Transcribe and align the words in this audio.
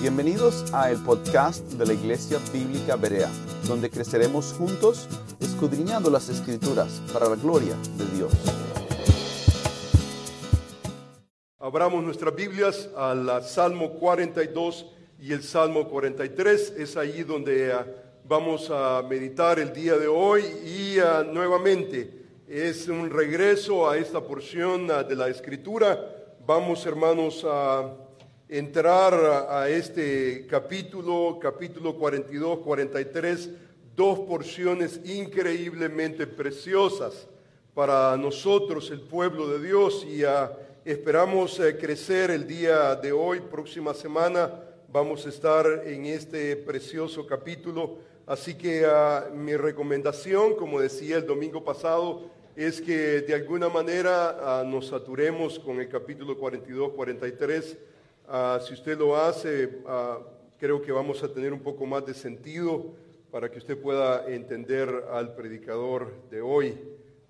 Bienvenidos 0.00 0.72
a 0.74 0.90
el 0.90 0.98
podcast 1.04 1.64
de 1.74 1.86
la 1.86 1.92
Iglesia 1.92 2.38
Bíblica 2.52 2.96
Berea, 2.96 3.30
donde 3.68 3.88
creceremos 3.88 4.52
juntos 4.54 5.06
escudriñando 5.38 6.10
las 6.10 6.28
Escrituras 6.28 7.00
para 7.12 7.28
la 7.28 7.36
gloria 7.36 7.76
de 7.96 8.16
Dios. 8.16 8.32
Abramos 11.58 12.02
nuestras 12.02 12.34
Biblias 12.34 12.88
al 12.96 13.44
Salmo 13.44 13.92
42 13.92 14.86
y 15.20 15.32
el 15.32 15.44
Salmo 15.44 15.88
43. 15.88 16.74
Es 16.76 16.96
ahí 16.96 17.22
donde 17.22 17.72
ah, 17.72 17.86
vamos 18.24 18.70
a 18.70 19.02
meditar 19.08 19.60
el 19.60 19.72
día 19.72 19.96
de 19.96 20.08
hoy 20.08 20.42
y 20.64 20.98
ah, 20.98 21.24
nuevamente 21.30 22.24
es 22.48 22.88
un 22.88 23.08
regreso 23.08 23.88
a 23.88 23.96
esta 23.96 24.20
porción 24.20 24.90
ah, 24.90 25.04
de 25.04 25.14
la 25.14 25.28
Escritura. 25.28 26.16
Vamos, 26.44 26.84
hermanos, 26.86 27.46
a 27.46 28.09
entrar 28.50 29.14
a 29.48 29.68
este 29.68 30.44
capítulo, 30.48 31.38
capítulo 31.40 31.94
42, 31.94 32.58
43, 32.58 33.50
dos 33.94 34.18
porciones 34.20 35.00
increíblemente 35.04 36.26
preciosas 36.26 37.28
para 37.74 38.16
nosotros, 38.16 38.90
el 38.90 39.02
pueblo 39.02 39.46
de 39.46 39.64
Dios, 39.64 40.04
y 40.04 40.24
ah, 40.24 40.50
esperamos 40.84 41.60
eh, 41.60 41.76
crecer 41.78 42.32
el 42.32 42.48
día 42.48 42.96
de 42.96 43.12
hoy, 43.12 43.38
próxima 43.38 43.94
semana, 43.94 44.50
vamos 44.92 45.26
a 45.26 45.28
estar 45.28 45.84
en 45.86 46.06
este 46.06 46.56
precioso 46.56 47.24
capítulo. 47.28 47.98
Así 48.26 48.54
que 48.54 48.84
ah, 48.84 49.28
mi 49.32 49.54
recomendación, 49.56 50.56
como 50.56 50.80
decía 50.80 51.18
el 51.18 51.26
domingo 51.26 51.62
pasado, 51.62 52.22
es 52.56 52.80
que 52.80 53.20
de 53.20 53.32
alguna 53.32 53.68
manera 53.68 54.38
ah, 54.42 54.64
nos 54.66 54.88
saturemos 54.88 55.60
con 55.60 55.78
el 55.78 55.88
capítulo 55.88 56.36
42, 56.36 56.90
43 56.94 57.78
Ah, 58.32 58.60
si 58.64 58.74
usted 58.74 58.96
lo 58.96 59.16
hace, 59.16 59.80
ah, 59.88 60.20
creo 60.56 60.80
que 60.80 60.92
vamos 60.92 61.20
a 61.24 61.32
tener 61.32 61.52
un 61.52 61.58
poco 61.58 61.84
más 61.84 62.06
de 62.06 62.14
sentido 62.14 62.94
para 63.28 63.50
que 63.50 63.58
usted 63.58 63.76
pueda 63.76 64.24
entender 64.32 64.88
al 65.10 65.34
predicador 65.34 66.12
de 66.30 66.40
hoy. 66.40 66.78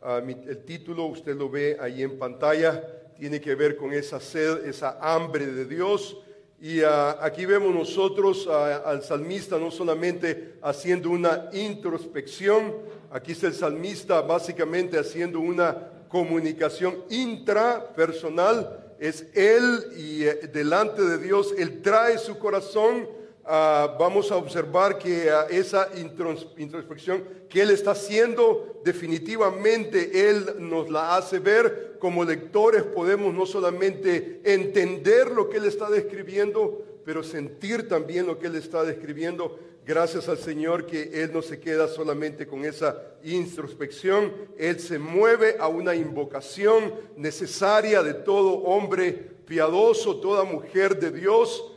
Ah, 0.02 0.20
el 0.22 0.62
título, 0.66 1.06
usted 1.06 1.34
lo 1.34 1.48
ve 1.48 1.78
ahí 1.80 2.02
en 2.02 2.18
pantalla, 2.18 2.84
tiene 3.16 3.40
que 3.40 3.54
ver 3.54 3.78
con 3.78 3.94
esa 3.94 4.20
sed, 4.20 4.66
esa 4.66 4.98
hambre 5.00 5.46
de 5.46 5.64
Dios. 5.64 6.18
Y 6.60 6.82
aquí 6.82 7.46
vemos 7.46 7.74
nosotros 7.74 8.46
al 8.46 9.02
salmista 9.02 9.58
no 9.58 9.70
solamente 9.70 10.56
haciendo 10.60 11.08
una 11.08 11.48
introspección, 11.54 12.74
aquí 13.10 13.32
está 13.32 13.46
el 13.46 13.54
salmista 13.54 14.20
básicamente 14.20 14.98
haciendo 14.98 15.40
una 15.40 16.04
comunicación 16.10 17.04
intrapersonal 17.08 18.89
es 19.00 19.26
Él 19.34 19.92
y 19.96 20.24
eh, 20.24 20.50
delante 20.52 21.02
de 21.02 21.18
Dios, 21.18 21.54
Él 21.56 21.80
trae 21.80 22.18
su 22.18 22.38
corazón. 22.38 23.08
Ah, 23.46 23.96
vamos 23.98 24.30
a 24.30 24.36
observar 24.36 24.98
que 24.98 25.30
ah, 25.30 25.46
esa 25.50 25.88
introspección 25.96 27.24
que 27.48 27.62
Él 27.62 27.70
está 27.70 27.92
haciendo, 27.92 28.80
definitivamente 28.84 30.28
Él 30.28 30.54
nos 30.58 30.90
la 30.90 31.16
hace 31.16 31.38
ver. 31.38 31.96
Como 31.98 32.24
lectores 32.24 32.82
podemos 32.82 33.34
no 33.34 33.46
solamente 33.46 34.42
entender 34.44 35.30
lo 35.30 35.48
que 35.48 35.56
Él 35.56 35.64
está 35.64 35.88
describiendo, 35.90 36.84
pero 37.10 37.24
sentir 37.24 37.88
también 37.88 38.24
lo 38.24 38.38
que 38.38 38.46
Él 38.46 38.54
está 38.54 38.84
describiendo. 38.84 39.58
Gracias 39.84 40.28
al 40.28 40.38
Señor 40.38 40.86
que 40.86 41.24
Él 41.24 41.32
no 41.32 41.42
se 41.42 41.58
queda 41.58 41.88
solamente 41.88 42.46
con 42.46 42.64
esa 42.64 43.02
introspección, 43.24 44.32
Él 44.56 44.78
se 44.78 44.96
mueve 44.96 45.56
a 45.58 45.66
una 45.66 45.96
invocación 45.96 46.94
necesaria 47.16 48.04
de 48.04 48.14
todo 48.14 48.58
hombre 48.62 49.12
piadoso, 49.44 50.20
toda 50.20 50.44
mujer 50.44 51.00
de 51.00 51.10
Dios, 51.10 51.72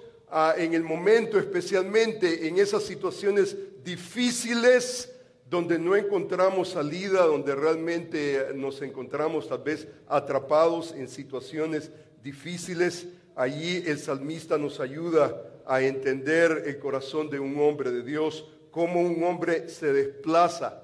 en 0.56 0.76
el 0.76 0.84
momento 0.84 1.40
especialmente 1.40 2.48
en 2.48 2.60
esas 2.60 2.84
situaciones 2.84 3.58
difíciles 3.84 5.12
donde 5.50 5.80
no 5.80 5.96
encontramos 5.96 6.70
salida, 6.70 7.26
donde 7.26 7.56
realmente 7.56 8.50
nos 8.54 8.84
encontramos 8.84 9.50
tal 9.50 9.64
vez 9.64 9.88
atrapados 10.08 10.92
en 10.92 11.08
situaciones 11.08 11.90
difíciles. 12.22 13.08
Allí 13.36 13.84
el 13.88 13.98
salmista 13.98 14.58
nos 14.58 14.80
ayuda 14.80 15.42
a 15.66 15.82
entender 15.82 16.64
el 16.66 16.78
corazón 16.80 17.30
de 17.30 17.40
un 17.40 17.60
hombre 17.60 17.92
de 17.92 18.04
Dios, 18.04 18.46
cómo 18.70 19.02
un 19.02 19.24
hombre 19.24 19.70
se 19.70 19.92
desplaza, 19.92 20.84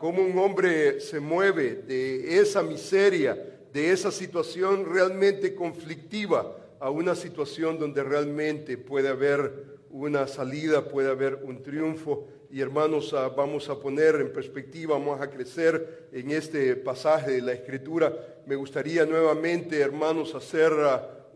cómo 0.00 0.22
un 0.22 0.38
hombre 0.38 1.00
se 1.00 1.18
mueve 1.20 1.82
de 1.86 2.38
esa 2.38 2.62
miseria, 2.62 3.38
de 3.72 3.90
esa 3.90 4.10
situación 4.10 4.86
realmente 4.92 5.54
conflictiva 5.54 6.56
a 6.78 6.90
una 6.90 7.14
situación 7.14 7.78
donde 7.78 8.02
realmente 8.02 8.78
puede 8.78 9.08
haber 9.08 9.80
una 9.90 10.26
salida, 10.26 10.88
puede 10.88 11.10
haber 11.10 11.40
un 11.42 11.62
triunfo. 11.62 12.26
Y 12.50 12.60
hermanos, 12.60 13.12
ah, 13.14 13.28
vamos 13.28 13.68
a 13.68 13.78
poner 13.78 14.16
en 14.16 14.32
perspectiva, 14.32 14.94
vamos 14.94 15.20
a 15.20 15.30
crecer 15.30 16.08
en 16.12 16.30
este 16.30 16.74
pasaje 16.76 17.32
de 17.32 17.42
la 17.42 17.52
Escritura. 17.52 18.12
Me 18.46 18.56
gustaría 18.56 19.04
nuevamente, 19.04 19.78
hermanos, 19.80 20.34
hacer 20.34 20.72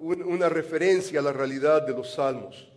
una 0.01 0.49
referencia 0.49 1.21
a 1.21 1.23
la 1.23 1.33
realidad 1.33 1.83
de 1.83 1.93
los 1.93 2.13
salmos. 2.15 2.69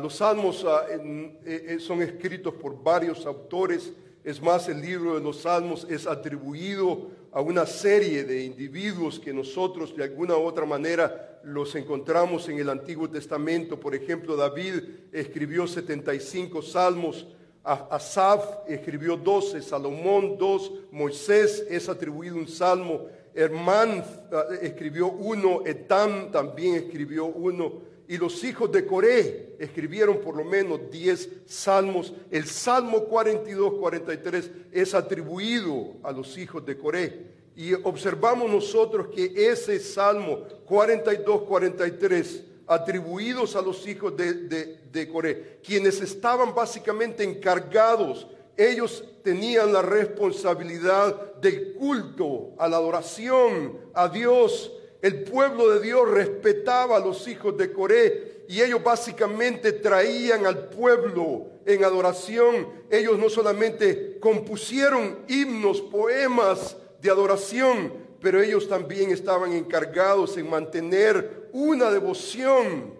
los 0.00 0.14
salmos 0.16 0.64
ah, 0.66 0.86
eh, 0.90 1.40
eh, 1.44 1.78
son 1.78 2.02
escritos 2.02 2.54
por 2.54 2.82
varios 2.82 3.26
autores. 3.26 3.92
Es 4.22 4.40
más, 4.40 4.68
el 4.68 4.80
libro 4.80 5.14
de 5.14 5.20
los 5.20 5.42
salmos 5.42 5.86
es 5.90 6.06
atribuido 6.06 7.10
a 7.32 7.40
una 7.40 7.66
serie 7.66 8.24
de 8.24 8.44
individuos 8.44 9.18
que 9.18 9.32
nosotros 9.32 9.94
de 9.96 10.04
alguna 10.04 10.36
u 10.36 10.44
otra 10.44 10.64
manera 10.64 11.40
los 11.42 11.74
encontramos 11.74 12.48
en 12.48 12.58
el 12.58 12.70
Antiguo 12.70 13.10
Testamento. 13.10 13.78
Por 13.78 13.94
ejemplo, 13.94 14.36
David 14.36 14.82
escribió 15.12 15.66
75 15.66 16.62
salmos. 16.62 17.26
Asaf 17.64 18.68
escribió 18.68 19.16
12, 19.16 19.62
Salomón 19.62 20.36
2, 20.36 20.72
Moisés 20.92 21.66
es 21.70 21.88
atribuido 21.88 22.36
un 22.36 22.46
salmo, 22.46 23.06
Hermán 23.34 24.04
ah, 24.32 24.44
escribió 24.62 25.08
uno, 25.08 25.62
Etam 25.66 26.30
también 26.30 26.76
escribió 26.76 27.26
uno, 27.26 27.82
y 28.06 28.18
los 28.18 28.44
hijos 28.44 28.70
de 28.70 28.86
Coré 28.86 29.56
escribieron 29.58 30.18
por 30.20 30.36
lo 30.36 30.44
menos 30.44 30.90
10 30.90 31.28
salmos. 31.46 32.12
El 32.30 32.44
Salmo 32.46 33.04
42, 33.04 33.74
43 33.80 34.50
es 34.72 34.94
atribuido 34.94 35.94
a 36.02 36.12
los 36.12 36.36
hijos 36.36 36.64
de 36.66 36.76
Coré. 36.76 37.34
Y 37.56 37.72
observamos 37.72 38.50
nosotros 38.50 39.08
que 39.08 39.32
ese 39.34 39.78
Salmo 39.78 40.40
42, 40.66 41.42
43, 41.42 42.44
atribuidos 42.66 43.56
a 43.56 43.62
los 43.62 43.86
hijos 43.86 44.14
de, 44.16 44.34
de, 44.34 44.80
de 44.92 45.08
Coré, 45.08 45.60
quienes 45.62 46.00
estaban 46.00 46.54
básicamente 46.54 47.24
encargados 47.24 48.26
ellos 48.56 49.04
tenían 49.22 49.72
la 49.72 49.82
responsabilidad 49.82 51.34
del 51.36 51.74
culto, 51.74 52.54
a 52.58 52.68
la 52.68 52.76
adoración 52.76 53.78
a 53.94 54.08
Dios. 54.08 54.72
El 55.02 55.24
pueblo 55.24 55.70
de 55.70 55.80
Dios 55.80 56.08
respetaba 56.08 56.96
a 56.96 57.00
los 57.00 57.26
hijos 57.28 57.56
de 57.56 57.72
Coré 57.72 58.44
y 58.48 58.60
ellos 58.60 58.82
básicamente 58.82 59.72
traían 59.72 60.46
al 60.46 60.68
pueblo 60.68 61.46
en 61.66 61.84
adoración. 61.84 62.68
Ellos 62.90 63.18
no 63.18 63.28
solamente 63.28 64.18
compusieron 64.20 65.20
himnos, 65.28 65.80
poemas 65.80 66.76
de 67.00 67.10
adoración, 67.10 67.92
pero 68.20 68.40
ellos 68.40 68.68
también 68.68 69.10
estaban 69.10 69.52
encargados 69.52 70.36
en 70.36 70.48
mantener 70.48 71.48
una 71.52 71.90
devoción 71.90 72.94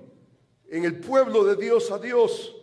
en 0.68 0.84
el 0.84 1.00
pueblo 1.00 1.44
de 1.44 1.56
Dios 1.56 1.90
a 1.90 1.98
Dios. 1.98 2.53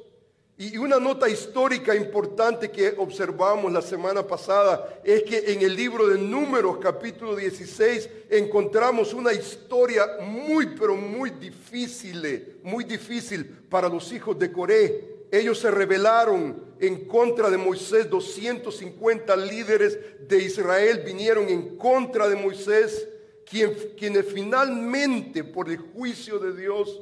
Y 0.61 0.77
una 0.77 0.99
nota 0.99 1.27
histórica 1.27 1.95
importante 1.95 2.69
que 2.69 2.93
observamos 2.99 3.73
la 3.73 3.81
semana 3.81 4.27
pasada 4.27 5.01
es 5.03 5.23
que 5.23 5.53
en 5.53 5.63
el 5.63 5.75
libro 5.75 6.07
de 6.07 6.19
Números 6.19 6.77
capítulo 6.79 7.35
16 7.35 8.07
encontramos 8.29 9.11
una 9.15 9.33
historia 9.33 10.05
muy 10.21 10.67
pero 10.79 10.95
muy 10.95 11.31
difícil, 11.31 12.59
muy 12.61 12.83
difícil 12.83 13.43
para 13.43 13.89
los 13.89 14.13
hijos 14.13 14.37
de 14.37 14.51
Coré. 14.51 15.25
Ellos 15.31 15.57
se 15.57 15.71
rebelaron 15.71 16.63
en 16.79 17.05
contra 17.05 17.49
de 17.49 17.57
Moisés, 17.57 18.07
250 18.07 19.35
líderes 19.37 19.97
de 20.27 20.43
Israel 20.43 21.01
vinieron 21.03 21.49
en 21.49 21.75
contra 21.75 22.29
de 22.29 22.35
Moisés, 22.35 23.09
quienes 23.49 24.27
finalmente 24.27 25.43
por 25.43 25.71
el 25.71 25.79
juicio 25.79 26.37
de 26.37 26.55
Dios, 26.55 27.01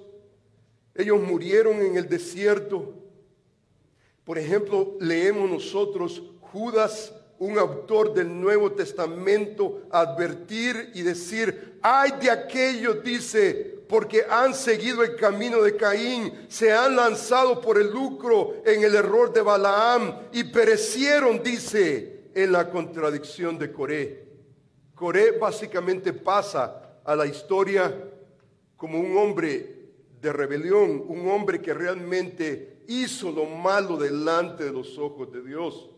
ellos 0.95 1.19
murieron 1.19 1.81
en 1.81 1.97
el 1.97 2.07
desierto 2.07 3.08
por 4.29 4.37
ejemplo, 4.37 4.95
leemos 4.99 5.49
nosotros 5.49 6.21
Judas, 6.39 7.15
un 7.39 7.57
autor 7.57 8.13
del 8.13 8.39
Nuevo 8.39 8.71
Testamento, 8.73 9.87
advertir 9.89 10.91
y 10.93 11.01
decir, 11.01 11.79
ay 11.81 12.11
de 12.21 12.29
aquellos, 12.29 13.03
dice, 13.03 13.79
porque 13.89 14.23
han 14.29 14.53
seguido 14.53 15.01
el 15.01 15.15
camino 15.15 15.63
de 15.63 15.75
Caín, 15.75 16.45
se 16.47 16.71
han 16.71 16.95
lanzado 16.95 17.59
por 17.59 17.79
el 17.79 17.89
lucro 17.89 18.61
en 18.67 18.83
el 18.83 18.93
error 18.93 19.33
de 19.33 19.41
Balaam 19.41 20.27
y 20.31 20.43
perecieron, 20.43 21.41
dice, 21.41 22.29
en 22.35 22.51
la 22.51 22.69
contradicción 22.69 23.57
de 23.57 23.71
Coré. 23.71 24.27
Coré 24.93 25.39
básicamente 25.39 26.13
pasa 26.13 26.99
a 27.03 27.15
la 27.15 27.25
historia 27.25 28.11
como 28.77 28.99
un 28.99 29.17
hombre 29.17 29.89
de 30.21 30.31
rebelión, 30.31 31.03
un 31.07 31.27
hombre 31.31 31.59
que 31.59 31.73
realmente 31.73 32.68
hizo 32.89 33.31
lo 33.31 33.45
malo 33.45 33.97
delante 33.97 34.65
de 34.65 34.71
los 34.71 34.97
ojos 34.97 35.31
de 35.31 35.43
Dios. 35.43 35.89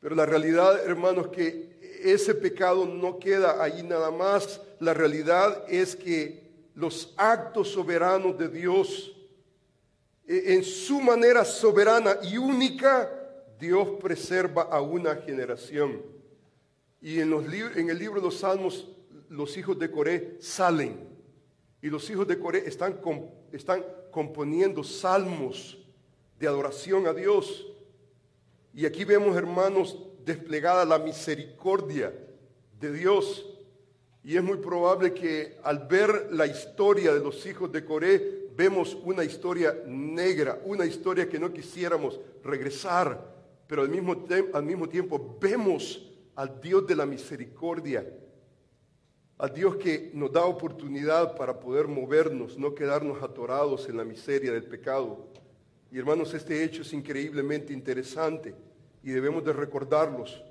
Pero 0.00 0.16
la 0.16 0.24
realidad, 0.24 0.82
hermanos, 0.84 1.28
que 1.28 2.00
ese 2.02 2.34
pecado 2.34 2.86
no 2.86 3.18
queda 3.18 3.62
ahí 3.62 3.82
nada 3.82 4.10
más. 4.10 4.60
La 4.80 4.94
realidad 4.94 5.64
es 5.68 5.94
que 5.94 6.70
los 6.74 7.12
actos 7.18 7.68
soberanos 7.68 8.38
de 8.38 8.48
Dios, 8.48 9.14
e, 10.26 10.54
en 10.54 10.64
su 10.64 11.00
manera 11.00 11.44
soberana 11.44 12.16
y 12.22 12.38
única, 12.38 13.12
Dios 13.58 13.88
preserva 14.00 14.62
a 14.62 14.80
una 14.80 15.16
generación. 15.16 16.02
Y 17.02 17.20
en, 17.20 17.28
los 17.28 17.44
en 17.44 17.90
el 17.90 17.98
libro 17.98 18.20
de 18.20 18.26
los 18.26 18.38
Salmos, 18.38 18.88
los 19.28 19.54
hijos 19.58 19.78
de 19.78 19.90
Coré 19.90 20.38
salen. 20.40 20.98
Y 21.82 21.88
los 21.88 22.08
hijos 22.08 22.26
de 22.26 22.38
Coré 22.38 22.64
están 22.66 22.98
componiendo 24.10 24.82
salmos 24.82 25.85
de 26.38 26.46
adoración 26.46 27.06
a 27.06 27.12
Dios. 27.12 27.66
Y 28.74 28.84
aquí 28.86 29.04
vemos, 29.04 29.36
hermanos, 29.36 29.98
desplegada 30.24 30.84
la 30.84 30.98
misericordia 30.98 32.12
de 32.78 32.92
Dios. 32.92 33.46
Y 34.22 34.36
es 34.36 34.42
muy 34.42 34.58
probable 34.58 35.14
que 35.14 35.56
al 35.62 35.86
ver 35.86 36.28
la 36.32 36.46
historia 36.46 37.14
de 37.14 37.20
los 37.20 37.46
hijos 37.46 37.70
de 37.70 37.84
Coré, 37.84 38.48
vemos 38.56 38.96
una 39.04 39.22
historia 39.22 39.74
negra, 39.86 40.60
una 40.64 40.84
historia 40.84 41.28
que 41.28 41.38
no 41.38 41.52
quisiéramos 41.52 42.18
regresar, 42.42 43.34
pero 43.66 43.82
al 43.82 43.88
mismo, 43.88 44.24
al 44.52 44.62
mismo 44.64 44.88
tiempo 44.88 45.36
vemos 45.40 46.10
al 46.34 46.60
Dios 46.60 46.86
de 46.86 46.96
la 46.96 47.06
misericordia, 47.06 48.06
al 49.38 49.52
Dios 49.52 49.76
que 49.76 50.10
nos 50.14 50.32
da 50.32 50.44
oportunidad 50.44 51.36
para 51.36 51.60
poder 51.60 51.86
movernos, 51.86 52.58
no 52.58 52.74
quedarnos 52.74 53.22
atorados 53.22 53.88
en 53.88 53.96
la 53.96 54.04
miseria 54.04 54.52
del 54.52 54.64
pecado. 54.64 55.28
Y 55.96 55.98
hermanos, 55.98 56.34
este 56.34 56.62
hecho 56.62 56.82
es 56.82 56.92
increíblemente 56.92 57.72
interesante 57.72 58.54
y 59.02 59.12
debemos 59.12 59.42
de 59.42 59.54
recordarlos, 59.54 60.44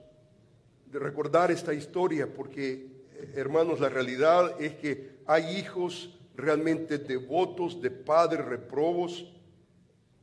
de 0.87 0.97
recordar 0.97 1.51
esta 1.51 1.71
historia, 1.71 2.25
porque, 2.25 2.87
eh, 3.13 3.33
hermanos, 3.35 3.79
la 3.79 3.89
realidad 3.89 4.59
es 4.59 4.73
que 4.73 5.17
hay 5.27 5.57
hijos 5.57 6.17
realmente 6.35 6.97
devotos 6.97 7.79
de 7.79 7.91
padres 7.91 8.43
reprobos 8.43 9.31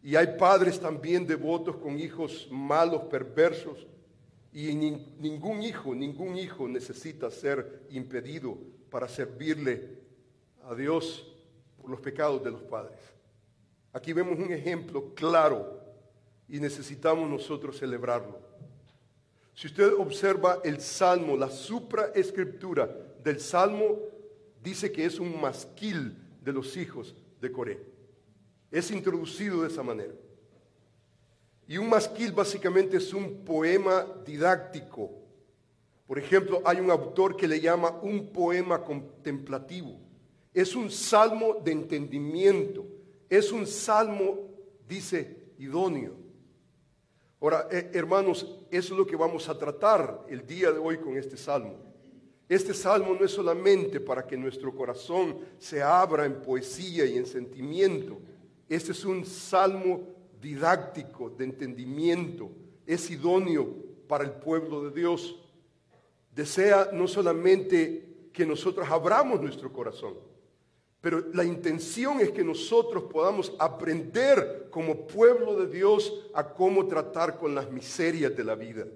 y 0.02 0.16
hay 0.16 0.36
padres 0.36 0.80
también 0.80 1.24
devotos 1.24 1.76
con 1.76 2.00
hijos 2.00 2.48
malos, 2.50 3.02
perversos. 3.04 3.86
Y 4.52 4.74
ningún 4.74 5.62
hijo, 5.62 5.94
ningún 5.94 6.36
hijo 6.36 6.66
necesita 6.66 7.30
ser 7.30 7.84
impedido 7.90 8.58
para 8.90 9.06
servirle 9.06 9.88
a 10.64 10.74
Dios 10.74 11.32
por 11.80 11.90
los 11.90 12.00
pecados 12.00 12.42
de 12.42 12.50
los 12.50 12.62
padres. 12.62 13.11
Aquí 13.92 14.12
vemos 14.12 14.38
un 14.38 14.52
ejemplo 14.52 15.14
claro 15.14 15.80
y 16.48 16.58
necesitamos 16.60 17.28
nosotros 17.28 17.78
celebrarlo. 17.78 18.40
Si 19.54 19.66
usted 19.66 19.92
observa 19.98 20.60
el 20.64 20.80
salmo, 20.80 21.36
la 21.36 21.50
supraescritura 21.50 22.88
del 23.22 23.38
salmo 23.40 23.98
dice 24.62 24.90
que 24.90 25.04
es 25.04 25.18
un 25.18 25.40
masquil 25.40 26.16
de 26.40 26.52
los 26.52 26.76
hijos 26.76 27.14
de 27.40 27.52
Coré. 27.52 27.80
Es 28.70 28.90
introducido 28.90 29.62
de 29.62 29.68
esa 29.68 29.82
manera. 29.82 30.14
Y 31.68 31.76
un 31.76 31.88
masquil 31.88 32.32
básicamente 32.32 32.96
es 32.96 33.12
un 33.12 33.44
poema 33.44 34.06
didáctico. 34.24 35.10
Por 36.06 36.18
ejemplo, 36.18 36.62
hay 36.64 36.80
un 36.80 36.90
autor 36.90 37.36
que 37.36 37.48
le 37.48 37.60
llama 37.60 37.90
un 38.02 38.32
poema 38.32 38.82
contemplativo. 38.82 39.98
Es 40.52 40.74
un 40.74 40.90
salmo 40.90 41.60
de 41.62 41.72
entendimiento. 41.72 42.84
Es 43.32 43.50
un 43.50 43.66
salmo, 43.66 44.50
dice, 44.86 45.54
idóneo. 45.56 46.12
Ahora, 47.40 47.66
eh, 47.70 47.90
hermanos, 47.94 48.58
eso 48.70 48.92
es 48.92 48.98
lo 48.98 49.06
que 49.06 49.16
vamos 49.16 49.48
a 49.48 49.58
tratar 49.58 50.26
el 50.28 50.46
día 50.46 50.70
de 50.70 50.78
hoy 50.78 50.98
con 50.98 51.16
este 51.16 51.38
salmo. 51.38 51.76
Este 52.46 52.74
salmo 52.74 53.14
no 53.18 53.24
es 53.24 53.30
solamente 53.30 54.00
para 54.00 54.26
que 54.26 54.36
nuestro 54.36 54.76
corazón 54.76 55.38
se 55.56 55.82
abra 55.82 56.26
en 56.26 56.42
poesía 56.42 57.06
y 57.06 57.16
en 57.16 57.24
sentimiento. 57.24 58.18
Este 58.68 58.92
es 58.92 59.02
un 59.06 59.24
salmo 59.24 60.10
didáctico, 60.38 61.30
de 61.30 61.44
entendimiento. 61.44 62.50
Es 62.86 63.10
idóneo 63.10 63.74
para 64.08 64.24
el 64.24 64.32
pueblo 64.32 64.84
de 64.84 64.90
Dios. 64.90 65.40
Desea 66.34 66.90
no 66.92 67.08
solamente 67.08 68.28
que 68.30 68.44
nosotros 68.44 68.86
abramos 68.90 69.40
nuestro 69.40 69.72
corazón, 69.72 70.18
pero 71.02 71.26
la 71.34 71.44
intención 71.44 72.20
es 72.20 72.30
que 72.30 72.44
nosotros 72.44 73.04
podamos 73.12 73.52
aprender 73.58 74.68
como 74.70 75.04
pueblo 75.08 75.56
de 75.56 75.66
Dios 75.66 76.30
a 76.32 76.54
cómo 76.54 76.86
tratar 76.86 77.40
con 77.40 77.56
las 77.56 77.68
miserias 77.72 78.36
de 78.36 78.44
la 78.44 78.54
vida. 78.54 78.86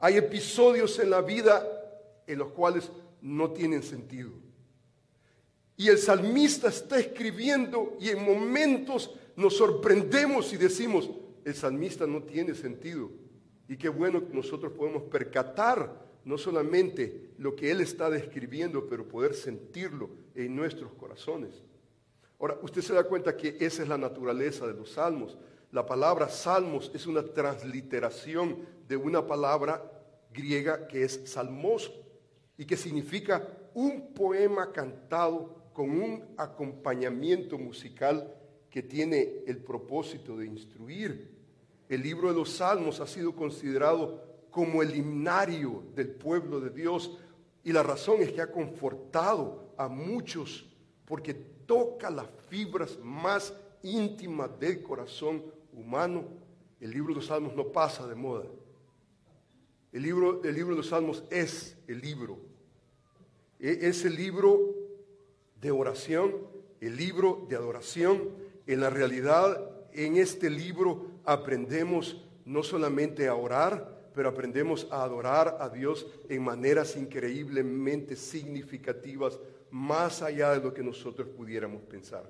Hay 0.00 0.16
episodios 0.16 0.98
en 0.98 1.10
la 1.10 1.20
vida 1.20 1.64
en 2.26 2.40
los 2.40 2.48
cuales 2.48 2.90
no 3.22 3.52
tienen 3.52 3.84
sentido. 3.84 4.32
Y 5.76 5.86
el 5.86 5.98
salmista 5.98 6.68
está 6.68 6.98
escribiendo 6.98 7.96
y 8.00 8.08
en 8.08 8.24
momentos 8.24 9.14
nos 9.36 9.56
sorprendemos 9.56 10.52
y 10.52 10.56
decimos, 10.56 11.08
el 11.44 11.54
salmista 11.54 12.04
no 12.04 12.24
tiene 12.24 12.56
sentido. 12.56 13.12
Y 13.68 13.76
qué 13.76 13.88
bueno 13.88 14.26
que 14.26 14.34
nosotros 14.34 14.72
podemos 14.72 15.04
percatar 15.04 16.07
no 16.24 16.38
solamente 16.38 17.30
lo 17.38 17.54
que 17.54 17.70
Él 17.70 17.80
está 17.80 18.10
describiendo, 18.10 18.86
pero 18.88 19.08
poder 19.08 19.34
sentirlo 19.34 20.10
en 20.34 20.54
nuestros 20.54 20.92
corazones. 20.94 21.62
Ahora, 22.40 22.58
usted 22.62 22.82
se 22.82 22.94
da 22.94 23.04
cuenta 23.04 23.36
que 23.36 23.56
esa 23.60 23.82
es 23.82 23.88
la 23.88 23.98
naturaleza 23.98 24.66
de 24.66 24.74
los 24.74 24.92
salmos. 24.92 25.36
La 25.72 25.84
palabra 25.86 26.28
salmos 26.28 26.90
es 26.94 27.06
una 27.06 27.22
transliteración 27.22 28.58
de 28.86 28.96
una 28.96 29.26
palabra 29.26 29.82
griega 30.32 30.86
que 30.86 31.02
es 31.02 31.20
salmoso 31.24 31.92
y 32.56 32.64
que 32.64 32.76
significa 32.76 33.46
un 33.74 34.12
poema 34.14 34.72
cantado 34.72 35.70
con 35.72 35.90
un 35.90 36.24
acompañamiento 36.36 37.58
musical 37.58 38.34
que 38.70 38.82
tiene 38.82 39.42
el 39.46 39.58
propósito 39.58 40.36
de 40.36 40.46
instruir. 40.46 41.30
El 41.88 42.02
libro 42.02 42.28
de 42.28 42.34
los 42.34 42.50
salmos 42.50 43.00
ha 43.00 43.06
sido 43.06 43.34
considerado 43.34 44.27
como 44.50 44.82
el 44.82 44.96
himnario 44.96 45.84
del 45.94 46.10
pueblo 46.10 46.60
de 46.60 46.70
Dios. 46.70 47.18
Y 47.64 47.72
la 47.72 47.82
razón 47.82 48.20
es 48.20 48.32
que 48.32 48.40
ha 48.40 48.50
confortado 48.50 49.72
a 49.76 49.88
muchos 49.88 50.66
porque 51.04 51.34
toca 51.34 52.10
las 52.10 52.26
fibras 52.48 52.98
más 53.02 53.54
íntimas 53.82 54.58
del 54.58 54.82
corazón 54.82 55.44
humano. 55.72 56.24
El 56.80 56.90
libro 56.90 57.08
de 57.08 57.16
los 57.16 57.26
Salmos 57.26 57.54
no 57.54 57.68
pasa 57.68 58.06
de 58.06 58.14
moda. 58.14 58.46
El 59.92 60.02
libro, 60.02 60.42
el 60.42 60.54
libro 60.54 60.70
de 60.70 60.78
los 60.78 60.88
Salmos 60.88 61.24
es 61.30 61.76
el 61.86 62.00
libro. 62.00 62.38
E, 63.58 63.88
es 63.88 64.04
el 64.04 64.16
libro 64.16 64.74
de 65.60 65.70
oración, 65.70 66.46
el 66.80 66.96
libro 66.96 67.46
de 67.48 67.56
adoración. 67.56 68.30
En 68.66 68.80
la 68.80 68.90
realidad, 68.90 69.70
en 69.92 70.16
este 70.16 70.50
libro 70.50 71.06
aprendemos 71.24 72.24
no 72.44 72.62
solamente 72.62 73.28
a 73.28 73.34
orar, 73.34 73.97
pero 74.18 74.30
aprendemos 74.30 74.88
a 74.90 75.04
adorar 75.04 75.58
a 75.60 75.68
Dios 75.68 76.04
en 76.28 76.42
maneras 76.42 76.96
increíblemente 76.96 78.16
significativas, 78.16 79.38
más 79.70 80.22
allá 80.22 80.50
de 80.50 80.60
lo 80.60 80.74
que 80.74 80.82
nosotros 80.82 81.28
pudiéramos 81.28 81.82
pensar. 81.82 82.28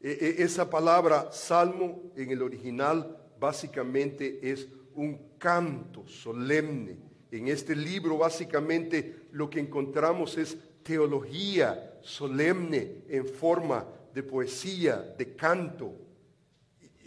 E, 0.00 0.36
e, 0.38 0.42
esa 0.42 0.70
palabra 0.70 1.30
salmo 1.30 2.10
en 2.16 2.30
el 2.30 2.40
original 2.40 3.18
básicamente 3.38 4.40
es 4.50 4.66
un 4.94 5.36
canto 5.36 6.08
solemne. 6.08 6.96
En 7.30 7.48
este 7.48 7.76
libro 7.76 8.16
básicamente 8.16 9.26
lo 9.32 9.50
que 9.50 9.60
encontramos 9.60 10.38
es 10.38 10.56
teología 10.82 11.98
solemne 12.00 13.02
en 13.10 13.28
forma 13.28 13.86
de 14.14 14.22
poesía, 14.22 14.96
de 15.18 15.36
canto. 15.36 15.92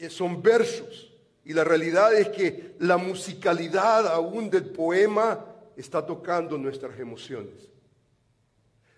Son 0.07 0.39
versos. 0.39 1.14
Y 1.45 1.53
la 1.53 1.63
realidad 1.63 2.13
es 2.13 2.29
que 2.29 2.75
la 2.79 2.97
musicalidad 2.97 4.07
aún 4.07 4.49
del 4.49 4.65
poema 4.65 5.45
está 5.77 6.03
tocando 6.03 6.57
nuestras 6.57 6.99
emociones. 6.99 7.69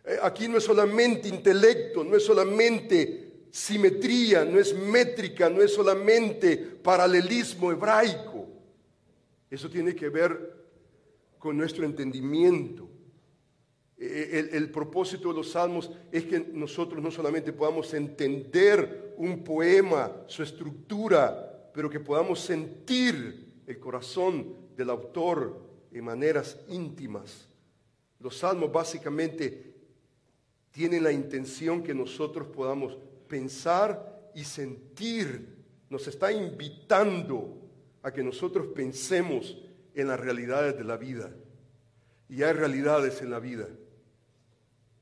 Eh, 0.06 0.18
aquí 0.22 0.48
no 0.48 0.58
es 0.58 0.64
solamente 0.64 1.28
intelecto, 1.28 2.06
no 2.06 2.16
es 2.16 2.24
solamente 2.24 3.48
simetría, 3.52 4.46
no 4.46 4.60
es 4.60 4.74
métrica, 4.74 5.50
no 5.50 5.62
es 5.62 5.74
solamente 5.74 6.58
paralelismo 6.58 7.70
hebraico. 7.70 8.48
Eso 9.52 9.70
tiene 9.70 9.94
que 9.94 10.08
ver 10.08 10.56
con 11.38 11.58
nuestro 11.58 11.84
entendimiento. 11.84 12.88
Eh, 13.98 14.30
el, 14.52 14.56
el, 14.56 14.70
propósito 14.70 15.30
de 15.30 15.36
los 15.36 15.52
salmos 15.52 15.92
es 16.12 16.24
que 16.24 16.40
nosotros 16.54 17.04
no 17.04 17.12
solamente 17.12 17.52
podamos 17.52 17.94
entender 17.94 19.16
un 19.18 19.44
poema, 19.44 20.24
su 20.28 20.44
estructura, 20.44 21.47
pero 21.78 21.92
que 21.92 22.00
podamos 22.00 22.40
sentir 22.40 23.62
el 23.68 23.80
corazón 23.80 24.56
del 24.76 24.90
autor 24.90 25.62
en 25.92 26.06
maneras 26.06 26.60
íntimas. 26.70 27.48
Los 28.20 28.40
salmos 28.40 28.72
básicamente 28.72 29.76
tienen 30.72 31.04
la 31.04 31.12
intención 31.12 31.84
que 31.84 31.94
nosotros 31.94 32.48
podamos 32.48 32.98
pensar 33.28 34.32
y 34.34 34.44
sentir. 34.44 35.56
Nos 35.92 36.08
está 36.08 36.32
invitando 36.32 37.62
a 38.02 38.12
que 38.12 38.24
nosotros 38.24 38.70
pensemos 38.74 39.56
en 39.94 40.08
las 40.08 40.20
realidades 40.20 40.76
de 40.76 40.84
la 40.84 40.98
vida. 40.98 41.32
Y 42.28 42.42
hay 42.42 42.54
realidades 42.54 43.22
en 43.22 43.30
la 43.30 43.40
vida 43.40 43.68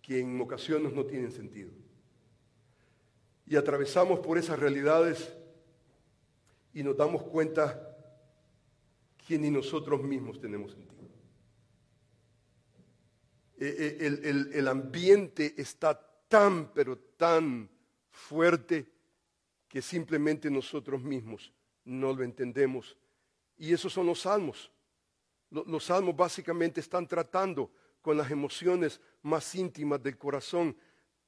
que 0.02 0.20
en 0.20 0.42
ocasiones 0.42 0.92
no 0.92 1.06
tienen 1.06 1.32
sentido. 1.32 1.72
Y 3.48 3.56
atravesamos 3.56 4.20
por 4.20 4.38
esas 4.38 4.60
realidades 4.60 5.32
y 6.76 6.84
nos 6.84 6.96
damos 6.96 7.24
cuenta 7.24 7.98
que 9.26 9.40
ni 9.40 9.50
nosotros 9.50 10.04
mismos 10.04 10.40
tenemos 10.40 10.74
sentido. 10.74 11.10
E, 13.58 13.98
e, 14.02 14.06
el, 14.06 14.52
el 14.54 14.68
ambiente 14.68 15.56
está 15.58 15.98
tan, 16.28 16.74
pero 16.74 16.98
tan 16.98 17.70
fuerte 18.10 18.92
que 19.70 19.82
simplemente 19.82 20.52
nosotros 20.52 21.02
mismos 21.02 21.54
no 21.86 22.14
lo 22.14 22.24
entendemos. 22.24 22.98
Y 23.58 23.74
esos 23.74 23.94
son 23.94 24.08
los 24.08 24.22
salmos. 24.22 24.70
Los 25.50 25.86
salmos 25.86 26.14
básicamente 26.14 26.82
están 26.82 27.08
tratando 27.08 27.72
con 28.02 28.18
las 28.18 28.30
emociones 28.30 29.00
más 29.22 29.56
íntimas 29.56 30.04
del 30.04 30.18
corazón. 30.18 30.76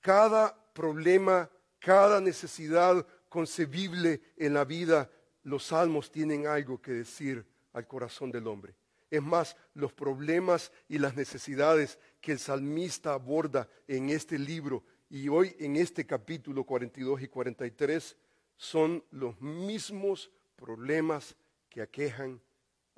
Cada 0.02 0.54
problema, 0.74 1.50
cada 1.80 2.20
necesidad 2.20 3.08
concebible 3.30 4.22
en 4.36 4.54
la 4.54 4.66
vida, 4.66 5.10
los 5.48 5.64
salmos 5.64 6.12
tienen 6.12 6.46
algo 6.46 6.82
que 6.82 6.92
decir 6.92 7.46
al 7.72 7.88
corazón 7.88 8.32
del 8.32 8.48
hombre. 8.48 8.76
Es 9.10 9.24
más, 9.24 9.56
los 9.76 9.94
problemas 9.94 10.74
y 10.90 10.98
las 10.98 11.16
necesidades 11.16 12.00
que 12.20 12.34
el 12.34 12.40
salmista 12.40 13.14
aborda 13.14 13.70
en 13.88 14.10
este 14.10 14.38
libro 14.38 14.84
y 15.10 15.30
hoy 15.30 15.56
en 15.60 15.78
este 15.78 16.06
capítulo 16.06 16.66
42 16.66 17.22
y 17.22 17.28
43 17.30 18.18
son 18.58 19.02
los 19.12 19.40
mismos 19.40 20.30
problemas 20.58 21.34
que 21.70 21.82
aquejan 21.82 22.42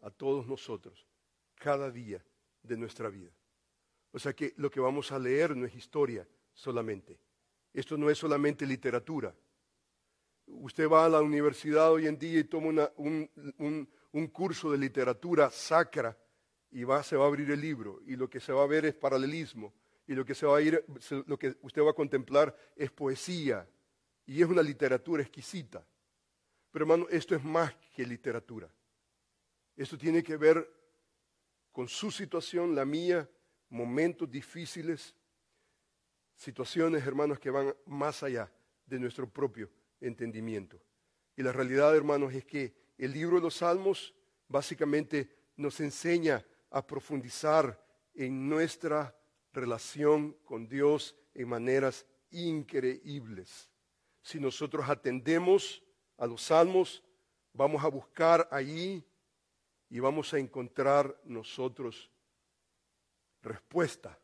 a 0.01 0.09
todos 0.09 0.47
nosotros 0.47 1.05
cada 1.53 1.91
día 1.91 2.25
de 2.63 2.77
nuestra 2.77 3.09
vida. 3.09 3.29
O 4.11 4.17
sea 4.17 4.33
que 4.33 4.55
lo 4.57 4.71
que 4.71 4.79
vamos 4.79 5.11
a 5.11 5.19
leer 5.19 5.55
no 5.55 5.67
es 5.67 5.75
historia 5.75 6.27
solamente. 6.55 7.19
Esto 7.75 7.95
no 7.95 8.09
es 8.09 8.17
solamente 8.17 8.65
literatura. 8.65 9.35
Usted 10.51 10.89
va 10.89 11.05
a 11.05 11.09
la 11.09 11.21
universidad 11.21 11.91
hoy 11.91 12.07
en 12.07 12.17
día 12.17 12.39
y 12.39 12.43
toma 12.43 12.91
un, 12.97 14.29
curso 14.33 14.71
de 14.71 14.77
literatura 14.77 15.49
sacra 15.51 16.17
y 16.71 16.83
va, 16.83 17.03
se 17.03 17.15
va 17.15 17.25
a 17.25 17.27
abrir 17.27 17.51
el 17.51 17.61
libro 17.61 18.01
y 18.05 18.15
lo 18.15 18.29
que 18.29 18.39
se 18.39 18.51
va 18.51 18.63
a 18.63 18.67
ver 18.67 18.85
es 18.85 18.95
paralelismo 18.95 19.73
y 20.07 20.13
lo 20.13 20.25
que, 20.25 20.33
se 20.33 20.45
va 20.45 20.57
a 20.57 20.61
ir, 20.61 20.83
lo 21.27 21.37
que 21.37 21.55
usted 21.61 21.83
va 21.83 21.91
a 21.91 21.93
contemplar 21.93 22.55
es 22.75 22.89
poesía 22.91 23.67
y 24.25 24.41
es 24.41 24.47
una 24.47 24.63
literatura 24.63 25.21
exquisita. 25.21 25.85
Pero 26.71 26.83
hermano, 26.83 27.07
esto 27.09 27.35
es 27.35 27.43
más 27.43 27.75
que 27.95 28.05
literatura. 28.05 28.69
Esto 29.75 29.97
tiene 29.97 30.23
que 30.23 30.35
ver 30.35 30.67
con 31.71 31.87
su 31.87 32.11
situación, 32.11 32.75
la 32.75 32.85
mía, 32.85 33.29
momentos 33.69 34.29
difíciles, 34.29 35.15
situaciones, 36.35 37.05
hermanos, 37.05 37.39
que 37.39 37.51
van 37.51 37.75
más 37.85 38.23
allá 38.23 38.51
de 38.85 38.99
nuestro 38.99 39.29
propio 39.29 39.69
entendimiento. 40.01 40.79
Y 41.35 41.43
la 41.43 41.51
realidad, 41.51 41.95
hermanos, 41.95 42.33
es 42.33 42.45
que 42.45 42.73
el 42.97 43.13
libro 43.13 43.37
de 43.37 43.43
los 43.43 43.55
Salmos 43.55 44.13
básicamente 44.47 45.29
nos 45.55 45.79
enseña 45.79 46.45
a 46.69 46.85
profundizar 46.85 47.81
en 48.13 48.49
nuestra 48.49 49.15
relación 49.53 50.33
con 50.45 50.67
Dios 50.67 51.15
en 51.33 51.49
maneras 51.49 52.05
increíbles. 52.31 53.69
Si 54.21 54.39
nosotros 54.39 54.87
atendemos 54.89 55.81
a 56.17 56.27
los 56.27 56.41
salmos, 56.41 57.03
vamos 57.53 57.83
a 57.83 57.87
buscar 57.87 58.47
allí 58.51 59.03
y 59.89 59.99
vamos 59.99 60.33
a 60.33 60.39
encontrar 60.39 61.19
nosotros 61.23 62.11
respuesta 63.41 64.19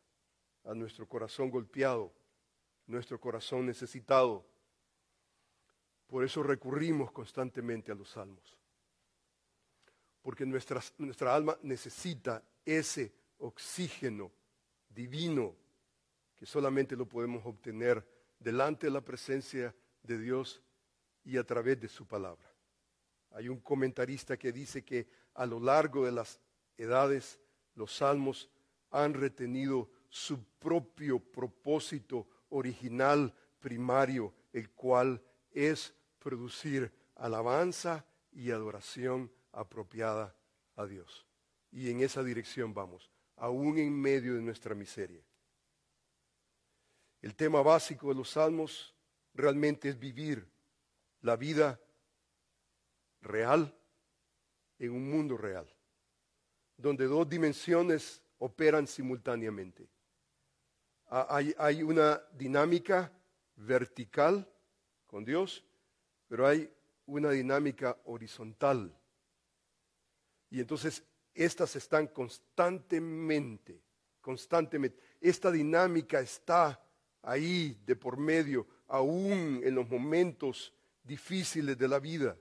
a 0.63 0.73
nuestro 0.73 1.07
corazón 1.07 1.49
golpeado, 1.49 2.13
nuestro 2.85 3.19
corazón 3.19 3.65
necesitado. 3.65 4.45
Por 6.07 6.23
eso 6.23 6.43
recurrimos 6.43 7.11
constantemente 7.11 7.91
a 7.91 7.95
los 7.95 8.09
salmos. 8.09 8.57
Porque 10.21 10.45
nuestra, 10.45 10.81
nuestra 10.97 11.35
alma 11.35 11.57
necesita 11.61 12.43
ese 12.63 13.13
oxígeno 13.39 14.31
divino 14.89 15.55
que 16.35 16.45
solamente 16.45 16.95
lo 16.95 17.05
podemos 17.05 17.45
obtener 17.45 18.05
delante 18.39 18.87
de 18.87 18.91
la 18.91 19.01
presencia 19.01 19.73
de 20.03 20.17
Dios 20.19 20.61
y 21.23 21.37
a 21.37 21.43
través 21.43 21.79
de 21.79 21.87
su 21.87 22.05
palabra. 22.05 22.45
Hay 23.31 23.49
un 23.49 23.59
comentarista 23.59 24.37
que 24.37 24.51
dice 24.51 24.83
que 24.83 25.07
a 25.33 25.45
lo 25.45 25.59
largo 25.59 26.05
de 26.05 26.11
las 26.11 26.39
edades 26.77 27.39
los 27.75 27.95
salmos 27.95 28.49
han 28.91 29.13
retenido 29.13 29.89
su 30.09 30.43
propio 30.59 31.19
propósito 31.19 32.27
original 32.49 33.33
primario, 33.59 34.33
el 34.53 34.69
cual 34.71 35.21
es 35.55 35.95
producir 36.19 36.91
alabanza 37.15 38.05
y 38.31 38.51
adoración 38.51 39.31
apropiada 39.51 40.35
a 40.75 40.85
Dios. 40.85 41.25
Y 41.71 41.89
en 41.89 42.01
esa 42.01 42.23
dirección 42.23 42.73
vamos, 42.73 43.09
aún 43.37 43.77
en 43.77 43.99
medio 43.99 44.35
de 44.35 44.41
nuestra 44.41 44.75
miseria. 44.75 45.23
El 47.21 47.35
tema 47.35 47.63
básico 47.63 48.09
de 48.09 48.15
los 48.15 48.29
salmos 48.31 48.93
realmente 49.33 49.89
es 49.89 49.97
vivir 49.97 50.47
la 51.21 51.35
vida 51.35 51.79
real 53.21 53.75
en 54.77 54.91
un 54.91 55.09
mundo 55.09 55.37
real, 55.37 55.67
donde 56.77 57.05
dos 57.05 57.27
dimensiones 57.27 58.21
operan 58.37 58.85
simultáneamente. 58.85 59.87
Hay, 61.07 61.83
una 61.83 62.21
dinámica 62.33 63.11
vertical 63.55 64.47
con 65.15 65.23
Dios, 65.23 65.63
pero 66.27 66.45
hay 66.45 66.69
una 67.05 67.31
dinámica 67.31 67.97
horizontal. 68.03 68.93
Y 70.49 70.59
entonces 70.59 71.01
estas 71.33 71.73
están 71.77 72.07
constantemente, 72.07 73.79
constantemente. 74.19 74.99
Esta 75.21 75.49
dinámica 75.53 76.19
está 76.19 76.83
ahí 77.21 77.81
de 77.85 77.95
por 77.95 78.17
medio, 78.17 78.67
aún 78.89 79.61
en 79.63 79.73
los 79.73 79.89
momentos 79.89 80.73
difíciles 81.01 81.77
de 81.77 81.87
la 81.87 81.99
vida. 81.99 82.35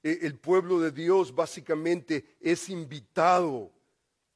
E, 0.00 0.20
el 0.22 0.38
pueblo 0.38 0.78
de 0.78 0.92
Dios 0.92 1.34
básicamente 1.34 2.36
es 2.38 2.68
invitado 2.68 3.72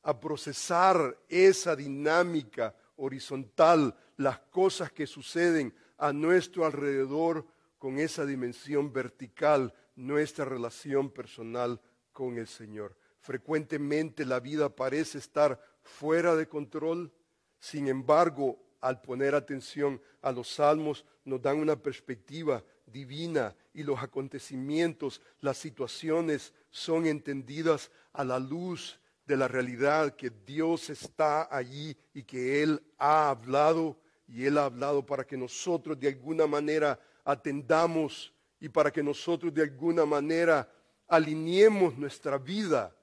a 0.03 0.19
procesar 0.19 1.17
esa 1.29 1.77
dinámica 1.77 2.75
horizontal, 2.97 3.97
las 4.17 4.41
cosas 4.41 4.91
que 4.91 5.07
suceden 5.07 5.73
a 5.99 6.13
nuestro 6.13 6.67
alrededor 6.67 7.47
con 7.81 7.99
esa 7.99 8.27
dimensión 8.27 8.93
vertical, 8.93 9.73
nuestra 9.97 10.45
relación 10.45 11.09
personal 11.09 11.81
con 12.13 12.37
el 12.37 12.47
Señor. 12.47 12.95
Frecuentemente 13.21 14.27
la 14.27 14.39
vida 14.39 14.69
parece 14.69 15.17
estar 15.17 15.59
fuera 15.83 16.37
de 16.37 16.47
control, 16.47 17.11
sin 17.59 17.89
embargo, 17.89 18.63
al 18.83 19.01
poner 19.01 19.35
atención 19.35 19.99
a 20.21 20.31
los 20.31 20.49
salmos, 20.49 21.07
nos 21.25 21.41
dan 21.41 21.57
una 21.57 21.75
perspectiva 21.75 22.63
divina 22.85 23.57
y 23.73 23.83
los 23.83 24.03
acontecimientos, 24.03 25.23
las 25.41 25.57
situaciones 25.57 26.53
son 26.69 27.07
entendidas 27.07 27.91
a 28.13 28.25
la 28.25 28.39
luz 28.39 29.01
de 29.25 29.39
la 29.39 29.49
realidad 29.49 30.17
que 30.17 30.29
Dios 30.29 30.91
está 30.91 31.49
allí 31.51 31.97
y 32.13 32.25
que 32.25 32.63
Él 32.63 32.83
ha 32.99 33.31
hablado 33.31 33.99
y 34.29 34.45
Él 34.45 34.59
ha 34.59 34.67
hablado 34.67 35.07
para 35.07 35.25
que 35.25 35.39
nosotros 35.39 35.99
de 35.99 36.09
alguna 36.09 36.47
manera 36.47 37.01
atendamos 37.25 38.33
y 38.59 38.69
para 38.69 38.91
que 38.91 39.03
nosotros 39.03 39.53
de 39.53 39.63
alguna 39.63 40.05
manera 40.05 40.71
alineemos 41.09 41.97
nuestra 41.97 42.39
vida 42.39 42.95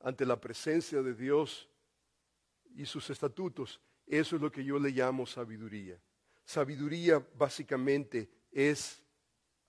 ante 0.00 0.24
la 0.24 0.40
presencia 0.40 1.02
de 1.02 1.14
Dios 1.14 1.68
y 2.74 2.86
sus 2.86 3.10
estatutos. 3.10 3.80
Eso 4.06 4.36
es 4.36 4.42
lo 4.42 4.50
que 4.50 4.64
yo 4.64 4.78
le 4.78 4.90
llamo 4.90 5.26
sabiduría. 5.26 6.00
Sabiduría 6.44 7.24
básicamente 7.36 8.30
es 8.52 9.02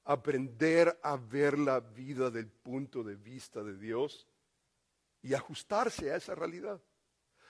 aprender 0.03 0.97
a 1.01 1.17
ver 1.17 1.57
la 1.57 1.79
vida 1.79 2.29
del 2.29 2.47
punto 2.47 3.03
de 3.03 3.15
vista 3.15 3.63
de 3.63 3.77
Dios 3.77 4.27
y 5.21 5.33
ajustarse 5.33 6.11
a 6.11 6.15
esa 6.15 6.35
realidad. 6.35 6.81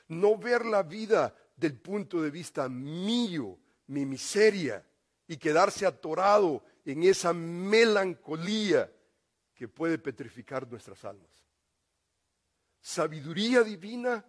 No 0.07 0.37
ver 0.37 0.65
la 0.65 0.81
vida 0.81 1.35
del 1.55 1.77
punto 1.77 2.21
de 2.21 2.31
vista 2.31 2.69
mío, 2.69 3.59
mi 3.87 4.05
miseria, 4.05 4.83
y 5.27 5.37
quedarse 5.37 5.85
atorado 5.85 6.63
en 6.85 7.03
esa 7.03 7.33
melancolía 7.33 8.91
que 9.53 9.67
puede 9.67 9.97
petrificar 9.97 10.69
nuestras 10.69 11.03
almas. 11.03 11.45
Sabiduría 12.79 13.63
divina 13.63 14.25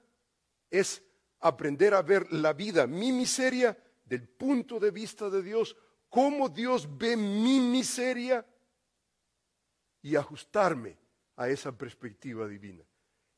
es 0.71 1.03
aprender 1.41 1.95
a 1.95 2.03
ver 2.03 2.33
la 2.33 2.53
vida, 2.53 2.87
mi 2.87 3.13
miseria, 3.13 3.79
del 4.05 4.27
punto 4.27 4.81
de 4.81 4.91
vista 4.91 5.29
de 5.29 5.43
Dios 5.43 5.77
cómo 6.09 6.49
Dios 6.49 6.89
ve 6.97 7.17
mi 7.17 7.61
miseria 7.61 8.45
y 10.03 10.17
ajustarme 10.17 10.99
a 11.37 11.49
esa 11.49 11.77
perspectiva 11.77 12.49
divina. 12.49 12.85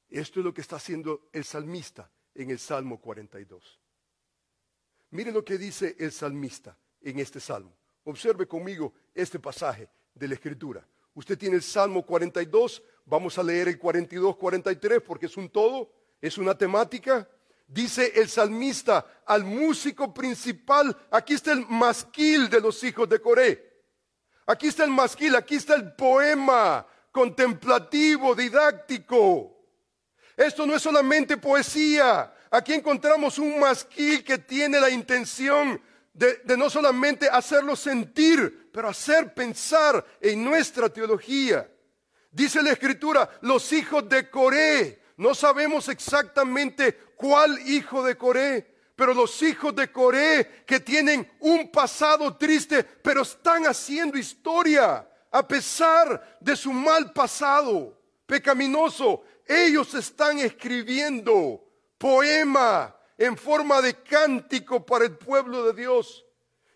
Esto 0.09 0.41
es 0.41 0.45
lo 0.45 0.55
que 0.55 0.61
está 0.61 0.77
haciendo 0.77 1.29
el 1.33 1.45
salmista 1.45 2.11
en 2.35 2.51
el 2.51 2.59
Salmo 2.59 3.01
42. 3.01 3.81
Mire 5.11 5.33
lo 5.33 5.45
que 5.45 5.59
dice 5.59 5.97
el 5.99 6.13
salmista 6.13 6.77
en 7.03 7.19
este 7.19 7.41
salmo. 7.41 7.77
Observe 8.05 8.47
conmigo 8.47 8.93
este 9.15 9.39
pasaje 9.39 9.89
de 10.15 10.29
la 10.29 10.35
Escritura. 10.35 10.87
Usted 11.15 11.37
tiene 11.37 11.57
el 11.57 11.63
Salmo 11.63 12.05
42, 12.05 12.83
vamos 13.05 13.37
a 13.39 13.43
leer 13.43 13.69
el 13.69 13.79
42, 13.79 14.37
43 14.37 15.03
porque 15.03 15.27
es 15.27 15.37
un 15.37 15.49
todo, 15.49 15.91
es 16.21 16.39
una 16.39 16.57
temática. 16.57 17.29
Dice 17.67 18.13
el 18.17 18.29
salmista 18.29 19.23
al 19.27 19.45
músico 19.45 20.13
principal, 20.13 20.97
aquí 21.11 21.35
está 21.35 21.53
el 21.53 21.67
masquil 21.69 22.49
de 22.49 22.61
los 22.61 22.83
hijos 22.83 23.09
de 23.09 23.21
Coré. 23.21 23.71
Aquí 24.47 24.67
está 24.69 24.85
el 24.85 24.91
masquil, 24.91 25.37
aquí 25.37 25.55
está 25.55 25.77
el 25.77 25.93
poema 25.93 26.87
contemplativo, 27.13 28.35
didáctico. 28.35 29.57
Esto 30.37 30.67
no 30.67 30.75
es 30.75 30.83
solamente 30.83 31.37
poesía. 31.37 32.35
Aquí 32.51 32.73
encontramos 32.73 33.39
un 33.39 33.61
masquil 33.61 34.25
que 34.25 34.39
tiene 34.39 34.81
la 34.81 34.91
intención 34.91 35.81
de, 36.13 36.57
no 36.57 36.69
solamente 36.69 37.29
hacerlo 37.29 37.77
sentir, 37.77 38.71
pero 38.73 38.89
hacer 38.89 39.33
pensar 39.35 40.05
en 40.21 40.45
nuestra 40.45 40.89
teología. 40.89 41.71
Dice 42.31 42.63
la 42.63 42.73
escritura, 42.73 43.29
los 43.43 43.73
hijos 43.73 44.09
de 44.09 44.29
Coré. 44.31 45.03
No 45.17 45.35
sabemos 45.35 45.89
exactamente 45.89 46.97
cuál 47.17 47.59
hijo 47.69 48.03
de 48.03 48.17
Coré, 48.17 48.75
pero 48.97 49.13
los 49.13 49.43
hijos 49.43 49.75
de 49.75 49.91
Coré 49.91 50.65
que 50.67 50.81
tienen 50.81 51.31
un 51.41 51.71
pasado 51.71 52.37
triste, 52.37 52.83
pero 52.83 53.23
están 53.23 53.67
haciendo 53.67 54.17
historia 54.17 55.07
a 55.33 55.47
pesar 55.47 56.39
de 56.41 56.57
su 56.57 56.73
mal 56.73 57.13
pasado 57.13 57.99
pecaminoso. 58.27 59.23
Ellos 59.47 59.95
están 59.95 60.39
escribiendo 60.39 61.65
poema 61.99 62.97
en 63.21 63.37
forma 63.37 63.83
de 63.83 63.95
cántico 64.03 64.85
para 64.85 65.05
el 65.05 65.13
pueblo 65.13 65.63
de 65.67 65.75
Dios. 65.75 66.25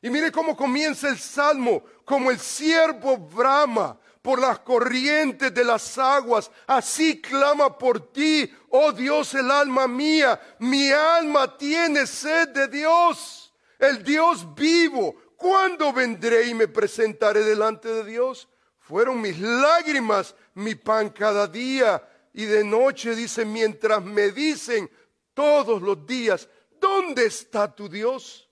Y 0.03 0.11
mire 0.11 0.31
cómo 0.31 0.55
comienza 0.55 1.09
el 1.09 1.19
salmo, 1.19 1.83
como 2.05 2.31
el 2.31 2.39
siervo 2.39 3.17
brama 3.17 3.99
por 4.21 4.39
las 4.39 4.59
corrientes 4.59 5.55
de 5.55 5.65
las 5.65 5.97
aguas, 5.97 6.51
así 6.67 7.23
clama 7.23 7.79
por 7.79 8.13
ti, 8.13 8.53
oh 8.69 8.93
Dios, 8.93 9.33
el 9.33 9.51
alma 9.51 9.89
mía. 9.89 10.39
Mi 10.59 10.91
alma 10.91 11.57
tiene 11.57 12.07
sed 12.07 12.51
de 12.51 12.69
Dios, 12.69 13.55
el 13.79 14.05
Dios 14.05 14.55
vivo. 14.55 15.17
¿Cuándo 15.39 15.95
vendré 15.95 16.47
y 16.49 16.53
me 16.53 16.69
presentaré 16.69 17.43
delante 17.43 17.89
de 17.89 18.05
Dios? 18.05 18.49
Fueron 18.81 19.19
mis 19.19 19.41
lágrimas 19.41 20.35
mi 20.53 20.75
pan 20.75 21.09
cada 21.09 21.47
día 21.47 22.07
y 22.35 22.45
de 22.45 22.65
noche, 22.65 23.15
dice, 23.15 23.47
mientras 23.47 24.05
me 24.05 24.31
dicen, 24.31 24.91
todos 25.35 25.83
los 25.83 26.07
días, 26.07 26.49
¿dónde 26.81 27.27
está 27.27 27.75
tu 27.75 27.89
Dios? 27.89 28.49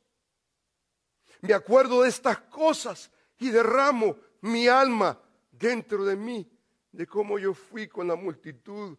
Me 1.41 1.55
acuerdo 1.55 2.03
de 2.03 2.09
estas 2.09 2.39
cosas 2.43 3.11
y 3.39 3.51
derramo 3.51 4.17
mi 4.43 4.69
alma 4.69 5.21
dentro 5.51 6.05
de 6.05 6.17
mí, 6.17 6.49
de 6.91 7.07
cómo 7.07 7.39
yo 7.39 7.55
fui 7.55 7.89
con 7.89 8.09
la 8.09 8.17
multitud 8.17 8.97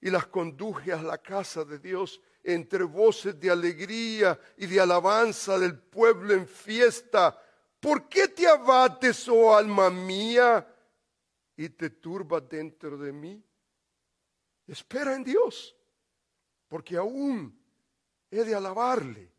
y 0.00 0.10
las 0.10 0.26
conduje 0.26 0.92
a 0.92 1.02
la 1.02 1.18
casa 1.18 1.64
de 1.64 1.78
Dios 1.78 2.20
entre 2.42 2.84
voces 2.84 3.38
de 3.40 3.50
alegría 3.50 4.38
y 4.56 4.66
de 4.66 4.80
alabanza 4.80 5.58
del 5.58 5.78
pueblo 5.78 6.34
en 6.34 6.46
fiesta. 6.46 7.38
¿Por 7.80 8.08
qué 8.08 8.28
te 8.28 8.46
abates, 8.46 9.28
oh 9.28 9.56
alma 9.56 9.90
mía, 9.90 10.66
y 11.56 11.68
te 11.70 11.90
turbas 11.90 12.48
dentro 12.48 12.98
de 12.98 13.12
mí? 13.12 13.42
Espera 14.66 15.14
en 15.14 15.24
Dios 15.24 15.74
porque 16.74 16.96
aún 16.96 17.56
he 18.28 18.42
de 18.42 18.52
alabarle, 18.52 19.30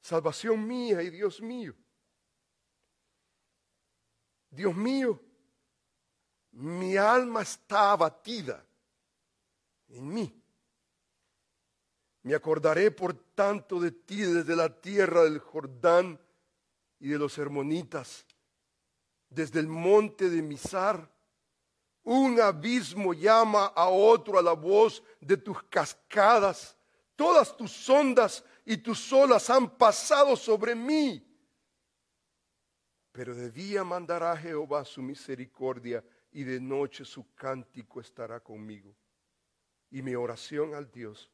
salvación 0.00 0.64
mía 0.64 1.02
y 1.02 1.10
Dios 1.10 1.42
mío. 1.42 1.74
Dios 4.48 4.76
mío, 4.76 5.20
mi 6.52 6.96
alma 6.96 7.42
está 7.42 7.90
abatida 7.90 8.64
en 9.88 10.06
mí. 10.06 10.40
Me 12.22 12.36
acordaré 12.36 12.92
por 12.92 13.12
tanto 13.34 13.80
de 13.80 13.90
ti 13.90 14.20
desde 14.20 14.54
la 14.54 14.80
tierra 14.80 15.24
del 15.24 15.40
Jordán 15.40 16.20
y 17.00 17.08
de 17.08 17.18
los 17.18 17.36
hermonitas, 17.38 18.24
desde 19.28 19.58
el 19.58 19.66
monte 19.66 20.30
de 20.30 20.42
Misar 20.42 21.12
un 22.10 22.40
abismo 22.40 23.12
llama 23.12 23.66
a 23.66 23.90
otro 23.90 24.38
a 24.38 24.42
la 24.42 24.54
voz 24.54 25.02
de 25.20 25.36
tus 25.36 25.62
cascadas. 25.64 26.74
Todas 27.14 27.54
tus 27.54 27.86
ondas 27.90 28.42
y 28.64 28.78
tus 28.78 29.12
olas 29.12 29.50
han 29.50 29.76
pasado 29.76 30.34
sobre 30.34 30.74
mí. 30.74 31.22
Pero 33.12 33.34
de 33.34 33.50
día 33.50 33.84
mandará 33.84 34.34
Jehová 34.38 34.86
su 34.86 35.02
misericordia 35.02 36.02
y 36.32 36.44
de 36.44 36.58
noche 36.58 37.04
su 37.04 37.34
cántico 37.34 38.00
estará 38.00 38.40
conmigo. 38.40 38.96
Y 39.90 40.00
mi 40.00 40.14
oración 40.14 40.74
al 40.74 40.90
Dios 40.90 41.30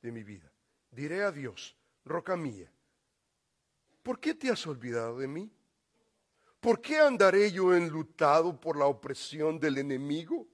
de 0.00 0.12
mi 0.12 0.22
vida. 0.22 0.52
Diré 0.92 1.24
a 1.24 1.32
Dios, 1.32 1.76
roca 2.04 2.36
mía, 2.36 2.72
¿por 4.04 4.20
qué 4.20 4.32
te 4.32 4.48
has 4.48 4.64
olvidado 4.64 5.18
de 5.18 5.26
mí? 5.26 5.50
¿Por 6.60 6.80
qué 6.80 6.98
andaré 6.98 7.52
yo 7.52 7.74
enlutado 7.74 8.60
por 8.60 8.76
la 8.76 8.86
opresión 8.86 9.60
del 9.60 9.78
enemigo? 9.78 10.46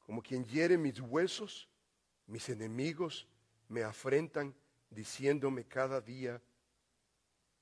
Como 0.00 0.22
quien 0.22 0.44
hiere 0.44 0.76
mis 0.76 1.00
huesos, 1.00 1.68
mis 2.26 2.48
enemigos 2.50 3.26
me 3.68 3.82
afrentan 3.82 4.54
diciéndome 4.90 5.66
cada 5.66 6.00
día, 6.00 6.42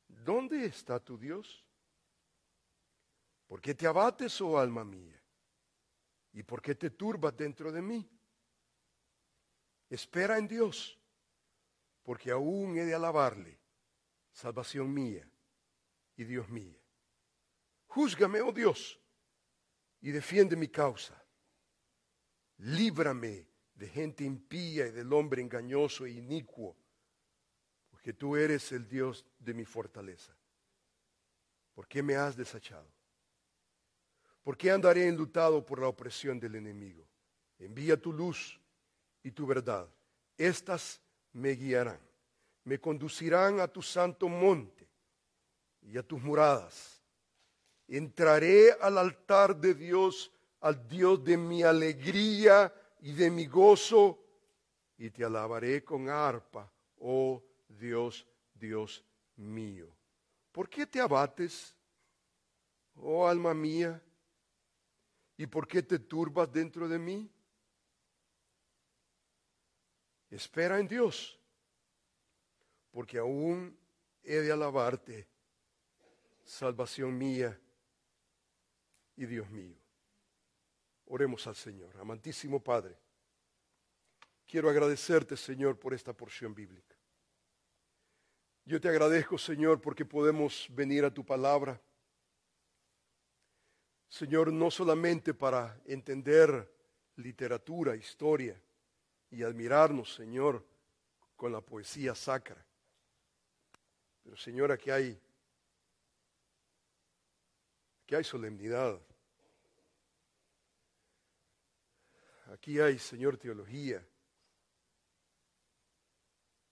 ¿dónde 0.09 0.67
está 0.67 0.99
tu 0.99 1.17
Dios? 1.17 1.65
¿Por 3.47 3.61
qué 3.61 3.75
te 3.75 3.87
abates, 3.87 4.41
oh 4.41 4.59
alma 4.59 4.85
mía? 4.85 5.21
¿Y 6.33 6.43
por 6.43 6.61
qué 6.61 6.75
te 6.75 6.91
turbas 6.91 7.37
dentro 7.37 7.71
de 7.71 7.83
mí? 7.83 8.09
Espera 9.89 10.39
en 10.39 10.49
Dios, 10.49 10.99
porque 12.03 12.33
aún 12.33 12.77
he 12.77 12.85
de 12.85 12.95
alabarle, 12.95 13.59
salvación 14.33 14.93
mía 14.93 15.29
y 16.17 16.25
Dios 16.25 16.49
mío. 16.49 16.86
Júzgame, 17.97 18.43
oh 18.43 18.53
Dios, 18.53 19.01
y 20.03 20.11
defiende 20.11 20.55
mi 20.55 20.69
causa. 20.69 21.15
Líbrame 22.59 23.49
de 23.75 23.89
gente 23.89 24.23
impía 24.23 24.87
y 24.87 24.91
del 24.91 25.11
hombre 25.15 25.41
engañoso 25.41 26.05
e 26.05 26.11
inicuo, 26.11 26.77
porque 27.89 28.13
tú 28.13 28.37
eres 28.37 28.71
el 28.73 28.87
Dios 28.87 29.25
de 29.39 29.55
mi 29.55 29.65
fortaleza. 29.65 30.37
¿Por 31.73 31.89
qué 31.89 32.03
me 32.03 32.17
has 32.17 32.37
desechado? 32.37 32.87
¿Por 34.43 34.59
qué 34.59 34.71
andaré 34.71 35.09
enlutado 35.09 35.65
por 35.65 35.81
la 35.81 35.89
opresión 35.89 36.39
del 36.39 36.57
enemigo? 36.57 37.09
Envía 37.59 37.99
tu 37.99 38.13
luz 38.13 38.61
y 39.23 39.31
tu 39.31 39.47
verdad. 39.47 39.89
Estas 40.37 41.01
me 41.33 41.53
guiarán, 41.53 42.01
me 42.63 42.79
conducirán 42.79 43.59
a 43.59 43.67
tu 43.67 43.81
santo 43.81 44.29
monte 44.29 44.87
y 45.81 45.97
a 45.97 46.03
tus 46.03 46.21
moradas 46.21 46.96
Entraré 47.89 48.73
al 48.81 48.99
altar 48.99 49.57
de 49.57 49.75
Dios, 49.75 50.33
al 50.61 50.89
Dios 50.89 51.23
de 51.23 51.37
mi 51.37 51.63
alegría 51.63 52.73
y 53.01 53.13
de 53.13 53.31
mi 53.31 53.47
gozo, 53.47 54.23
y 54.99 55.11
te 55.11 55.25
alabaré 55.25 55.85
con 55.85 56.09
arpa, 56.09 56.73
oh 56.99 57.43
Dios, 57.69 58.27
Dios 58.55 59.05
mío. 59.37 59.95
¿Por 60.51 60.69
qué 60.69 60.87
te 60.87 61.01
abates, 61.01 61.77
oh 62.97 63.29
alma 63.29 63.55
mía? 63.55 64.03
¿Y 65.37 65.47
por 65.47 65.69
qué 65.69 65.83
te 65.83 65.99
turbas 65.99 66.51
dentro 66.51 66.89
de 66.89 66.99
mí? 66.99 67.31
Espera 70.31 70.81
en 70.81 70.89
Dios, 70.89 71.39
porque 72.91 73.19
aún 73.19 73.79
he 74.25 74.37
de 74.37 74.51
alabarte, 74.51 75.29
salvación 76.43 77.17
mía 77.17 77.61
y 79.17 79.27
Dios 79.27 79.51
mío. 79.51 79.77
Oremos 81.07 81.47
al 81.47 81.57
Señor. 81.57 81.97
Amantísimo 81.99 82.63
Padre, 82.63 82.97
quiero 84.47 84.69
agradecerte, 84.69 85.37
Señor, 85.37 85.79
por 85.79 85.95
esta 85.95 86.13
porción 86.13 86.55
bíblica. 86.55 86.95
Yo 88.65 88.81
te 88.81 88.89
agradezco, 88.89 89.39
Señor, 89.39 89.81
porque 89.81 90.05
podemos 90.05 90.67
venir 90.71 91.05
a 91.05 91.15
tu 91.15 91.25
palabra. 91.25 91.81
Señor, 94.09 94.53
no 94.53 94.71
solamente 94.71 95.35
para 95.35 95.81
entender 95.87 96.73
literatura, 97.17 97.97
historia 97.97 98.61
y 99.31 99.43
admirarnos, 99.43 100.15
Señor, 100.15 100.65
con 101.37 101.53
la 101.53 101.61
poesía 101.61 102.15
sacra, 102.15 102.65
pero 104.23 104.37
Señor, 104.37 104.73
aquí 104.73 104.91
hay 104.91 105.21
Aquí 108.07 108.15
hay 108.15 108.23
solemnidad. 108.23 109.01
Aquí 112.57 112.81
hay, 112.81 112.99
Señor, 112.99 113.37
teología. 113.37 114.03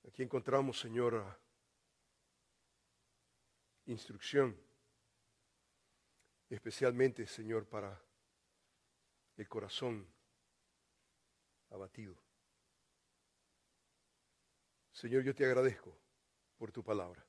Aquí 0.09 0.23
encontramos, 0.23 0.81
Señor, 0.81 1.39
instrucción, 3.85 4.59
especialmente, 6.49 7.27
Señor, 7.27 7.69
para 7.69 8.03
el 9.37 9.47
corazón 9.47 10.11
abatido. 11.69 12.17
Señor, 14.91 15.23
yo 15.23 15.35
te 15.35 15.45
agradezco 15.45 15.95
por 16.57 16.73
tu 16.73 16.83
palabra. 16.83 17.23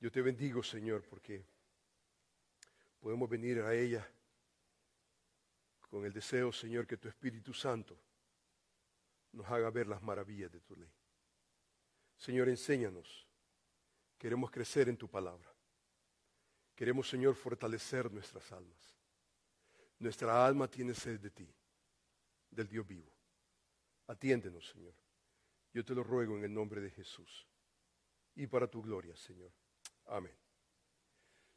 Yo 0.00 0.12
te 0.12 0.20
bendigo, 0.20 0.62
Señor, 0.62 1.02
porque 1.08 1.46
podemos 3.00 3.30
venir 3.30 3.62
a 3.62 3.74
ella 3.74 4.06
con 5.94 6.04
el 6.04 6.12
deseo, 6.12 6.50
Señor, 6.50 6.88
que 6.88 6.96
tu 6.96 7.06
Espíritu 7.06 7.54
Santo 7.54 7.96
nos 9.30 9.46
haga 9.46 9.70
ver 9.70 9.86
las 9.86 10.02
maravillas 10.02 10.50
de 10.50 10.60
tu 10.60 10.74
ley. 10.74 10.92
Señor, 12.16 12.48
enséñanos. 12.48 13.28
Queremos 14.18 14.50
crecer 14.50 14.88
en 14.88 14.96
tu 14.96 15.08
palabra. 15.08 15.54
Queremos, 16.74 17.08
Señor, 17.08 17.36
fortalecer 17.36 18.10
nuestras 18.10 18.50
almas. 18.50 18.98
Nuestra 20.00 20.44
alma 20.44 20.66
tiene 20.66 20.94
sed 20.94 21.20
de 21.20 21.30
ti, 21.30 21.48
del 22.50 22.66
Dios 22.66 22.84
vivo. 22.84 23.12
Atiéndenos, 24.08 24.68
Señor. 24.68 24.96
Yo 25.72 25.84
te 25.84 25.94
lo 25.94 26.02
ruego 26.02 26.36
en 26.36 26.42
el 26.42 26.52
nombre 26.52 26.80
de 26.80 26.90
Jesús 26.90 27.46
y 28.34 28.48
para 28.48 28.66
tu 28.66 28.82
gloria, 28.82 29.14
Señor. 29.14 29.52
Amén. 30.06 30.36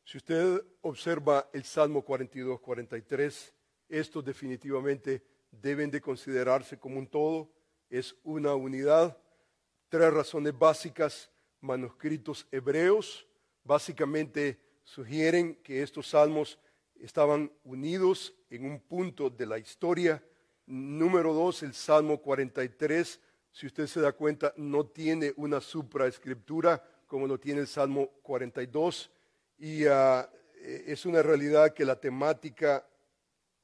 Si 0.03 0.17
usted 0.17 0.63
observa 0.81 1.49
el 1.53 1.63
Salmo 1.63 2.03
42, 2.03 2.59
43, 2.59 3.56
estos 3.89 4.23
definitivamente 4.23 5.23
deben 5.51 5.89
de 5.89 6.01
considerarse 6.01 6.77
como 6.77 6.99
un 6.99 7.07
todo, 7.07 7.49
es 7.89 8.15
una 8.23 8.53
unidad. 8.55 9.17
Tres 9.89 10.13
razones 10.13 10.57
básicas, 10.57 11.31
manuscritos 11.61 12.47
hebreos, 12.51 13.27
básicamente 13.63 14.59
sugieren 14.83 15.55
que 15.55 15.81
estos 15.81 16.09
salmos 16.09 16.59
estaban 16.95 17.51
unidos 17.63 18.33
en 18.49 18.65
un 18.65 18.79
punto 18.79 19.29
de 19.29 19.45
la 19.45 19.57
historia. 19.57 20.23
Número 20.65 21.33
dos, 21.33 21.63
el 21.63 21.73
Salmo 21.73 22.21
43, 22.21 23.19
si 23.51 23.67
usted 23.67 23.87
se 23.87 24.01
da 24.01 24.11
cuenta, 24.11 24.53
no 24.57 24.85
tiene 24.85 25.33
una 25.37 25.61
supraescriptura 25.61 26.83
como 27.07 27.25
lo 27.25 27.39
tiene 27.39 27.61
el 27.61 27.67
Salmo 27.67 28.09
42. 28.21 29.09
Y 29.59 29.85
ah, 29.85 30.29
es 30.61 31.05
una 31.05 31.23
realidad 31.23 31.73
que 31.73 31.85
la 31.85 31.99
temática 31.99 32.85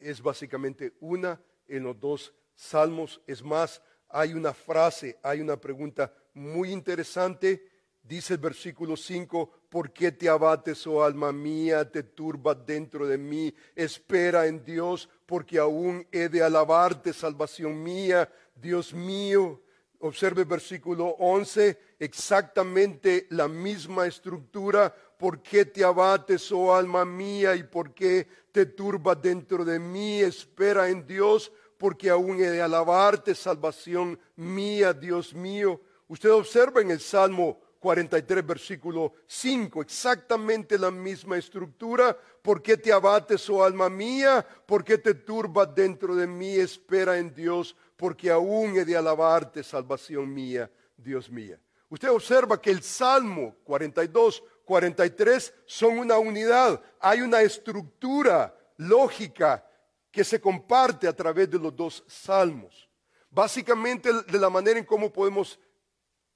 es 0.04 0.22
básicamente 0.22 0.94
una 1.00 1.42
en 1.68 1.84
los 1.84 2.00
dos 2.00 2.34
salmos. 2.56 3.22
Es 3.26 3.44
más, 3.44 3.82
hay 4.10 4.34
una 4.34 4.54
frase, 4.54 5.18
hay 5.24 5.42
una 5.42 5.58
pregunta 5.58 6.14
muy 6.34 6.72
interesante. 6.72 7.66
Dice 8.02 8.34
el 8.34 8.40
versículo 8.40 8.98
5, 8.98 9.68
¿por 9.70 9.94
qué 9.94 10.12
te 10.12 10.28
abates, 10.28 10.86
oh 10.86 11.04
alma 11.04 11.32
mía, 11.32 11.90
te 11.90 12.04
turba 12.04 12.54
dentro 12.54 13.08
de 13.08 13.18
mí? 13.18 13.54
Espera 13.76 14.46
en 14.46 14.64
Dios, 14.64 15.10
porque 15.26 15.58
aún 15.58 16.06
he 16.12 16.28
de 16.28 16.44
alabarte, 16.44 17.14
salvación 17.14 17.82
mía, 17.82 18.30
Dios 18.56 18.94
mío. 18.94 19.63
Observe 20.06 20.44
versículo 20.44 21.16
11, 21.20 21.96
exactamente 21.98 23.26
la 23.30 23.48
misma 23.48 24.06
estructura. 24.06 24.94
¿Por 24.94 25.42
qué 25.42 25.64
te 25.64 25.82
abates, 25.82 26.52
oh 26.52 26.76
alma 26.76 27.06
mía, 27.06 27.56
y 27.56 27.64
por 27.64 27.94
qué 27.94 28.28
te 28.52 28.66
turba 28.66 29.16
dentro 29.16 29.64
de 29.64 29.80
mí? 29.80 30.20
Espera 30.20 30.90
en 30.90 31.08
Dios, 31.08 31.54
porque 31.78 32.10
aún 32.10 32.42
he 32.42 32.50
de 32.50 32.62
alabarte, 32.62 33.34
salvación 33.34 34.20
mía, 34.36 34.92
Dios 34.92 35.34
mío. 35.34 35.80
Usted 36.10 36.32
observa 36.32 36.82
en 36.82 36.92
el 36.92 37.00
Salmo 37.00 37.62
43, 37.80 38.46
versículo 38.46 39.14
5, 39.26 39.82
exactamente 39.82 40.78
la 40.78 40.92
misma 40.92 41.38
estructura. 41.38 42.18
¿Por 42.42 42.62
qué 42.62 42.76
te 42.76 42.92
abates, 42.92 43.50
oh 43.50 43.64
alma 43.64 43.90
mía? 43.90 44.46
¿Por 44.66 44.84
qué 44.84 44.98
te 44.98 45.14
turba 45.14 45.66
dentro 45.66 46.14
de 46.14 46.28
mí? 46.28 46.56
Espera 46.56 47.18
en 47.18 47.34
Dios, 47.34 47.76
porque 48.04 48.30
aún 48.30 48.76
he 48.76 48.84
de 48.84 48.98
alabarte, 48.98 49.64
salvación 49.64 50.34
mía, 50.34 50.70
Dios 50.98 51.30
mía. 51.30 51.58
Usted 51.88 52.10
observa 52.10 52.62
que 52.62 52.70
el 52.70 52.84
Salmo 52.84 53.56
42, 53.64 54.44
43 54.66 55.54
son 55.66 56.00
una 56.00 56.18
unidad. 56.18 56.84
Hay 57.00 57.22
una 57.22 57.42
estructura 57.42 58.54
lógica 58.76 59.66
que 60.12 60.26
se 60.26 60.42
comparte 60.42 61.08
a 61.08 61.16
través 61.16 61.50
de 61.50 61.58
los 61.58 61.74
dos 61.74 62.04
salmos. 62.06 62.90
Básicamente, 63.30 64.12
de 64.12 64.38
la 64.38 64.50
manera 64.50 64.78
en 64.78 64.86
cómo 64.86 65.10
podemos 65.10 65.58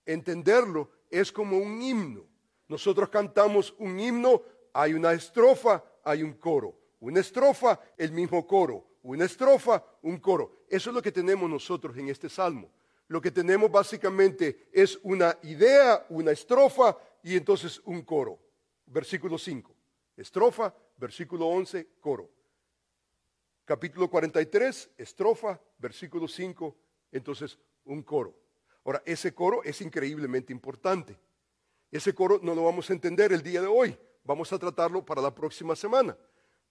entenderlo, 0.06 0.90
es 1.10 1.34
como 1.34 1.58
un 1.58 1.82
himno. 1.82 2.24
Nosotros 2.70 3.10
cantamos 3.10 3.76
un 3.78 4.00
himno, 4.00 4.42
hay 4.72 4.94
una 4.94 5.12
estrofa, 5.12 5.84
hay 6.02 6.24
un 6.24 6.32
coro. 6.32 6.80
Una 7.02 7.20
estrofa, 7.20 7.78
el 7.98 8.14
mismo 8.14 8.48
coro. 8.48 8.87
Una 9.08 9.24
estrofa, 9.24 9.82
un 10.02 10.18
coro. 10.18 10.66
Eso 10.68 10.90
es 10.90 10.94
lo 10.94 11.02
que 11.02 11.14
tenemos 11.14 11.50
nosotros 11.50 11.96
en 11.96 12.10
este 12.10 12.28
salmo. 12.28 12.70
Lo 13.08 13.22
que 13.22 13.32
tenemos 13.32 13.72
básicamente 13.72 14.68
es 14.70 15.00
una 15.02 15.38
idea, 15.44 16.06
una 16.10 16.32
estrofa 16.32 16.98
y 17.24 17.38
entonces 17.38 17.82
un 17.86 18.02
coro. 18.02 18.38
Versículo 18.86 19.38
5. 19.38 19.74
Estrofa, 20.18 20.76
versículo 20.98 21.48
11, 21.48 21.88
coro. 22.02 22.30
Capítulo 23.64 24.10
43, 24.10 24.90
estrofa, 24.98 25.58
versículo 25.78 26.28
5, 26.28 26.76
entonces 27.14 27.58
un 27.86 28.04
coro. 28.04 28.38
Ahora, 28.84 29.02
ese 29.06 29.34
coro 29.34 29.64
es 29.64 29.80
increíblemente 29.80 30.52
importante. 30.52 31.18
Ese 31.90 32.14
coro 32.14 32.42
no 32.44 32.54
lo 32.54 32.66
vamos 32.66 32.90
a 32.90 32.94
entender 32.94 33.32
el 33.32 33.42
día 33.42 33.62
de 33.62 33.68
hoy. 33.68 33.98
Vamos 34.26 34.52
a 34.52 34.60
tratarlo 34.60 35.06
para 35.06 35.22
la 35.22 35.34
próxima 35.34 35.78
semana. 35.78 36.18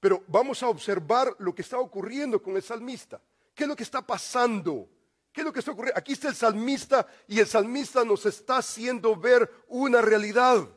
Pero 0.01 0.23
vamos 0.29 0.63
a 0.63 0.69
observar 0.69 1.35
lo 1.39 1.55
que 1.55 1.63
está 1.63 1.79
ocurriendo 1.79 2.43
con 2.43 2.57
el 2.57 2.63
salmista. 2.63 3.21
¿Qué 3.55 3.65
es 3.65 3.69
lo 3.69 3.77
que 3.77 3.83
está 3.83 4.07
pasando? 4.07 4.89
¿Qué 5.33 5.41
es 5.41 5.45
lo 5.45 5.53
que 5.53 5.61
está 5.61 5.73
ocurriendo? 5.73 5.99
Aquí 5.99 6.13
está 6.13 6.29
el 6.29 6.35
salmista 6.35 7.07
y 7.27 7.41
el 7.41 7.47
salmista 7.47 8.05
nos 8.05 8.27
está 8.27 8.59
haciendo 8.59 9.17
ver 9.17 9.51
una 9.69 10.01
realidad. 10.01 10.69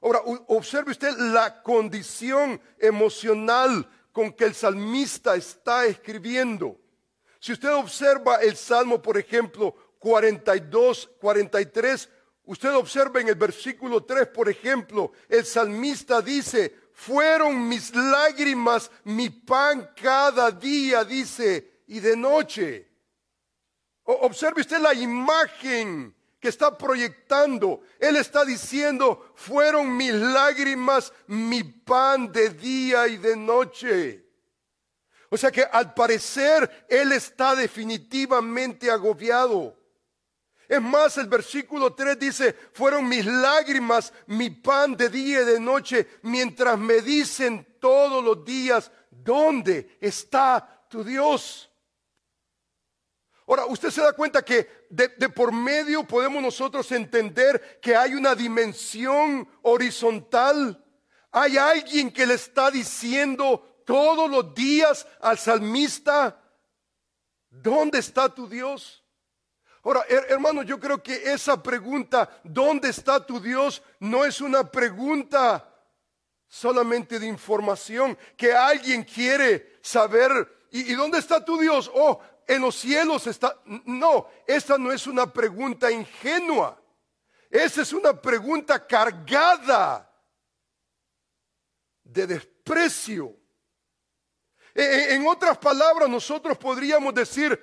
Ahora, 0.00 0.20
observe 0.46 0.92
usted 0.92 1.16
la 1.16 1.62
condición 1.62 2.60
emocional 2.78 3.88
con 4.12 4.32
que 4.32 4.44
el 4.44 4.54
salmista 4.54 5.34
está 5.36 5.86
escribiendo. 5.86 6.78
Si 7.40 7.52
usted 7.52 7.72
observa 7.72 8.36
el 8.36 8.56
Salmo, 8.56 9.00
por 9.00 9.16
ejemplo, 9.16 9.74
42, 9.98 11.10
43, 11.20 12.08
usted 12.44 12.74
observa 12.74 13.20
en 13.20 13.28
el 13.28 13.34
versículo 13.34 14.04
3, 14.04 14.28
por 14.28 14.48
ejemplo, 14.48 15.12
el 15.28 15.44
salmista 15.44 16.20
dice, 16.20 16.74
fueron 16.98 17.68
mis 17.68 17.94
lágrimas 17.94 18.90
mi 19.04 19.30
pan 19.30 19.88
cada 19.94 20.50
día, 20.50 21.04
dice, 21.04 21.82
y 21.86 22.00
de 22.00 22.16
noche. 22.16 22.88
Observe 24.02 24.62
usted 24.62 24.80
la 24.80 24.94
imagen 24.94 26.12
que 26.40 26.48
está 26.48 26.76
proyectando. 26.76 27.82
Él 28.00 28.16
está 28.16 28.44
diciendo, 28.44 29.32
fueron 29.36 29.96
mis 29.96 30.12
lágrimas 30.12 31.12
mi 31.28 31.62
pan 31.62 32.32
de 32.32 32.48
día 32.50 33.06
y 33.06 33.16
de 33.16 33.36
noche. 33.36 34.26
O 35.30 35.36
sea 35.36 35.52
que 35.52 35.62
al 35.62 35.94
parecer 35.94 36.86
Él 36.88 37.12
está 37.12 37.54
definitivamente 37.54 38.90
agobiado. 38.90 39.77
Es 40.68 40.82
más, 40.82 41.16
el 41.16 41.28
versículo 41.28 41.94
3 41.94 42.18
dice, 42.18 42.52
fueron 42.74 43.08
mis 43.08 43.24
lágrimas 43.24 44.12
mi 44.26 44.50
pan 44.50 44.94
de 44.94 45.08
día 45.08 45.40
y 45.40 45.44
de 45.46 45.58
noche, 45.58 46.06
mientras 46.22 46.78
me 46.78 47.00
dicen 47.00 47.66
todos 47.80 48.22
los 48.22 48.44
días, 48.44 48.92
¿dónde 49.10 49.96
está 49.98 50.86
tu 50.90 51.02
Dios? 51.02 51.70
Ahora, 53.46 53.64
usted 53.64 53.88
se 53.88 54.02
da 54.02 54.12
cuenta 54.12 54.44
que 54.44 54.86
de, 54.90 55.08
por 55.30 55.52
medio 55.52 56.06
podemos 56.06 56.42
nosotros 56.42 56.92
entender 56.92 57.80
que 57.80 57.96
hay 57.96 58.12
una 58.12 58.34
dimensión 58.34 59.48
horizontal. 59.62 60.84
Hay 61.30 61.56
alguien 61.56 62.12
que 62.12 62.26
le 62.26 62.34
está 62.34 62.70
diciendo 62.70 63.82
todos 63.86 64.30
los 64.30 64.54
días 64.54 65.06
al 65.22 65.38
salmista, 65.38 66.38
¿dónde 67.48 68.00
está 68.00 68.28
tu 68.28 68.46
Dios? 68.46 68.97
Ahora, 69.84 70.04
hermano, 70.08 70.62
yo 70.62 70.78
creo 70.78 71.02
que 71.02 71.32
esa 71.32 71.62
pregunta, 71.62 72.28
¿dónde 72.42 72.88
está 72.88 73.24
tu 73.24 73.40
Dios? 73.40 73.82
No 74.00 74.24
es 74.24 74.40
una 74.40 74.70
pregunta 74.70 75.68
solamente 76.48 77.18
de 77.18 77.26
información, 77.26 78.18
que 78.36 78.52
alguien 78.52 79.04
quiere 79.04 79.78
saber, 79.82 80.66
¿y, 80.70 80.94
dónde 80.94 81.18
está 81.18 81.44
tu 81.44 81.58
Dios? 81.58 81.90
Oh, 81.94 82.20
en 82.46 82.62
los 82.62 82.74
cielos 82.74 83.26
está... 83.26 83.60
No, 83.84 84.28
esta 84.46 84.78
no 84.78 84.90
es 84.90 85.06
una 85.06 85.30
pregunta 85.32 85.90
ingenua. 85.90 86.80
Esa 87.50 87.82
es 87.82 87.92
una 87.92 88.20
pregunta 88.20 88.86
cargada 88.86 90.10
de 92.02 92.26
desprecio. 92.26 93.36
E, 94.74 94.82
e, 94.82 95.14
en 95.14 95.26
otras 95.26 95.58
palabras, 95.58 96.08
nosotros 96.08 96.56
podríamos 96.56 97.14
decir, 97.14 97.60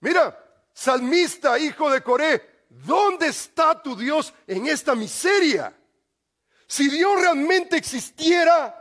mira, 0.00 0.38
salmista, 0.72 1.58
hijo 1.58 1.90
de 1.90 2.02
Coré, 2.02 2.64
¿dónde 2.68 3.28
está 3.28 3.80
tu 3.82 3.96
Dios 3.96 4.32
en 4.46 4.66
esta 4.66 4.94
miseria? 4.94 5.76
Si 6.66 6.88
Dios 6.88 7.20
realmente 7.20 7.76
existiera, 7.76 8.78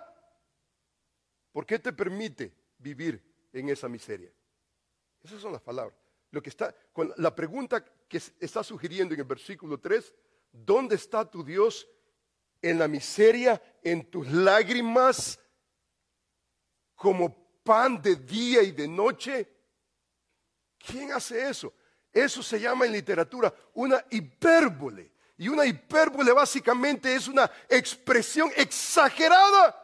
¿por 1.51 1.65
qué 1.65 1.79
te 1.79 1.91
permite 1.91 2.53
vivir 2.77 3.49
en 3.51 3.69
esa 3.69 3.89
miseria? 3.89 4.31
Esas 5.21 5.41
son 5.41 5.51
las 5.51 5.61
palabras. 5.61 5.97
Lo 6.31 6.41
que 6.41 6.49
está, 6.49 6.73
con 6.93 7.13
la 7.17 7.35
pregunta 7.35 7.83
que 8.07 8.21
está 8.39 8.63
sugiriendo 8.63 9.13
en 9.13 9.19
el 9.19 9.25
versículo 9.25 9.79
3, 9.79 10.13
¿dónde 10.51 10.95
está 10.95 11.29
tu 11.29 11.43
Dios 11.43 11.87
en 12.61 12.79
la 12.79 12.87
miseria, 12.87 13.61
en 13.83 14.09
tus 14.09 14.31
lágrimas, 14.31 15.39
como 16.95 17.35
pan 17.63 18.01
de 18.01 18.15
día 18.15 18.61
y 18.63 18.71
de 18.71 18.87
noche? 18.87 19.49
¿Quién 20.77 21.11
hace 21.11 21.49
eso? 21.49 21.73
Eso 22.11 22.43
se 22.43 22.59
llama 22.59 22.85
en 22.85 22.91
literatura 22.91 23.53
una 23.73 24.03
hipérbole. 24.09 25.11
Y 25.37 25.47
una 25.47 25.65
hipérbole 25.65 26.33
básicamente 26.33 27.15
es 27.15 27.27
una 27.27 27.49
expresión 27.67 28.51
exagerada 28.55 29.75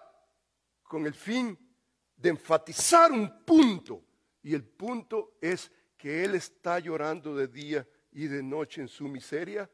con 0.83 1.05
el 1.05 1.13
fin 1.13 1.57
de 2.15 2.29
enfatizar 2.29 3.11
un 3.11 3.43
punto. 3.43 4.03
Y 4.43 4.53
el 4.53 4.63
punto 4.63 5.37
es 5.41 5.71
que 5.97 6.23
Él 6.23 6.35
está 6.35 6.79
llorando 6.79 7.35
de 7.35 7.47
día 7.47 7.87
y 8.11 8.27
de 8.27 8.43
noche 8.43 8.81
en 8.81 8.87
su 8.87 9.07
miseria. 9.07 9.69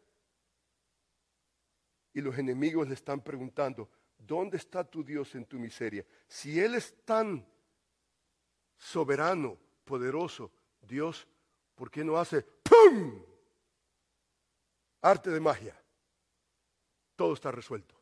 Y 2.14 2.22
los 2.22 2.38
enemigos 2.38 2.88
le 2.88 2.94
están 2.94 3.22
preguntando, 3.22 3.90
¿dónde 4.18 4.58
está 4.58 4.84
tu 4.84 5.04
Dios 5.04 5.34
en 5.36 5.46
tu 5.46 5.58
miseria? 5.58 6.06
Si 6.28 6.60
Él 6.60 6.76
es 6.76 6.96
tan 7.04 7.46
soberano, 8.78 9.58
poderoso, 9.84 10.52
Dios, 10.82 11.28
¿por 11.76 11.90
qué 11.90 12.04
no 12.04 12.18
hace 12.18 12.42
¡pum! 12.42 13.24
Arte 15.02 15.30
de 15.30 15.40
magia. 15.40 15.80
Todo 17.16 17.34
está 17.34 17.52
resuelto. 17.52 17.96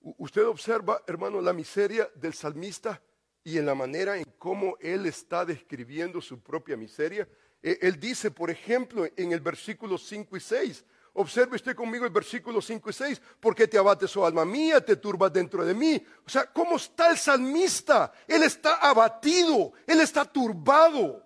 Usted 0.00 0.46
observa, 0.46 1.02
hermano, 1.06 1.40
la 1.40 1.52
miseria 1.52 2.08
del 2.14 2.34
salmista 2.34 3.02
y 3.42 3.58
en 3.58 3.66
la 3.66 3.74
manera 3.74 4.16
en 4.16 4.24
cómo 4.38 4.76
él 4.80 5.06
está 5.06 5.44
describiendo 5.44 6.20
su 6.20 6.40
propia 6.40 6.76
miseria. 6.76 7.28
E, 7.62 7.78
él 7.80 7.98
dice, 7.98 8.30
por 8.30 8.50
ejemplo, 8.50 9.06
en 9.16 9.32
el 9.32 9.40
versículo 9.40 9.96
5 9.98 10.36
y 10.36 10.40
6, 10.40 10.84
observe 11.14 11.56
usted 11.56 11.74
conmigo 11.74 12.04
el 12.04 12.12
versículo 12.12 12.60
5 12.60 12.90
y 12.90 12.92
6, 12.92 13.22
porque 13.40 13.66
te 13.66 13.78
abates, 13.78 14.16
oh 14.16 14.26
alma 14.26 14.44
mía, 14.44 14.84
te 14.84 14.96
turbas 14.96 15.32
dentro 15.32 15.64
de 15.64 15.74
mí. 15.74 16.04
O 16.26 16.30
sea, 16.30 16.46
¿cómo 16.46 16.76
está 16.76 17.10
el 17.10 17.18
salmista? 17.18 18.12
Él 18.26 18.42
está 18.42 18.76
abatido, 18.76 19.72
él 19.86 20.00
está 20.00 20.24
turbado. 20.24 21.22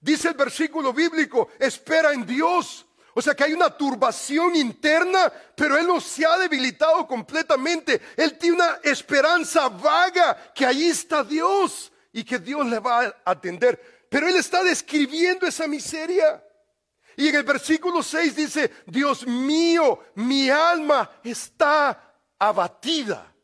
Dice 0.00 0.28
el 0.28 0.34
versículo 0.34 0.92
bíblico, 0.92 1.48
espera 1.58 2.12
en 2.12 2.24
Dios. 2.24 2.86
O 3.14 3.22
sea 3.22 3.34
que 3.34 3.44
hay 3.44 3.54
una 3.54 3.70
turbación 3.70 4.54
interna, 4.54 5.32
pero 5.54 5.78
él 5.78 5.86
no 5.86 6.00
se 6.00 6.26
ha 6.26 6.36
debilitado 6.36 7.06
completamente. 7.06 8.00
Él 8.14 8.36
tiene 8.36 8.56
una 8.56 8.78
esperanza 8.84 9.70
vaga 9.70 10.52
que 10.54 10.66
ahí 10.66 10.86
está 10.86 11.24
Dios 11.24 11.90
y 12.12 12.22
que 12.22 12.38
Dios 12.38 12.66
le 12.66 12.78
va 12.78 13.06
a 13.06 13.16
atender. 13.24 14.06
Pero 14.10 14.28
él 14.28 14.36
está 14.36 14.62
describiendo 14.62 15.46
esa 15.46 15.66
miseria. 15.66 16.44
Y 17.16 17.28
en 17.28 17.36
el 17.36 17.44
versículo 17.44 18.02
6 18.02 18.36
dice, 18.36 18.70
Dios 18.86 19.26
mío, 19.26 20.00
mi 20.16 20.50
alma 20.50 21.10
está 21.24 22.14
abatida 22.38 23.34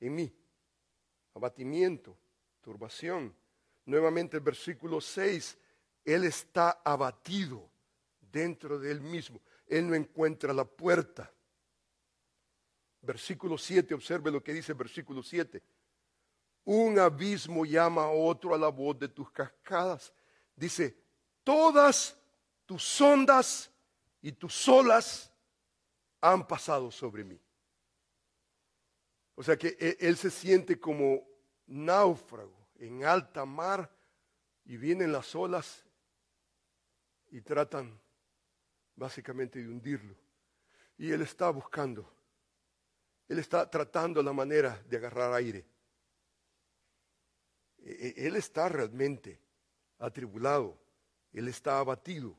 en 0.00 0.14
mí. 0.14 0.34
Abatimiento, 1.34 2.18
turbación. 2.60 3.34
Nuevamente 3.84 4.36
el 4.36 4.42
versículo 4.42 5.00
6, 5.00 5.56
Él 6.04 6.24
está 6.24 6.82
abatido 6.84 7.70
dentro 8.20 8.80
de 8.80 8.90
él 8.90 9.00
mismo. 9.00 9.40
Él 9.66 9.86
no 9.86 9.94
encuentra 9.94 10.52
la 10.52 10.64
puerta. 10.64 11.32
Versículo 13.00 13.56
7, 13.56 13.94
observe 13.94 14.32
lo 14.32 14.42
que 14.42 14.52
dice 14.52 14.72
el 14.72 14.78
versículo 14.78 15.22
7. 15.22 15.62
Un 16.64 16.98
abismo 16.98 17.64
llama 17.64 18.04
a 18.04 18.10
otro 18.10 18.54
a 18.54 18.58
la 18.58 18.68
voz 18.68 18.98
de 18.98 19.08
tus 19.08 19.30
cascadas. 19.30 20.12
Dice, 20.56 21.07
todas 21.48 22.14
tus 22.66 23.00
ondas 23.00 23.70
y 24.20 24.32
tus 24.32 24.68
olas 24.68 25.32
han 26.20 26.46
pasado 26.46 26.90
sobre 26.90 27.24
mí. 27.24 27.40
O 29.34 29.42
sea 29.42 29.56
que 29.56 29.74
e, 29.80 29.96
él 29.98 30.18
se 30.18 30.30
siente 30.30 30.78
como 30.78 31.26
náufrago 31.66 32.68
en 32.74 33.02
alta 33.02 33.46
mar 33.46 33.90
y 34.66 34.76
vienen 34.76 35.10
las 35.10 35.34
olas 35.34 35.86
y 37.30 37.40
tratan 37.40 37.98
básicamente 38.94 39.58
de 39.58 39.70
hundirlo. 39.70 40.14
Y 40.98 41.10
él 41.12 41.22
está 41.22 41.48
buscando, 41.48 42.12
él 43.26 43.38
está 43.38 43.70
tratando 43.70 44.22
la 44.22 44.34
manera 44.34 44.84
de 44.86 44.98
agarrar 44.98 45.32
aire. 45.32 45.64
E, 47.78 48.14
e, 48.18 48.26
él 48.26 48.36
está 48.36 48.68
realmente 48.68 49.40
atribulado, 49.98 50.78
él 51.32 51.48
está 51.48 51.78
abatido. 51.78 52.36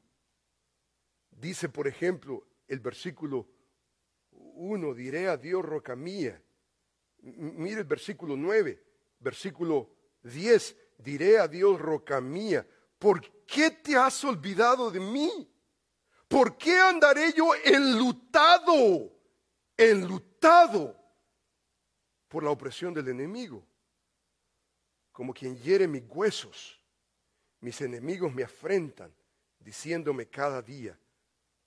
Dice, 1.31 1.69
por 1.69 1.87
ejemplo, 1.87 2.45
el 2.67 2.79
versículo 2.79 3.47
1, 4.31 4.93
diré 4.93 5.27
a 5.27 5.37
Dios 5.37 5.63
roca 5.63 5.95
mía. 5.95 6.41
Mire 7.21 7.81
el 7.81 7.87
versículo 7.87 8.35
9, 8.35 8.81
versículo 9.19 9.89
10, 10.23 10.75
diré 10.97 11.39
a 11.39 11.47
Dios 11.47 11.79
roca 11.79 12.21
mía, 12.21 12.65
¿por 12.97 13.21
qué 13.45 13.71
te 13.71 13.95
has 13.95 14.23
olvidado 14.23 14.91
de 14.91 14.99
mí? 14.99 15.49
¿Por 16.27 16.57
qué 16.57 16.77
andaré 16.77 17.33
yo 17.33 17.51
enlutado, 17.65 19.11
enlutado 19.75 20.95
por 22.27 22.43
la 22.43 22.51
opresión 22.51 22.93
del 22.93 23.07
enemigo? 23.07 23.65
Como 25.11 25.33
quien 25.33 25.57
hiere 25.57 25.87
mis 25.87 26.03
huesos. 26.07 26.78
Mis 27.61 27.81
enemigos 27.81 28.33
me 28.33 28.43
afrentan, 28.43 29.13
diciéndome 29.59 30.27
cada 30.27 30.61
día, 30.61 30.97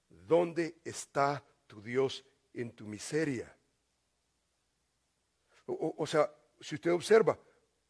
¿dónde 0.08 0.80
está 0.84 1.44
tu 1.66 1.82
Dios 1.82 2.24
en 2.54 2.72
tu 2.72 2.86
miseria? 2.86 3.54
O, 5.66 5.94
o, 5.98 6.06
sea, 6.06 6.32
si 6.60 6.74
usted 6.74 6.92
observa, 6.92 7.38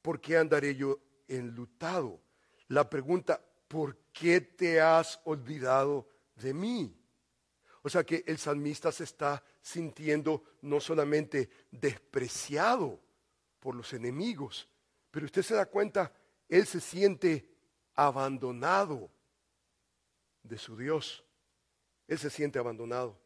¿por 0.01 0.21
qué 0.21 0.37
andaré 0.37 0.75
yo 0.75 1.01
enlutado? 1.29 2.21
La 2.69 2.89
pregunta, 2.89 3.43
¿por 3.69 3.97
qué 4.13 4.41
te 4.41 4.81
has 4.81 5.21
olvidado 5.25 6.13
de 6.37 6.55
mí. 6.55 6.99
O 7.83 7.89
sea 7.89 8.05
que 8.05 8.23
el 8.27 8.39
salmista 8.39 8.93
se 8.93 9.05
está 9.05 9.43
sintiendo 9.61 10.45
no 10.63 10.81
solamente 10.81 11.51
despreciado 11.71 13.01
por 13.59 13.75
los 13.75 13.93
enemigos, 13.93 14.69
pero 15.11 15.27
usted 15.27 15.43
se 15.43 15.55
da 15.55 15.67
cuenta, 15.67 16.13
él 16.49 16.67
se 16.67 16.81
siente 16.81 17.52
abandonado 17.95 19.11
de 20.43 20.59
su 20.59 20.77
Dios. 20.77 21.25
Él 22.09 22.19
se 22.19 22.31
siente 22.31 22.59
abandonado. 22.59 23.19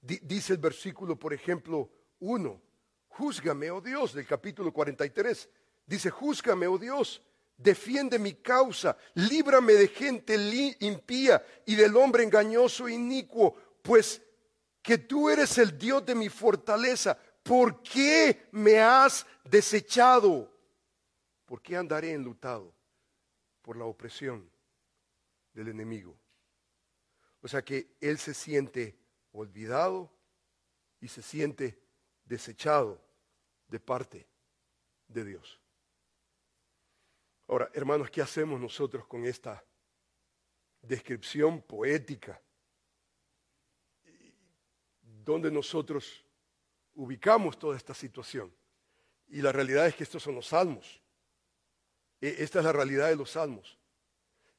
dice 0.00 0.52
el 0.52 0.58
versículo, 0.58 1.18
por 1.18 1.32
ejemplo, 1.32 1.90
1, 2.20 2.62
júzgame, 3.08 3.70
oh 3.70 3.80
Dios, 3.80 4.12
del 4.14 4.26
capítulo 4.26 4.72
43. 4.72 5.48
Dice, 5.86 6.10
júzgame, 6.10 6.66
oh 6.66 6.78
Dios, 6.78 7.22
Defiende 7.56 8.18
mi 8.18 8.34
causa, 8.34 8.96
líbrame 9.14 9.74
de 9.74 9.88
gente 9.88 10.34
impía 10.80 11.44
y 11.64 11.76
del 11.76 11.96
hombre 11.96 12.24
engañoso 12.24 12.88
e 12.88 12.94
inicuo, 12.94 13.54
pues 13.80 14.20
que 14.82 14.98
tú 14.98 15.30
eres 15.30 15.56
el 15.58 15.78
Dios 15.78 16.04
de 16.04 16.16
mi 16.16 16.28
fortaleza. 16.28 17.16
¿Por 17.44 17.80
qué 17.82 18.48
me 18.50 18.80
has 18.80 19.24
desechado? 19.44 20.50
¿Por 21.44 21.62
qué 21.62 21.76
andaré 21.76 22.12
enlutado? 22.12 22.73
Por 23.64 23.78
la 23.78 23.86
opresión 23.86 24.48
del 25.54 25.68
enemigo. 25.68 26.14
O 27.40 27.48
sea 27.48 27.64
que 27.64 27.96
él 27.98 28.18
se 28.18 28.34
siente 28.34 28.94
olvidado 29.32 30.12
y 31.00 31.08
se 31.08 31.22
siente 31.22 31.82
desechado 32.26 33.02
de 33.68 33.80
parte 33.80 34.28
de 35.08 35.24
Dios. 35.24 35.60
Ahora, 37.46 37.70
hermanos, 37.72 38.10
¿qué 38.10 38.20
hacemos 38.20 38.60
nosotros 38.60 39.06
con 39.06 39.24
esta 39.24 39.64
descripción 40.82 41.62
poética? 41.62 42.40
¿Dónde 45.02 45.50
nosotros 45.50 46.22
ubicamos 46.94 47.58
toda 47.58 47.78
esta 47.78 47.94
situación? 47.94 48.54
Y 49.28 49.40
la 49.40 49.52
realidad 49.52 49.86
es 49.86 49.94
que 49.94 50.02
estos 50.04 50.22
son 50.22 50.34
los 50.34 50.48
salmos. 50.48 51.02
E, 52.20 52.36
esta 52.38 52.58
es 52.60 52.64
la 52.64 52.72
realidad 52.72 53.08
de 53.08 53.16
los 53.16 53.30
salmos. 53.32 53.78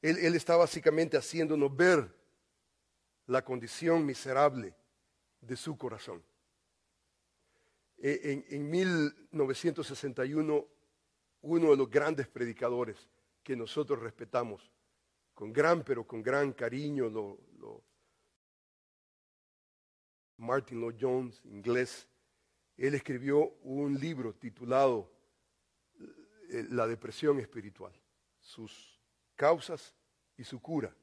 Él, 0.01 0.35
está 0.35 0.55
básicamente 0.55 1.17
haciéndonos 1.17 1.75
ver 1.75 2.13
la 3.27 3.43
condición 3.43 4.05
miserable 4.05 4.75
de 5.41 5.55
su 5.55 5.77
corazón. 5.77 6.23
E, 7.97 8.19
En, 8.33 8.45
en 8.49 8.69
1961, 8.69 10.67
uno 11.41 11.71
de 11.71 11.77
los 11.77 11.89
grandes 11.89 12.27
predicadores 12.27 12.97
que 13.43 13.55
nosotros 13.55 13.99
respetamos, 13.99 14.71
con 15.33 15.51
gran, 15.51 15.83
pero 15.83 16.05
con 16.05 16.21
gran 16.21 16.53
cariño, 16.53 17.09
lo, 17.09 17.39
lo- 17.59 17.83
Martin 20.37 20.81
Lloyd 20.81 20.97
Jones, 20.99 21.41
inglés, 21.45 22.07
él 22.77 22.93
escribió 22.93 23.39
un 23.63 23.97
libro 23.99 24.33
titulado 24.33 25.09
eh, 26.49 26.65
La 26.69 26.87
depresión 26.87 27.39
espiritual, 27.39 27.93
sus 28.39 28.99
causas 29.35 29.95
y 30.37 30.43
su 30.43 30.61
cura. 30.61 30.95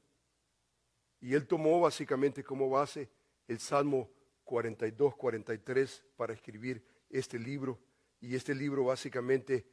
Y 1.19 1.33
él 1.33 1.47
tomó 1.47 1.81
básicamente 1.81 2.43
como 2.43 2.69
base 2.69 3.09
el 3.47 3.59
Salmo 3.59 4.09
42, 4.43 5.15
43 5.15 6.05
para 6.15 6.33
escribir 6.33 6.85
este 7.09 7.39
libro. 7.39 7.79
Y 8.19 8.35
este 8.35 8.53
libro 8.55 8.85
básicamente 8.85 9.67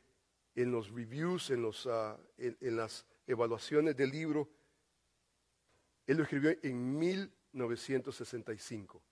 en 0.55 0.73
los 0.73 0.91
reviews, 0.91 1.51
en, 1.51 1.63
los, 1.63 1.87
ah, 1.87 2.19
en- 2.37 2.57
en 2.61 2.77
las 2.77 3.07
evaluaciones 3.27 3.97
del 3.97 4.11
libro, 4.11 4.49
él 6.07 6.17
lo 6.17 6.23
escribió 6.25 6.57
en 6.63 6.99
1965 6.99 9.03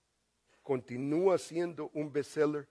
continúa 0.62 1.38
siendo 1.38 1.90
un 1.94 2.12
bestseller, 2.12 2.68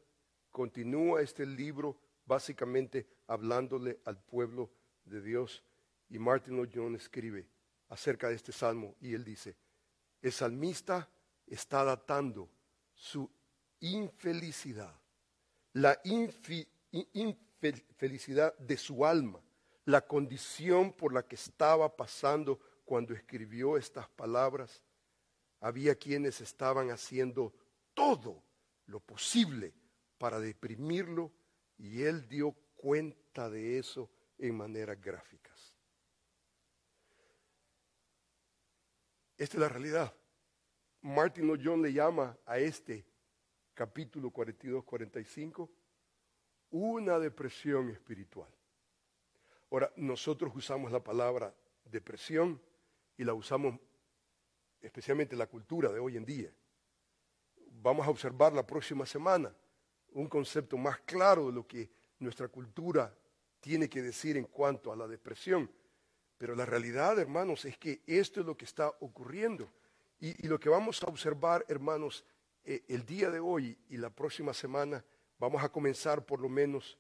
continúa 0.52 1.22
este 1.22 1.46
libro 1.48 1.98
básicamente 2.28 3.08
hablándole 3.26 4.00
al 4.06 4.20
pueblo 4.20 4.70
de 5.06 5.22
Dios. 5.22 5.64
Y 6.10 6.20
Martin 6.20 6.58
Lloyd 6.58 6.70
Jones 6.74 7.02
escribe 7.04 7.48
acerca 7.90 8.30
de 8.30 8.36
este 8.36 8.52
salmo 8.52 8.96
y 9.00 9.14
él 9.14 9.24
dice, 9.24 9.56
el 10.22 10.32
salmista 10.32 11.10
está 11.48 11.84
datando 11.84 12.50
su 12.94 13.30
infelicidad, 13.80 14.94
la 15.74 16.00
infelicidad 17.14 18.58
de 18.58 18.78
su 18.78 19.06
alma, 19.06 19.42
la 19.86 20.06
condición 20.06 20.92
por 20.92 21.14
la 21.14 21.24
que 21.24 21.36
estaba 21.36 21.96
pasando 21.96 22.60
cuando 22.84 23.14
escribió 23.14 23.78
estas 23.78 24.10
palabras 24.10 24.84
había 25.60 25.96
quienes 25.96 26.42
estaban 26.42 26.92
haciendo 26.92 27.54
todo 27.94 28.44
lo 28.86 29.00
posible 29.00 29.74
para 30.18 30.40
deprimirlo 30.40 31.32
y 31.78 32.04
él 32.04 32.28
dio 32.28 32.54
cuenta 32.76 33.50
de 33.50 33.78
eso 33.78 34.10
en 34.38 34.56
maneras 34.56 35.00
gráficas. 35.02 35.76
Esta 39.38 39.58
es 39.58 39.62
la 39.62 39.70
realidad. 39.70 40.14
Martin 41.02 41.46
Lloyd 41.46 41.84
le 41.84 41.94
llama 41.94 42.38
a 42.46 42.58
este 42.58 43.06
capítulo 43.74 44.32
42-45 44.32 45.70
una 46.72 47.20
depresión 47.20 47.90
espiritual. 47.90 48.50
Ahora, 49.70 49.92
nosotros 49.96 50.52
usamos 50.56 50.92
la 50.92 51.04
palabra 51.04 51.54
depresión 51.86 52.62
y 53.16 53.24
la 53.24 53.34
usamos 53.34 53.80
especialmente 54.82 55.36
en 55.36 55.40
la 55.40 55.48
cultura 55.48 55.92
de 55.92 56.00
hoy 56.00 56.18
en 56.18 56.26
día. 56.26 56.52
Vamos 57.72 58.08
a 58.08 58.10
observar 58.10 58.54
la 58.54 58.66
próxima 58.66 59.06
semana 59.06 59.54
un 60.14 60.28
concepto 60.28 60.78
más 60.78 61.00
claro 61.00 61.48
de 61.48 61.54
lo 61.54 61.68
que 61.68 61.90
nuestra 62.20 62.48
cultura 62.48 63.14
tiene 63.60 63.90
que 63.90 64.02
decir 64.02 64.38
en 64.38 64.46
cuanto 64.46 64.92
a 64.92 64.96
la 64.96 65.08
depresión. 65.08 65.70
Pero 66.38 66.56
la 66.56 66.66
realidad, 66.66 67.18
hermanos, 67.20 67.66
es 67.66 67.78
que 67.78 68.02
esto 68.06 68.40
es 68.40 68.46
lo 68.46 68.56
que 68.56 68.66
está 68.66 68.90
ocurriendo. 69.00 69.72
Y, 70.20 70.48
lo 70.48 70.60
que 70.60 70.70
vamos 70.70 71.04
a 71.04 71.08
observar, 71.08 71.66
hermanos, 71.68 72.26
eh, 72.64 72.84
el 72.88 73.06
día 73.06 73.30
de 73.30 73.40
hoy 73.40 73.78
y 73.90 73.98
la 73.98 74.10
próxima 74.10 74.54
semana, 74.54 75.04
vamos 75.40 75.64
a 75.64 75.70
comenzar 75.70 76.26
por 76.26 76.40
lo 76.40 76.50
menos, 76.50 76.98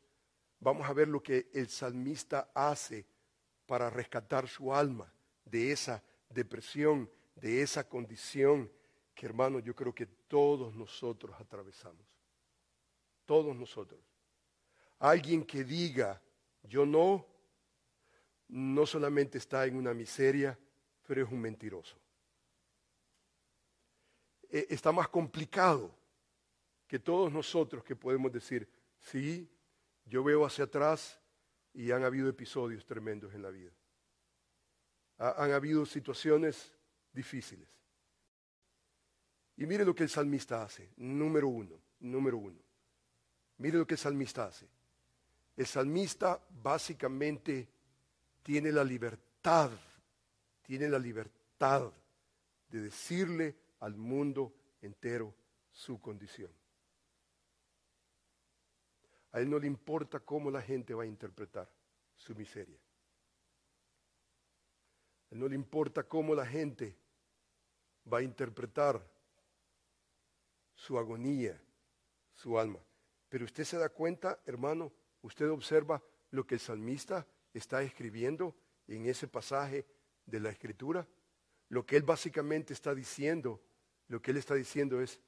vamos 0.59 0.87
a 0.87 0.93
ver 0.93 1.07
lo 1.07 1.21
que 1.21 1.49
el 1.53 1.67
salmista 1.67 2.51
hace 2.53 3.05
para 3.65 3.89
rescatar 3.89 4.47
su 4.47 4.73
alma 4.73 5.11
de 5.45 5.71
esa 5.71 6.03
depresión, 6.29 7.09
de 7.35 7.61
esa 7.61 7.87
condición 7.87 8.71
que, 9.15 9.25
hermanos, 9.25 9.63
yo 9.63 9.75
creo 9.75 9.93
que 9.93 10.05
todos 10.05 10.75
nosotros 10.75 11.35
atravesamos. 11.39 12.16
Todos 13.27 13.55
nosotros. 13.55 13.99
Alguien 14.99 15.45
que 15.45 15.63
diga, 15.63 16.19
yo 16.63 16.85
no, 16.85 17.27
no 18.47 18.85
solamente 18.87 19.37
está 19.37 19.65
en 19.67 19.75
una 19.75 19.93
miseria, 19.93 20.57
pero 21.05 21.23
es 21.23 21.31
un 21.31 21.41
mentiroso. 21.41 21.97
Eh, 24.49 24.65
Está 24.69 24.91
más 24.91 25.09
complicado 25.09 25.93
que 26.87 26.99
todos 26.99 27.31
nosotros 27.31 27.83
que 27.83 27.95
podemos 27.97 28.31
decir, 28.31 28.67
sí, 28.97 29.47
yo 30.05 30.23
veo 30.23 30.45
hacia 30.45 30.63
atrás 30.63 31.19
y 31.73 31.91
han 31.91 32.03
habido 32.05 32.29
episodios 32.29 32.85
tremendos 32.85 33.33
en 33.33 33.41
la 33.41 33.49
vida. 33.49 33.71
Ha- 35.17 35.43
Han 35.43 35.51
habido 35.51 35.85
situaciones 35.85 36.73
difíciles. 37.11 37.67
Y 39.57 39.65
mire 39.65 39.83
lo 39.83 39.93
que 39.93 40.03
el 40.03 40.09
salmista 40.09 40.63
hace, 40.63 40.91
número 40.95 41.49
uno, 41.49 41.81
número 41.99 42.37
uno. 42.37 42.66
Mire 43.57 43.77
lo 43.77 43.87
que 43.87 43.95
el 43.95 43.99
salmista 43.99 44.45
hace. 44.45 44.67
El 45.55 45.65
salmista 45.65 46.39
básicamente 46.61 47.67
tiene 48.43 48.71
la 48.71 48.83
libertad, 48.83 49.71
tiene 50.61 50.87
la 50.87 50.99
libertad 50.99 51.91
de 52.69 52.81
decirle 52.81 53.55
al 53.79 53.95
mundo 53.95 54.53
entero 54.81 55.33
su 55.71 55.99
condición. 55.99 56.51
A 59.31 59.39
él 59.39 59.49
no 59.49 59.59
le 59.59 59.67
importa 59.67 60.19
cómo 60.19 60.49
la 60.51 60.61
gente 60.61 60.93
va 60.93 61.03
a 61.03 61.07
interpretar 61.07 61.69
su 62.15 62.35
miseria. 62.35 62.77
A 65.29 65.35
él 65.35 65.39
no 65.39 65.47
le 65.47 65.55
importa 65.55 66.03
cómo 66.03 66.33
la 66.33 66.45
gente 66.45 66.95
va 68.11 68.19
a 68.19 68.23
interpretar 68.23 69.03
su 70.75 70.97
agonía, 70.97 71.59
su 72.33 72.57
alma. 72.57 72.79
Pero 73.29 73.45
usted 73.45 73.63
se 73.63 73.77
da 73.77 73.89
cuenta, 73.89 74.39
hermano, 74.45 74.93
usted 75.21 75.49
observa 75.49 76.01
lo 76.31 76.45
que 76.45 76.55
el 76.55 76.61
salmista 76.61 77.27
está 77.53 77.81
escribiendo 77.83 78.55
en 78.87 79.05
ese 79.05 79.27
pasaje 79.27 79.85
de 80.25 80.39
la 80.39 80.49
escritura. 80.49 81.07
Lo 81.69 81.85
que 81.85 81.97
él 81.97 82.03
básicamente 82.03 82.73
está 82.73 82.95
diciendo, 82.95 83.61
lo 84.07 84.21
que 84.21 84.31
él 84.31 84.37
está 84.37 84.55
diciendo 84.55 85.01
es, 85.01 85.19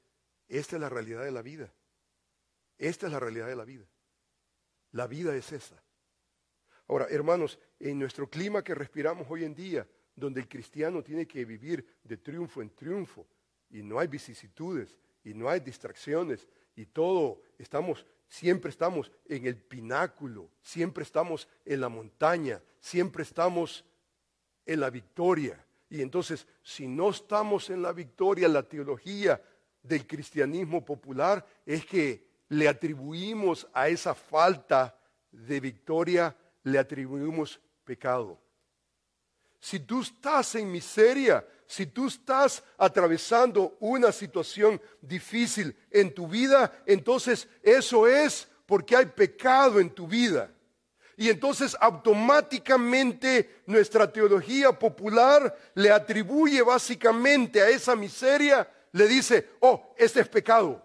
esta 0.48 0.76
es 0.76 0.82
la 0.82 0.88
realidad 0.88 1.24
de 1.24 1.30
la 1.30 1.42
vida. 1.42 1.72
Esta 2.78 3.06
es 3.06 3.12
la 3.12 3.20
realidad 3.20 3.46
de 3.46 3.56
la 3.56 3.64
vida. 3.64 3.86
La 4.92 5.06
vida 5.06 5.36
es 5.36 5.52
esa. 5.52 5.82
Ahora, 6.88 7.06
hermanos, 7.10 7.58
en 7.78 7.98
nuestro 7.98 8.28
clima 8.28 8.64
que 8.64 8.74
respiramos 8.74 9.26
hoy 9.30 9.44
en 9.44 9.54
día, 9.54 9.86
donde 10.16 10.40
el 10.40 10.48
cristiano 10.48 11.02
tiene 11.02 11.26
que 11.26 11.44
vivir 11.44 11.86
de 12.02 12.16
triunfo 12.16 12.62
en 12.62 12.74
triunfo, 12.74 13.28
y 13.68 13.82
no 13.82 13.98
hay 13.98 14.08
vicisitudes, 14.08 14.98
y 15.22 15.34
no 15.34 15.48
hay 15.48 15.60
distracciones, 15.60 16.48
y 16.80 16.86
todo, 16.86 17.42
estamos, 17.58 18.06
siempre 18.26 18.70
estamos 18.70 19.12
en 19.26 19.46
el 19.46 19.56
pináculo, 19.56 20.48
siempre 20.62 21.04
estamos 21.04 21.46
en 21.66 21.80
la 21.80 21.90
montaña, 21.90 22.62
siempre 22.78 23.22
estamos 23.22 23.84
en 24.64 24.80
la 24.80 24.88
victoria. 24.88 25.62
Y 25.90 26.00
entonces, 26.00 26.46
si 26.62 26.88
no 26.88 27.10
estamos 27.10 27.68
en 27.68 27.82
la 27.82 27.92
victoria, 27.92 28.48
la 28.48 28.62
teología 28.62 29.42
del 29.82 30.06
cristianismo 30.06 30.82
popular 30.84 31.46
es 31.66 31.84
que 31.84 32.26
le 32.48 32.66
atribuimos 32.66 33.68
a 33.74 33.88
esa 33.88 34.14
falta 34.14 34.98
de 35.30 35.60
victoria, 35.60 36.34
le 36.62 36.78
atribuimos 36.78 37.60
pecado. 37.84 38.40
Si 39.58 39.80
tú 39.80 40.00
estás 40.00 40.54
en 40.54 40.72
miseria, 40.72 41.46
si 41.70 41.86
tú 41.86 42.08
estás 42.08 42.64
atravesando 42.76 43.76
una 43.78 44.10
situación 44.10 44.82
difícil 45.00 45.76
en 45.88 46.12
tu 46.12 46.26
vida, 46.26 46.82
entonces 46.84 47.46
eso 47.62 48.08
es 48.08 48.48
porque 48.66 48.96
hay 48.96 49.06
pecado 49.06 49.78
en 49.78 49.88
tu 49.88 50.08
vida. 50.08 50.50
Y 51.16 51.30
entonces 51.30 51.76
automáticamente 51.78 53.62
nuestra 53.66 54.10
teología 54.10 54.76
popular 54.76 55.56
le 55.74 55.92
atribuye 55.92 56.60
básicamente 56.60 57.62
a 57.62 57.68
esa 57.68 57.94
miseria, 57.94 58.68
le 58.90 59.06
dice, 59.06 59.50
oh, 59.60 59.94
este 59.96 60.22
es 60.22 60.28
pecado. 60.28 60.84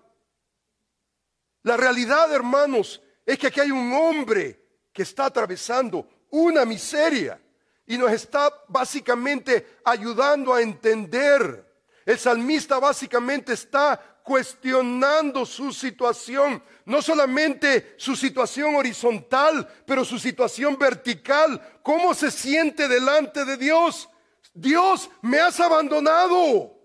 La 1.63 1.77
realidad, 1.77 2.31
hermanos, 2.31 3.01
es 3.25 3.39
que 3.39 3.47
aquí 3.47 3.59
hay 3.59 3.71
un 3.71 3.91
hombre 3.91 4.83
que 4.93 5.01
está 5.01 5.25
atravesando 5.25 6.07
una 6.29 6.63
miseria 6.63 7.41
y 7.88 7.97
nos 7.97 8.11
está 8.11 8.51
básicamente 8.67 9.79
ayudando 9.83 10.53
a 10.53 10.61
entender. 10.61 11.65
El 12.05 12.19
salmista 12.19 12.79
básicamente 12.79 13.53
está 13.53 14.19
cuestionando 14.23 15.45
su 15.45 15.71
situación, 15.71 16.63
no 16.86 17.01
solamente 17.01 17.95
su 17.97 18.15
situación 18.15 18.75
horizontal, 18.75 19.67
pero 19.86 20.03
su 20.03 20.17
situación 20.17 20.77
vertical. 20.77 21.79
¿Cómo 21.83 22.13
se 22.13 22.31
siente 22.31 22.88
delante 22.88 23.45
de 23.45 23.57
Dios? 23.57 24.09
Dios, 24.53 25.09
me 25.21 25.39
has 25.39 25.59
abandonado. 25.59 26.75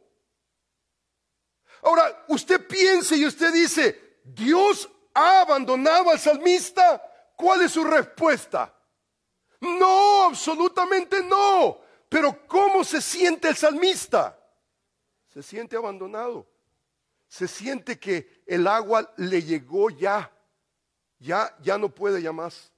Ahora, 1.82 2.24
usted 2.28 2.66
piense 2.66 3.16
y 3.16 3.24
usted 3.24 3.52
dice, 3.52 4.18
Dios 4.24 4.90
ha 5.14 5.40
abandonado 5.40 6.10
al 6.10 6.18
salmista. 6.18 7.02
¿Cuál 7.36 7.62
es 7.62 7.72
su 7.72 7.84
respuesta? 7.84 8.74
No, 9.60 10.24
absolutamente 10.24 11.22
no. 11.22 11.78
Pero 12.08 12.46
¿cómo 12.46 12.82
se 12.82 13.00
siente 13.00 13.48
el 13.48 13.56
salmista? 13.56 14.38
Se 15.28 15.42
siente 15.42 15.76
abandonado. 15.76 16.46
Se 17.28 17.46
siente 17.46 17.98
que 17.98 18.42
el 18.46 18.66
agua 18.66 19.12
le 19.16 19.42
llegó 19.42 19.90
ya. 19.90 20.32
Ya, 21.18 21.54
ya 21.60 21.78
no 21.78 21.94
puede 21.94 22.22
ya 22.22 22.32
más. 22.32 22.72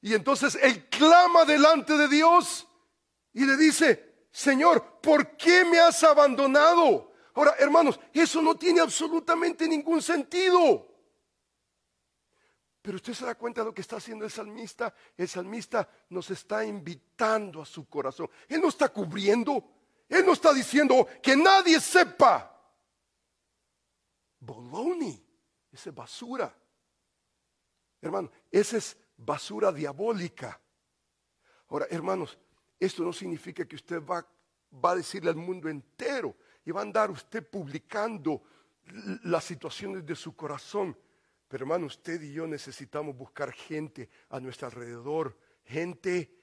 Y 0.00 0.14
entonces 0.14 0.58
él 0.60 0.88
clama 0.88 1.44
delante 1.44 1.96
de 1.96 2.08
Dios 2.08 2.66
y 3.32 3.44
le 3.44 3.56
dice, 3.56 4.26
Señor, 4.30 5.00
¿por 5.00 5.36
qué 5.36 5.64
me 5.64 5.78
has 5.78 6.02
abandonado? 6.02 7.12
Ahora, 7.34 7.54
hermanos, 7.58 8.00
eso 8.12 8.40
no 8.40 8.54
tiene 8.54 8.80
absolutamente 8.80 9.68
ningún 9.68 10.00
sentido. 10.00 10.95
Pero 12.86 12.98
usted 12.98 13.14
se 13.14 13.26
da 13.26 13.34
cuenta 13.34 13.62
de 13.62 13.64
lo 13.64 13.74
que 13.74 13.80
está 13.80 13.96
haciendo 13.96 14.24
el 14.24 14.30
salmista. 14.30 14.94
El 15.16 15.26
salmista 15.26 15.90
nos 16.10 16.30
está 16.30 16.64
invitando 16.64 17.60
a 17.60 17.66
su 17.66 17.88
corazón. 17.88 18.30
Él 18.46 18.60
no 18.60 18.68
está 18.68 18.90
cubriendo. 18.90 19.72
Él 20.08 20.24
no 20.24 20.32
está 20.32 20.54
diciendo 20.54 21.04
que 21.20 21.36
nadie 21.36 21.80
sepa. 21.80 22.48
Bologna, 24.38 25.18
esa 25.72 25.90
es 25.90 25.94
basura. 25.96 26.56
Hermano, 28.00 28.30
esa 28.52 28.76
es 28.76 28.96
basura 29.16 29.72
diabólica. 29.72 30.60
Ahora, 31.66 31.88
hermanos, 31.90 32.38
esto 32.78 33.02
no 33.02 33.12
significa 33.12 33.66
que 33.66 33.74
usted 33.74 34.00
va, 34.00 34.24
va 34.72 34.92
a 34.92 34.96
decirle 34.96 35.30
al 35.30 35.36
mundo 35.36 35.68
entero 35.68 36.36
y 36.64 36.70
va 36.70 36.82
a 36.82 36.84
andar 36.84 37.10
usted 37.10 37.50
publicando 37.50 38.44
las 39.24 39.42
situaciones 39.42 40.06
de 40.06 40.14
su 40.14 40.36
corazón. 40.36 40.96
Pero 41.48 41.64
hermano, 41.64 41.86
usted 41.86 42.20
y 42.22 42.32
yo 42.32 42.46
necesitamos 42.46 43.16
buscar 43.16 43.52
gente 43.52 44.08
a 44.30 44.40
nuestro 44.40 44.66
alrededor, 44.66 45.36
gente, 45.64 46.34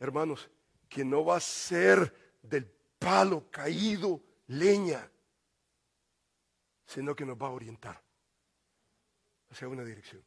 hermanos, 0.00 0.50
que 0.88 1.04
no 1.04 1.24
va 1.24 1.36
a 1.36 1.40
ser 1.40 2.38
del 2.42 2.66
palo 2.98 3.50
caído 3.50 4.22
leña, 4.48 5.08
sino 6.86 7.14
que 7.14 7.24
nos 7.24 7.36
va 7.36 7.48
a 7.48 7.52
orientar 7.52 8.02
hacia 9.50 9.68
una 9.68 9.84
dirección. 9.84 10.24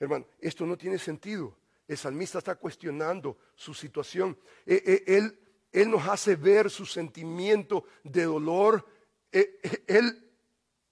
Hermano, 0.00 0.26
esto 0.40 0.66
no 0.66 0.76
tiene 0.76 0.98
sentido. 0.98 1.56
El 1.86 1.96
salmista 1.96 2.38
está 2.38 2.56
cuestionando 2.56 3.38
su 3.54 3.74
situación. 3.74 4.38
E, 4.66 5.04
e, 5.06 5.16
él, 5.16 5.38
él 5.70 5.90
nos 5.90 6.06
hace 6.08 6.34
ver 6.34 6.70
su 6.70 6.86
sentimiento 6.86 7.84
de 8.02 8.24
dolor. 8.24 8.86
E, 9.30 9.60
él, 9.86 10.32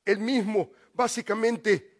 él 0.04 0.18
mismo, 0.18 0.70
básicamente, 0.94 1.90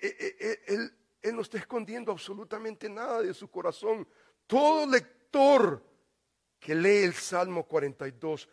él, 0.00 0.92
él 1.22 1.34
no 1.34 1.42
está 1.42 1.58
escondiendo 1.58 2.12
absolutamente 2.12 2.88
nada 2.88 3.22
de 3.22 3.32
su 3.32 3.50
corazón. 3.50 4.06
Todo 4.46 4.86
lector 4.86 5.82
que 6.60 6.74
lee 6.74 7.04
el 7.04 7.14
Salmo 7.14 7.66
42, 7.66 8.48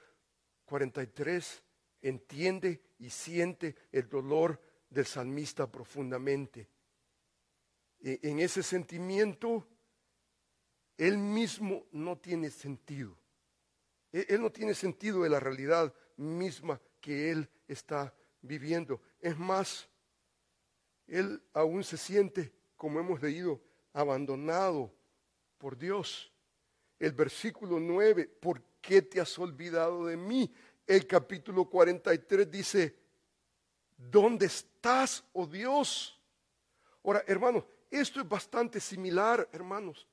43, 0.65 1.63
entiende 2.01 2.81
y 2.99 3.09
siente 3.09 3.75
el 3.91 4.07
dolor 4.07 4.59
del 4.89 5.05
salmista 5.05 5.69
profundamente. 5.71 6.69
E, 7.99 8.19
en 8.23 8.39
ese 8.39 8.63
sentimiento, 8.63 9.67
él 10.97 11.17
mismo 11.17 11.87
no 11.91 12.17
tiene 12.17 12.49
sentido. 12.49 13.17
E, 14.11 14.27
él 14.29 14.41
no 14.41 14.51
tiene 14.51 14.73
sentido 14.73 15.23
de 15.23 15.29
la 15.29 15.39
realidad 15.39 15.93
misma 16.17 16.81
que 16.99 17.31
él 17.31 17.49
está 17.67 18.13
viviendo. 18.41 19.01
Es 19.19 19.37
más, 19.37 19.87
él 21.07 21.41
aún 21.53 21.83
se 21.83 21.97
siente, 21.97 22.53
como 22.75 22.99
hemos 22.99 23.21
leído, 23.21 23.61
abandonado 23.93 24.93
por 25.57 25.77
Dios. 25.77 26.31
El 26.97 27.13
versículo 27.13 27.79
9, 27.79 28.27
¿por 28.27 28.61
qué 28.81 29.01
te 29.01 29.19
has 29.19 29.37
olvidado 29.37 30.05
de 30.05 30.17
mí? 30.17 30.53
El 30.85 31.07
capítulo 31.07 31.69
43 31.69 32.49
dice, 32.49 32.95
¿dónde 33.97 34.47
estás, 34.47 35.23
oh 35.33 35.45
Dios? 35.45 36.19
Ahora, 37.03 37.23
hermanos, 37.27 37.63
esto 37.89 38.21
es 38.21 38.27
bastante 38.27 38.79
similar, 38.79 39.47
hermanos, 39.51 40.07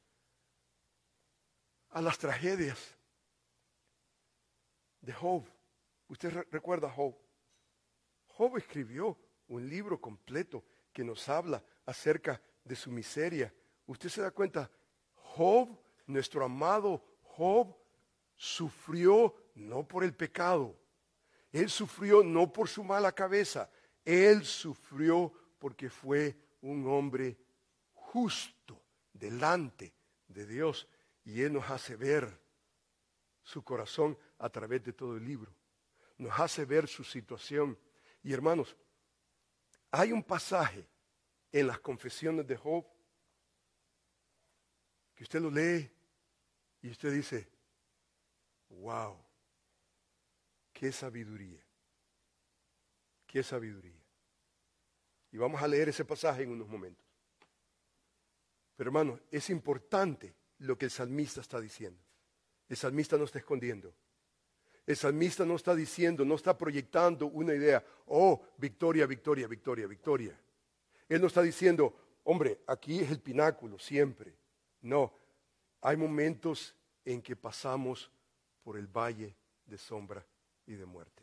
a 1.90 2.02
las 2.02 2.18
tragedias 2.18 2.96
de 5.00 5.12
Job. 5.12 5.44
Usted 6.08 6.46
recuerda 6.50 6.88
a 6.88 6.92
Job. 6.92 7.14
Job 8.39 8.57
escribió 8.57 9.18
un 9.49 9.68
libro 9.68 10.01
completo 10.01 10.64
que 10.93 11.03
nos 11.03 11.28
habla 11.28 11.61
acerca 11.84 12.41
de 12.62 12.76
su 12.76 12.89
miseria. 12.89 13.53
Usted 13.84 14.09
se 14.09 14.22
da 14.22 14.30
cuenta, 14.30 14.70
Job, 15.14 15.76
nuestro 16.07 16.45
amado 16.45 17.05
Job, 17.22 17.74
sufrió 18.36 19.34
no 19.57 19.82
por 19.82 20.05
el 20.05 20.14
pecado, 20.14 20.78
él 21.51 21.68
sufrió 21.68 22.22
no 22.22 22.53
por 22.53 22.68
su 22.68 22.84
mala 22.84 23.11
cabeza, 23.11 23.68
él 24.05 24.45
sufrió 24.45 25.32
porque 25.59 25.91
fue 25.91 26.36
un 26.62 26.86
hombre 26.86 27.36
justo 27.93 28.80
delante 29.12 29.93
de 30.28 30.47
Dios 30.47 30.86
y 31.24 31.43
Él 31.43 31.55
nos 31.55 31.68
hace 31.68 31.97
ver 31.97 32.41
su 33.43 33.64
corazón 33.64 34.16
a 34.39 34.49
través 34.49 34.84
de 34.84 34.93
todo 34.93 35.16
el 35.16 35.24
libro. 35.24 35.53
Nos 36.18 36.39
hace 36.39 36.64
ver 36.64 36.86
su 36.86 37.03
situación. 37.03 37.76
Y 38.28 38.34
hermanos, 38.34 38.76
hay 39.90 40.12
un 40.12 40.22
pasaje 40.22 40.86
en 41.50 41.66
las 41.66 41.80
confesiones 41.80 42.46
de 42.46 42.58
Job 42.58 42.84
que 45.14 45.22
usted 45.22 45.40
lo 45.40 45.50
lee 45.50 45.90
y 46.82 46.90
usted 46.90 47.10
dice, 47.10 47.48
wow, 48.68 49.16
qué 50.74 50.92
sabiduría, 50.92 51.64
qué 53.26 53.42
sabiduría. 53.42 54.04
Y 55.32 55.38
vamos 55.38 55.62
a 55.62 55.66
leer 55.66 55.88
ese 55.88 56.04
pasaje 56.04 56.42
en 56.42 56.50
unos 56.50 56.68
momentos. 56.68 57.06
Pero 58.76 58.88
hermano, 58.88 59.18
es 59.30 59.48
importante 59.48 60.34
lo 60.58 60.76
que 60.76 60.84
el 60.84 60.90
salmista 60.90 61.40
está 61.40 61.62
diciendo. 61.62 62.04
El 62.68 62.76
salmista 62.76 63.16
no 63.16 63.24
está 63.24 63.38
escondiendo. 63.38 63.94
El 64.89 64.97
salmista 64.97 65.45
no 65.45 65.57
está 65.57 65.74
diciendo, 65.74 66.24
no 66.24 66.34
está 66.34 66.57
proyectando 66.57 67.26
una 67.26 67.55
idea, 67.55 67.84
oh, 68.07 68.43
victoria, 68.57 69.05
victoria, 69.05 69.47
victoria, 69.47 69.86
victoria. 69.86 70.41
Él 71.07 71.20
no 71.20 71.26
está 71.26 71.43
diciendo, 71.43 72.20
hombre, 72.24 72.62
aquí 72.66 73.01
es 73.01 73.11
el 73.11 73.20
pináculo 73.20 73.78
siempre. 73.78 74.34
No, 74.80 75.12
hay 75.82 75.95
momentos 75.99 76.74
en 77.05 77.20
que 77.20 77.36
pasamos 77.36 78.11
por 78.62 78.78
el 78.78 78.86
valle 78.86 79.36
de 79.66 79.76
sombra 79.76 80.24
y 80.64 80.72
de 80.72 80.86
muerte. 80.86 81.22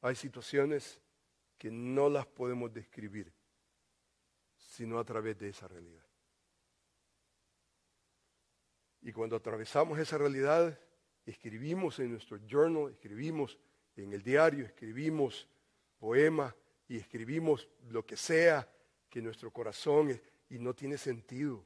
Hay 0.00 0.14
situaciones 0.14 1.00
que 1.58 1.72
no 1.72 2.08
las 2.08 2.24
podemos 2.24 2.72
describir 2.72 3.32
sino 4.54 5.00
a 5.00 5.04
través 5.04 5.36
de 5.40 5.48
esa 5.48 5.66
realidad. 5.66 6.06
Y 9.02 9.10
cuando 9.10 9.34
atravesamos 9.34 9.98
esa 9.98 10.16
realidad, 10.18 10.78
escribimos 11.26 11.98
en 11.98 12.12
nuestro 12.12 12.38
journal, 12.46 12.92
escribimos 12.92 13.58
en 13.96 14.12
el 14.12 14.22
diario, 14.22 14.64
escribimos 14.64 15.48
poema 15.98 16.54
y 16.88 16.96
escribimos 16.96 17.68
lo 17.90 18.06
que 18.06 18.16
sea 18.16 18.68
que 19.10 19.20
nuestro 19.20 19.52
corazón 19.52 20.20
y 20.48 20.58
no 20.58 20.74
tiene 20.74 20.96
sentido. 20.96 21.64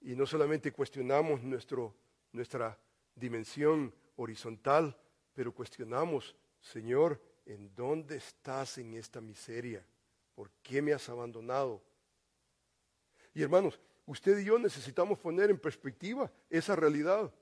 Y 0.00 0.14
no 0.14 0.26
solamente 0.26 0.70
cuestionamos 0.70 1.42
nuestro, 1.42 1.94
nuestra 2.32 2.78
dimensión 3.14 3.92
horizontal, 4.16 4.96
pero 5.34 5.52
cuestionamos, 5.52 6.36
Señor, 6.60 7.20
¿en 7.46 7.74
dónde 7.74 8.16
estás 8.16 8.78
en 8.78 8.94
esta 8.94 9.20
miseria? 9.20 9.84
¿Por 10.34 10.50
qué 10.62 10.82
me 10.82 10.92
has 10.92 11.08
abandonado? 11.08 11.82
Y 13.34 13.42
hermanos, 13.42 13.80
usted 14.06 14.38
y 14.38 14.44
yo 14.44 14.58
necesitamos 14.58 15.18
poner 15.18 15.50
en 15.50 15.58
perspectiva 15.58 16.30
esa 16.50 16.76
realidad. 16.76 17.32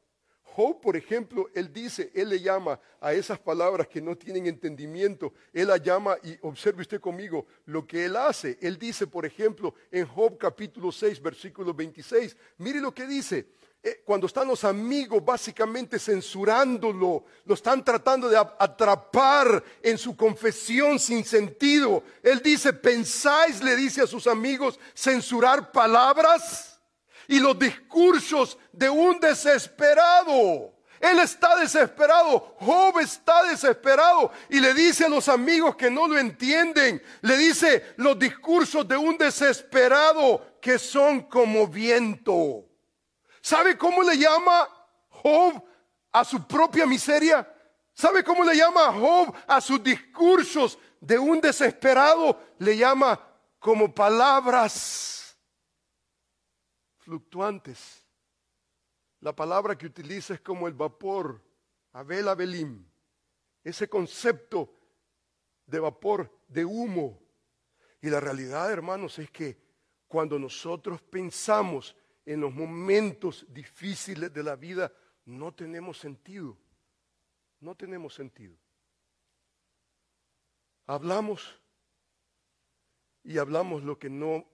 Job, 0.56 0.80
por 0.80 0.96
ejemplo, 0.96 1.50
él 1.54 1.70
dice, 1.70 2.10
él 2.14 2.30
le 2.30 2.40
llama 2.40 2.80
a 2.98 3.12
esas 3.12 3.38
palabras 3.38 3.88
que 3.88 4.00
no 4.00 4.16
tienen 4.16 4.46
entendimiento, 4.46 5.34
él 5.52 5.68
la 5.68 5.76
llama 5.76 6.16
y 6.22 6.34
observe 6.40 6.80
usted 6.80 6.98
conmigo 6.98 7.44
lo 7.66 7.86
que 7.86 8.06
él 8.06 8.16
hace. 8.16 8.56
Él 8.62 8.78
dice, 8.78 9.06
por 9.06 9.26
ejemplo, 9.26 9.74
en 9.90 10.06
Job 10.06 10.38
capítulo 10.38 10.90
6, 10.90 11.20
versículo 11.20 11.74
26, 11.74 12.34
mire 12.56 12.80
lo 12.80 12.94
que 12.94 13.06
dice, 13.06 13.48
eh, 13.82 14.00
cuando 14.02 14.26
están 14.26 14.48
los 14.48 14.64
amigos 14.64 15.22
básicamente 15.22 15.98
censurándolo, 15.98 17.26
lo 17.44 17.54
están 17.54 17.84
tratando 17.84 18.26
de 18.26 18.38
atrapar 18.38 19.62
en 19.82 19.98
su 19.98 20.16
confesión 20.16 20.98
sin 20.98 21.22
sentido. 21.22 22.02
Él 22.22 22.40
dice, 22.42 22.72
¿pensáis, 22.72 23.62
le 23.62 23.76
dice 23.76 24.00
a 24.00 24.06
sus 24.06 24.26
amigos, 24.26 24.80
censurar 24.94 25.70
palabras 25.70 26.75
y 27.28 27.40
los 27.40 27.58
discursos 27.58 28.58
de 28.72 28.88
un 28.88 29.18
desesperado? 29.20 30.76
Él 31.00 31.18
está 31.18 31.56
desesperado, 31.56 32.56
Job 32.58 32.98
está 33.00 33.42
desesperado 33.44 34.32
y 34.48 34.60
le 34.60 34.72
dice 34.72 35.04
a 35.04 35.08
los 35.08 35.28
amigos 35.28 35.76
que 35.76 35.90
no 35.90 36.08
lo 36.08 36.18
entienden, 36.18 37.02
le 37.20 37.36
dice 37.36 37.94
los 37.96 38.18
discursos 38.18 38.88
de 38.88 38.96
un 38.96 39.18
desesperado 39.18 40.58
que 40.60 40.78
son 40.78 41.22
como 41.22 41.66
viento. 41.66 42.64
¿Sabe 43.42 43.76
cómo 43.76 44.02
le 44.02 44.16
llama 44.16 44.68
Job 45.10 45.62
a 46.12 46.24
su 46.24 46.46
propia 46.46 46.86
miseria? 46.86 47.46
¿Sabe 47.92 48.24
cómo 48.24 48.42
le 48.44 48.56
llama 48.56 48.92
Job 48.92 49.34
a 49.46 49.60
sus 49.60 49.82
discursos 49.82 50.78
de 51.00 51.18
un 51.18 51.40
desesperado? 51.40 52.40
Le 52.58 52.76
llama 52.76 53.20
como 53.58 53.94
palabras 53.94 55.25
fluctuantes. 57.06 58.04
La 59.20 59.34
palabra 59.34 59.78
que 59.78 59.86
utiliza 59.86 60.34
es 60.34 60.40
como 60.40 60.66
el 60.66 60.74
vapor, 60.74 61.40
Abel 61.92 62.26
Abelim. 62.26 62.84
Ese 63.62 63.88
concepto 63.88 64.74
de 65.66 65.78
vapor, 65.78 66.28
de 66.48 66.64
humo. 66.64 67.22
Y 68.02 68.10
la 68.10 68.18
realidad, 68.18 68.72
hermanos, 68.72 69.20
es 69.20 69.30
que 69.30 69.56
cuando 70.08 70.36
nosotros 70.36 71.00
pensamos 71.00 71.96
en 72.24 72.40
los 72.40 72.52
momentos 72.52 73.46
difíciles 73.50 74.32
de 74.32 74.42
la 74.42 74.56
vida, 74.56 74.92
no 75.26 75.54
tenemos 75.54 75.98
sentido. 75.98 76.58
No 77.60 77.76
tenemos 77.76 78.14
sentido. 78.14 78.56
Hablamos 80.86 81.60
y 83.22 83.38
hablamos 83.38 83.84
lo 83.84 83.96
que 83.96 84.10
no, 84.10 84.44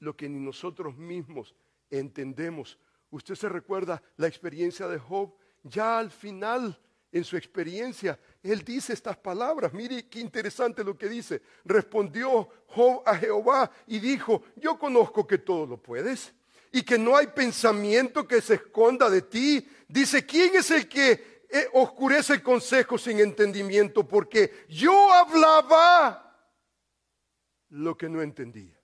lo 0.00 0.16
que 0.16 0.28
ni 0.28 0.40
nosotros 0.40 0.96
mismos 0.96 1.54
entendemos 1.90 2.78
Usted 3.10 3.34
se 3.34 3.48
recuerda 3.48 4.02
la 4.16 4.28
experiencia 4.28 4.86
de 4.86 4.98
Job. 4.98 5.34
Ya 5.64 5.98
al 5.98 6.10
final, 6.10 6.78
en 7.12 7.24
su 7.24 7.36
experiencia, 7.36 8.18
él 8.42 8.64
dice 8.64 8.92
estas 8.92 9.16
palabras. 9.16 9.72
Mire 9.72 10.08
qué 10.08 10.20
interesante 10.20 10.84
lo 10.84 10.96
que 10.96 11.08
dice. 11.08 11.42
Respondió 11.64 12.48
Job 12.68 13.02
a 13.04 13.16
Jehová 13.16 13.70
y 13.86 13.98
dijo, 13.98 14.42
yo 14.56 14.78
conozco 14.78 15.26
que 15.26 15.38
todo 15.38 15.66
lo 15.66 15.76
puedes 15.76 16.32
y 16.72 16.82
que 16.82 16.98
no 16.98 17.16
hay 17.16 17.26
pensamiento 17.26 18.28
que 18.28 18.40
se 18.40 18.54
esconda 18.54 19.10
de 19.10 19.22
ti. 19.22 19.68
Dice, 19.88 20.24
¿quién 20.24 20.54
es 20.54 20.70
el 20.70 20.88
que 20.88 21.42
eh, 21.50 21.68
oscurece 21.72 22.34
el 22.34 22.42
consejo 22.42 22.96
sin 22.96 23.18
entendimiento? 23.18 24.06
Porque 24.06 24.66
yo 24.68 25.12
hablaba 25.12 26.48
lo 27.70 27.96
que 27.96 28.08
no 28.08 28.22
entendía. 28.22 28.79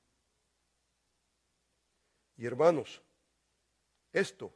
Y 2.36 2.46
hermanos, 2.46 3.02
esto 4.12 4.54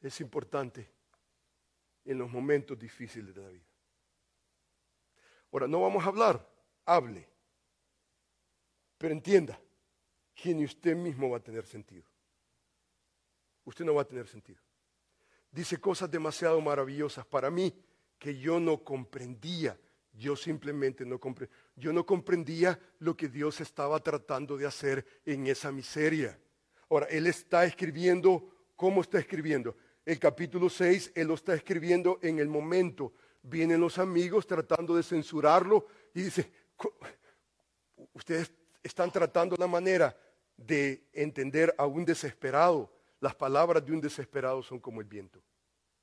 es 0.00 0.20
importante 0.20 0.90
en 2.04 2.18
los 2.18 2.30
momentos 2.30 2.78
difíciles 2.78 3.34
de 3.34 3.42
la 3.42 3.48
vida. 3.48 3.64
Ahora, 5.52 5.68
no 5.68 5.82
vamos 5.82 6.04
a 6.04 6.08
hablar, 6.08 6.48
hable, 6.84 7.28
pero 8.98 9.12
entienda 9.14 9.58
que 10.34 10.54
ni 10.54 10.64
usted 10.64 10.96
mismo 10.96 11.30
va 11.30 11.38
a 11.38 11.42
tener 11.42 11.64
sentido. 11.64 12.04
Usted 13.64 13.84
no 13.84 13.94
va 13.94 14.02
a 14.02 14.08
tener 14.08 14.26
sentido. 14.26 14.60
Dice 15.50 15.80
cosas 15.80 16.10
demasiado 16.10 16.60
maravillosas 16.60 17.24
para 17.24 17.50
mí 17.50 17.72
que 18.18 18.36
yo 18.36 18.58
no 18.58 18.82
comprendía. 18.82 19.78
Yo 20.16 20.36
simplemente 20.36 21.04
no 21.04 21.18
comprendía. 21.18 21.56
Yo 21.76 21.92
no 21.92 22.06
comprendía 22.06 22.78
lo 23.00 23.16
que 23.16 23.28
Dios 23.28 23.60
estaba 23.60 23.98
tratando 24.00 24.56
de 24.56 24.66
hacer 24.66 25.04
en 25.24 25.46
esa 25.48 25.72
miseria. 25.72 26.38
Ahora, 26.88 27.06
él 27.06 27.26
está 27.26 27.64
escribiendo, 27.64 28.48
¿cómo 28.76 29.00
está 29.00 29.18
escribiendo? 29.18 29.76
El 30.04 30.18
capítulo 30.18 30.68
6, 30.68 31.12
él 31.14 31.28
lo 31.28 31.34
está 31.34 31.54
escribiendo 31.54 32.18
en 32.22 32.38
el 32.38 32.48
momento. 32.48 33.12
Vienen 33.42 33.80
los 33.80 33.98
amigos 33.98 34.46
tratando 34.46 34.94
de 34.94 35.02
censurarlo 35.02 35.86
y 36.14 36.22
dice, 36.22 36.52
ustedes 38.12 38.52
están 38.82 39.10
tratando 39.10 39.56
la 39.58 39.66
manera 39.66 40.16
de 40.56 41.08
entender 41.12 41.74
a 41.76 41.86
un 41.86 42.04
desesperado. 42.04 42.92
Las 43.18 43.34
palabras 43.34 43.84
de 43.84 43.92
un 43.92 44.00
desesperado 44.00 44.62
son 44.62 44.78
como 44.78 45.00
el 45.00 45.06
viento. 45.06 45.42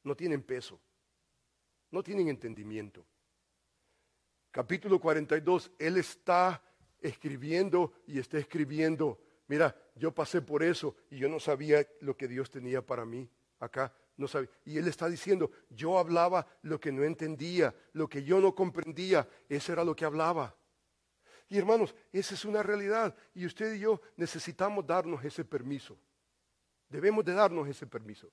No 0.03 0.15
tienen 0.15 0.41
peso. 0.41 0.79
No 1.91 2.01
tienen 2.03 2.27
entendimiento. 2.27 3.05
Capítulo 4.51 4.99
42, 4.99 5.71
él 5.79 5.97
está 5.97 6.61
escribiendo 7.01 7.93
y 8.05 8.19
está 8.19 8.37
escribiendo 8.37 9.19
Mira, 9.51 9.75
yo 9.97 10.15
pasé 10.15 10.41
por 10.41 10.63
eso 10.63 10.95
y 11.09 11.17
yo 11.17 11.27
no 11.27 11.37
sabía 11.37 11.85
lo 11.99 12.15
que 12.15 12.29
Dios 12.29 12.49
tenía 12.49 12.81
para 12.81 13.03
mí 13.03 13.29
acá. 13.59 13.93
No 14.15 14.25
sabía. 14.25 14.49
Y 14.63 14.77
él 14.77 14.87
está 14.87 15.09
diciendo, 15.09 15.51
yo 15.69 15.99
hablaba 15.99 16.47
lo 16.61 16.79
que 16.79 16.89
no 16.89 17.03
entendía, 17.03 17.75
lo 17.91 18.07
que 18.07 18.23
yo 18.23 18.39
no 18.39 18.55
comprendía, 18.55 19.27
eso 19.49 19.73
era 19.73 19.83
lo 19.83 19.93
que 19.93 20.05
hablaba. 20.05 20.55
Y 21.49 21.57
hermanos, 21.57 21.93
esa 22.13 22.33
es 22.33 22.45
una 22.45 22.63
realidad 22.63 23.13
y 23.33 23.45
usted 23.45 23.73
y 23.73 23.79
yo 23.79 23.99
necesitamos 24.15 24.87
darnos 24.87 25.21
ese 25.25 25.43
permiso. 25.43 25.97
Debemos 26.87 27.25
de 27.25 27.33
darnos 27.33 27.67
ese 27.67 27.85
permiso. 27.85 28.31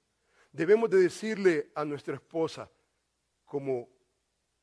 Debemos 0.52 0.88
de 0.88 0.98
decirle 0.98 1.72
a 1.74 1.84
nuestra 1.84 2.14
esposa, 2.14 2.70
como 3.44 3.88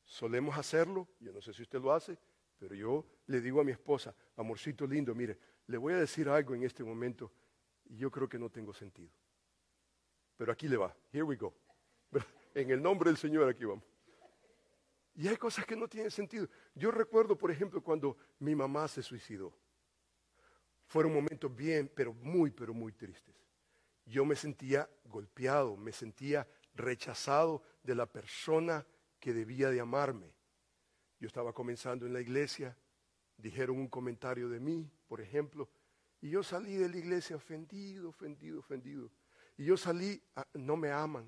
solemos 0.06 0.56
hacerlo, 0.56 1.08
yo 1.20 1.32
no 1.32 1.42
sé 1.42 1.52
si 1.52 1.62
usted 1.62 1.80
lo 1.80 1.92
hace, 1.92 2.16
pero 2.58 2.74
yo 2.74 3.04
le 3.26 3.40
digo 3.40 3.60
a 3.60 3.64
mi 3.64 3.72
esposa, 3.72 4.14
amorcito 4.36 4.86
lindo, 4.86 5.14
mire, 5.14 5.38
le 5.66 5.76
voy 5.76 5.92
a 5.92 5.98
decir 5.98 6.28
algo 6.28 6.54
en 6.54 6.62
este 6.62 6.82
momento 6.82 7.30
y 7.84 7.98
yo 7.98 8.10
creo 8.10 8.28
que 8.28 8.38
no 8.38 8.48
tengo 8.48 8.72
sentido. 8.72 9.10
Pero 10.36 10.52
aquí 10.52 10.68
le 10.68 10.76
va. 10.76 10.94
Here 11.12 11.24
we 11.24 11.36
go. 11.36 11.54
En 12.54 12.70
el 12.70 12.82
nombre 12.82 13.10
del 13.10 13.18
Señor 13.18 13.46
aquí 13.46 13.66
vamos. 13.66 13.84
Y 15.14 15.28
hay 15.28 15.36
cosas 15.36 15.66
que 15.66 15.76
no 15.76 15.88
tienen 15.88 16.10
sentido. 16.10 16.48
Yo 16.74 16.90
recuerdo, 16.90 17.36
por 17.36 17.50
ejemplo, 17.50 17.82
cuando 17.82 18.16
mi 18.38 18.54
mamá 18.54 18.88
se 18.88 19.02
suicidó. 19.02 19.52
Fueron 20.86 21.12
momentos 21.12 21.54
bien, 21.54 21.90
pero 21.94 22.14
muy, 22.14 22.50
pero 22.50 22.72
muy 22.72 22.92
tristes. 22.92 23.34
Yo 24.06 24.24
me 24.24 24.36
sentía 24.36 24.88
golpeado, 25.04 25.76
me 25.76 25.92
sentía 25.92 26.46
rechazado 26.74 27.62
de 27.82 27.94
la 27.94 28.06
persona 28.06 28.86
que 29.18 29.32
debía 29.32 29.70
de 29.70 29.80
amarme. 29.80 30.34
Yo 31.18 31.26
estaba 31.26 31.52
comenzando 31.52 32.06
en 32.06 32.12
la 32.12 32.20
iglesia, 32.20 32.76
dijeron 33.36 33.78
un 33.78 33.88
comentario 33.88 34.48
de 34.48 34.60
mí, 34.60 34.90
por 35.08 35.20
ejemplo, 35.20 35.68
y 36.20 36.30
yo 36.30 36.42
salí 36.42 36.76
de 36.76 36.88
la 36.88 36.96
iglesia 36.96 37.36
ofendido, 37.36 38.08
ofendido, 38.08 38.58
ofendido. 38.58 39.10
Y 39.56 39.64
yo 39.64 39.76
salí, 39.76 40.20
no 40.54 40.76
me 40.76 40.90
aman, 40.90 41.26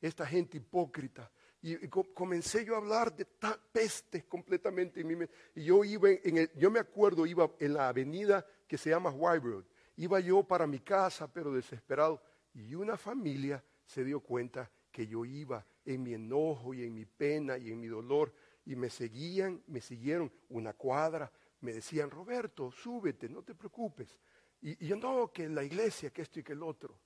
esta 0.00 0.26
gente 0.26 0.58
hipócrita. 0.58 1.30
Y, 1.62 1.88
comencé 1.88 2.64
yo 2.64 2.74
a 2.74 2.78
hablar 2.78 3.14
de 3.14 3.26
pestes 3.72 4.24
completamente. 4.24 5.00
En 5.00 5.28
y 5.54 5.64
yo 5.64 5.82
iba 5.84 6.10
en 6.10 6.50
yo 6.56 6.70
me 6.70 6.78
acuerdo, 6.78 7.24
iba 7.24 7.50
en 7.58 7.72
la 7.72 7.88
avenida 7.88 8.46
que 8.68 8.76
se 8.76 8.90
llama 8.90 9.10
White. 9.10 9.66
Iba 9.96 10.20
yo 10.20 10.42
para 10.42 10.66
mi 10.66 10.80
casa, 10.80 11.32
pero 11.32 11.52
desesperado. 11.52 12.20
Y 12.52 12.74
una 12.74 12.98
familia 12.98 13.64
se 13.86 14.04
dio 14.04 14.20
cuenta 14.20 14.70
que 14.90 15.06
yo 15.06 15.24
iba 15.24 15.64
en 15.84 16.02
mi 16.02 16.14
enojo 16.14 16.74
y 16.74 16.84
en 16.84 16.94
mi 16.94 17.04
pena 17.04 17.58
y 17.58 17.70
en 17.70 17.80
mi 17.80 17.86
dolor 17.86 18.32
y 18.66 18.76
me 18.76 18.90
seguían, 18.90 19.62
me 19.66 19.80
siguieron 19.80 20.32
una 20.48 20.72
cuadra, 20.72 21.30
me 21.60 21.72
decían, 21.72 22.10
Roberto, 22.10 22.70
súbete, 22.70 23.28
no 23.28 23.42
te 23.42 23.54
preocupes. 23.54 24.18
Y, 24.60 24.86
yo 24.86 24.96
no, 24.96 25.30
que 25.32 25.48
la 25.48 25.62
iglesia, 25.62 26.10
que 26.10 26.22
esto 26.22 26.40
y 26.40 26.42
que 26.42 26.52
el 26.52 26.62
otro. 26.62 26.98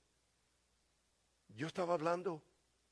Yo 1.49 1.67
estaba 1.67 1.93
hablando 1.93 2.43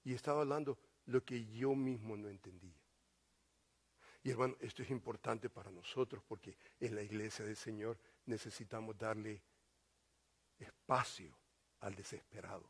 y 0.04 0.14
estaba 0.14 0.42
hablando 0.42 0.78
lo 1.06 1.24
que 1.24 1.46
yo 1.46 1.76
mismo 1.76 2.18
no 2.18 2.28
entendía. 2.28 2.76
Y 4.24 4.32
hermano, 4.32 4.58
esto 4.60 4.82
es 4.82 4.90
importante 4.90 5.50
para 5.50 5.72
nosotros 5.72 6.22
porque 6.28 6.58
en 6.80 6.96
la 6.96 7.02
iglesia 7.02 7.46
del 7.46 7.56
Señor 7.56 7.98
necesitamos 8.26 8.98
darle 8.98 9.42
espacio 10.58 11.38
al 11.80 11.96
desesperado. 11.96 12.70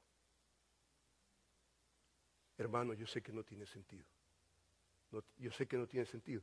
Hermano, 2.58 2.94
yo 2.94 3.08
sé 3.08 3.22
que 3.22 3.32
no 3.32 3.44
tiene 3.44 3.66
sentido 3.66 4.06
yo 5.38 5.52
sé 5.52 5.68
que 5.68 5.78
no 5.78 5.88
tiene 5.88 6.06
sentido. 6.06 6.42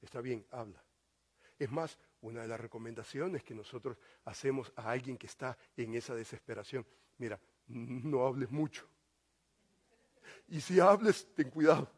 Está 0.00 0.20
bien, 0.20 0.44
habla. 0.50 0.82
Es 1.58 1.70
más, 1.70 1.98
una 2.20 2.42
de 2.42 2.48
las 2.48 2.60
recomendaciones 2.60 3.44
que 3.44 3.54
nosotros 3.54 3.96
hacemos 4.24 4.72
a 4.76 4.90
alguien 4.90 5.16
que 5.16 5.26
está 5.26 5.56
en 5.76 5.94
esa 5.94 6.14
desesperación, 6.14 6.84
mira, 7.18 7.40
no 7.68 8.26
hables 8.26 8.50
mucho. 8.50 8.86
Y 10.48 10.60
si 10.60 10.80
hables, 10.80 11.26
ten 11.34 11.50
cuidado, 11.50 11.88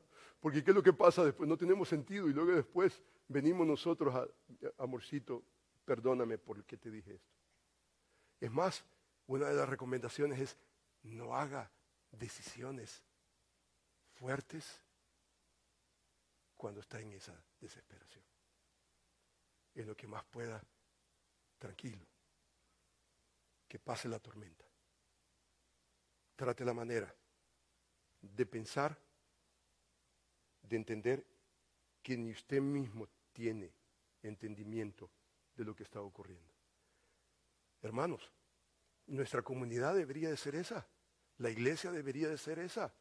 porque 0.40 0.62
¿qué 0.62 0.70
es 0.70 0.74
lo 0.74 0.82
que 0.82 0.92
pasa 0.92 1.24
después? 1.24 1.48
No 1.48 1.56
tenemos 1.56 1.88
sentido 1.88 2.28
y 2.28 2.32
luego 2.32 2.52
después 2.52 3.00
venimos 3.28 3.66
nosotros 3.66 4.14
a, 4.14 4.26
amorcito, 4.82 5.42
perdóname 5.84 6.38
por 6.38 6.62
que 6.64 6.76
te 6.76 6.90
dije 6.90 7.14
esto. 7.14 7.32
Es 8.40 8.50
más, 8.50 8.84
una 9.26 9.48
de 9.48 9.54
las 9.54 9.68
recomendaciones 9.68 10.38
es 10.40 10.56
no 11.02 11.34
haga 11.34 11.70
decisiones 12.18 13.02
fuertes 14.14 14.82
cuando 16.56 16.80
está 16.80 17.00
en 17.00 17.12
esa 17.12 17.34
desesperación. 17.60 18.24
En 19.74 19.86
lo 19.86 19.96
que 19.96 20.06
más 20.06 20.24
pueda, 20.24 20.62
tranquilo, 21.58 22.06
que 23.68 23.78
pase 23.78 24.08
la 24.08 24.18
tormenta. 24.18 24.64
trate 26.36 26.64
la 26.64 26.74
manera 26.74 27.14
de 28.20 28.46
pensar, 28.46 28.98
de 30.62 30.76
entender 30.76 31.24
que 32.02 32.16
ni 32.16 32.32
usted 32.32 32.60
mismo 32.60 33.08
tiene 33.32 33.72
entendimiento 34.22 35.10
de 35.54 35.64
lo 35.64 35.74
que 35.74 35.84
está 35.84 36.00
ocurriendo. 36.00 36.52
Hermanos, 37.82 38.32
nuestra 39.06 39.42
comunidad 39.42 39.94
debería 39.94 40.30
de 40.30 40.36
ser 40.36 40.54
esa, 40.54 40.86
la 41.38 41.50
iglesia 41.50 41.90
debería 41.90 42.28
de 42.28 42.38
ser 42.38 42.58
esa. 42.58 42.92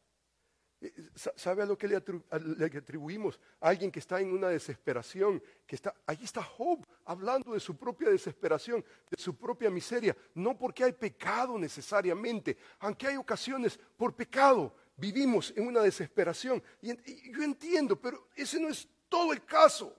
Eh, 0.80 0.92
¿Sabe 1.14 1.62
a 1.62 1.66
lo 1.66 1.78
que 1.78 1.88
le, 1.88 1.96
atribuimos? 1.96 3.38
A 3.60 3.68
alguien 3.68 3.90
que 3.90 4.00
está 4.00 4.20
en 4.20 4.32
una 4.32 4.48
desesperación, 4.48 5.42
que 5.66 5.76
está, 5.76 5.94
ahí 6.06 6.18
está 6.22 6.42
Job 6.42 6.84
hablando 7.04 7.52
de 7.52 7.60
su 7.60 7.76
propia 7.76 8.10
desesperación, 8.10 8.84
de 9.10 9.16
su 9.16 9.36
propia 9.36 9.70
miseria, 9.70 10.16
no 10.34 10.58
porque 10.58 10.84
hay 10.84 10.92
pecado 10.92 11.58
necesariamente, 11.58 12.56
aunque 12.80 13.06
hay 13.06 13.16
ocasiones 13.16 13.78
por 13.96 14.14
pecado, 14.14 14.74
vivimos 14.96 15.52
en 15.56 15.66
una 15.66 15.80
desesperación. 15.80 16.62
Y 16.82 17.32
yo 17.32 17.42
entiendo, 17.42 18.00
pero 18.00 18.28
ese 18.34 18.60
no 18.60 18.68
es 18.68 18.88
todo 19.08 19.32
el 19.32 19.44
caso. 19.44 19.96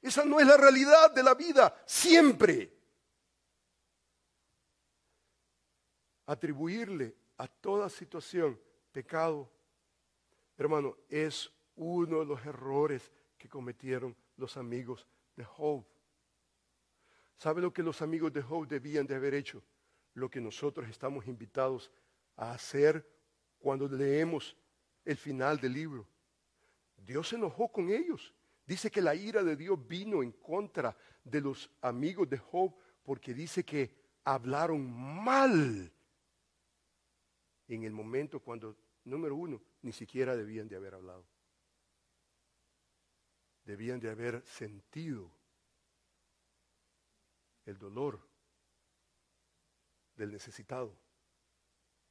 Esa 0.00 0.24
no 0.24 0.38
es 0.38 0.46
la 0.46 0.56
realidad 0.56 1.12
de 1.12 1.22
la 1.22 1.34
vida, 1.34 1.82
siempre. 1.86 2.70
Atribuirle 6.26 7.23
a 7.36 7.48
toda 7.48 7.88
situación 7.88 8.60
pecado 8.92 9.50
Hermano, 10.56 10.96
es 11.08 11.50
uno 11.74 12.20
de 12.20 12.26
los 12.26 12.44
errores 12.46 13.10
que 13.36 13.48
cometieron 13.48 14.16
los 14.36 14.56
amigos 14.56 15.06
de 15.34 15.44
Job. 15.44 15.84
¿Sabe 17.36 17.60
lo 17.60 17.72
que 17.72 17.82
los 17.82 18.00
amigos 18.02 18.32
de 18.32 18.42
Job 18.42 18.68
debían 18.68 19.06
de 19.06 19.16
haber 19.16 19.34
hecho? 19.34 19.62
Lo 20.14 20.30
que 20.30 20.40
nosotros 20.40 20.88
estamos 20.88 21.26
invitados 21.26 21.90
a 22.36 22.52
hacer 22.52 23.04
cuando 23.58 23.88
leemos 23.88 24.56
el 25.04 25.16
final 25.16 25.58
del 25.58 25.72
libro. 25.72 26.06
Dios 26.96 27.28
se 27.28 27.36
enojó 27.36 27.70
con 27.70 27.90
ellos. 27.90 28.32
Dice 28.64 28.90
que 28.90 29.02
la 29.02 29.14
ira 29.14 29.42
de 29.42 29.56
Dios 29.56 29.76
vino 29.86 30.22
en 30.22 30.30
contra 30.32 30.96
de 31.24 31.40
los 31.40 31.68
amigos 31.80 32.28
de 32.30 32.38
Job 32.38 32.72
porque 33.02 33.34
dice 33.34 33.64
que 33.64 33.92
hablaron 34.22 34.90
mal 35.24 35.92
en 37.68 37.84
el 37.84 37.92
momento 37.92 38.40
cuando, 38.40 38.76
número 39.04 39.36
uno, 39.36 39.62
ni 39.82 39.92
siquiera 39.92 40.36
debían 40.36 40.68
de 40.68 40.76
haber 40.76 40.94
hablado. 40.94 41.26
Debían 43.64 43.98
de 44.00 44.10
haber 44.10 44.44
sentido 44.44 45.30
el 47.64 47.78
dolor 47.78 48.20
del 50.16 50.30
necesitado. 50.30 50.96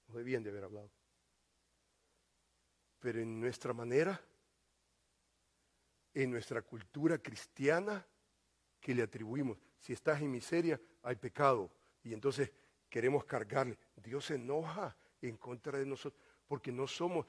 No 0.07 0.15
debían 0.15 0.43
de 0.43 0.49
haber 0.49 0.63
hablado. 0.63 0.91
Pero 2.99 3.19
en 3.19 3.39
nuestra 3.39 3.73
manera, 3.73 4.19
en 6.13 6.31
nuestra 6.31 6.61
cultura 6.61 7.17
cristiana, 7.17 8.05
que 8.79 8.93
le 8.93 9.03
atribuimos, 9.03 9.57
si 9.79 9.93
estás 9.93 10.21
en 10.21 10.29
miseria, 10.29 10.79
hay 11.03 11.15
pecado. 11.15 11.71
Y 12.03 12.13
entonces 12.13 12.51
queremos 12.89 13.23
cargarle. 13.23 13.77
Dios 13.95 14.25
se 14.25 14.35
enoja 14.35 14.95
en 15.27 15.37
contra 15.37 15.77
de 15.79 15.85
nosotros 15.85 16.21
porque 16.47 16.71
no 16.71 16.87
somos, 16.87 17.25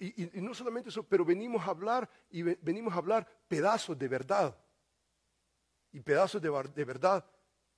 y, 0.00 0.30
no 0.40 0.54
solamente 0.54 0.88
eso, 0.88 1.02
pero 1.02 1.24
venimos 1.24 1.66
a 1.66 1.70
hablar 1.70 2.08
y 2.30 2.42
venimos 2.42 2.94
a 2.94 2.98
hablar 2.98 3.28
pedazos 3.48 3.98
de 3.98 4.08
verdad. 4.08 4.56
Y 5.92 6.00
pedazos 6.00 6.40
de, 6.40 6.50
de 6.74 6.84
verdad 6.84 7.24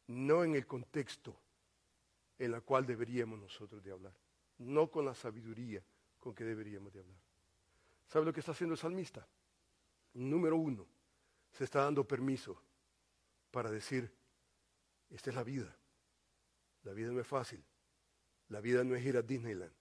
no 0.07 0.45
en 0.45 0.55
el 0.55 0.67
contexto 0.67 1.37
en 2.39 2.55
el 2.55 2.63
cual 2.63 2.87
deberíamos 2.87 3.39
nosotros 3.39 3.83
de 3.83 3.91
hablar, 3.91 4.15
no 4.59 4.91
con 4.91 5.05
la 5.05 5.15
sabiduría 5.15 5.83
con 6.19 6.35
que 6.35 6.45
deberíamos 6.45 6.93
de 6.93 7.01
hablar. 7.01 7.19
¿Sabe 8.07 8.27
lo 8.27 8.33
que 8.33 8.41
está 8.41 8.53
haciendo 8.53 8.75
el 8.75 8.79
salmista? 8.79 9.27
Número 10.13 10.57
uno, 10.57 10.87
se 11.51 11.65
está 11.65 11.83
dando 11.83 12.07
permiso 12.07 12.61
para 13.51 13.71
decir, 13.71 14.13
esta 15.11 15.31
es 15.31 15.37
la 15.37 15.43
vida. 15.43 15.77
La 16.83 16.93
vida 16.93 17.11
no 17.11 17.21
es 17.21 17.27
fácil. 17.27 17.65
La 18.55 18.61
vida 18.61 18.85
no 18.85 18.95
es 18.95 19.05
ir 19.05 19.17
a 19.17 19.23
Disneyland. 19.23 19.73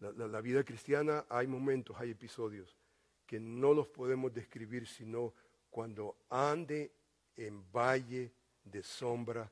La, 0.00 0.40
vida 0.40 0.64
cristiana 0.64 1.26
hay 1.28 1.46
momentos, 1.46 1.96
hay 1.96 2.10
episodios 2.10 2.76
que 3.24 3.38
no 3.38 3.72
los 3.72 3.86
podemos 3.86 4.34
describir 4.34 4.88
sino 4.88 5.32
cuando 5.70 6.16
ande 6.28 6.90
en 7.36 7.70
valle 7.70 8.32
de 8.64 8.82
sombra 8.82 9.48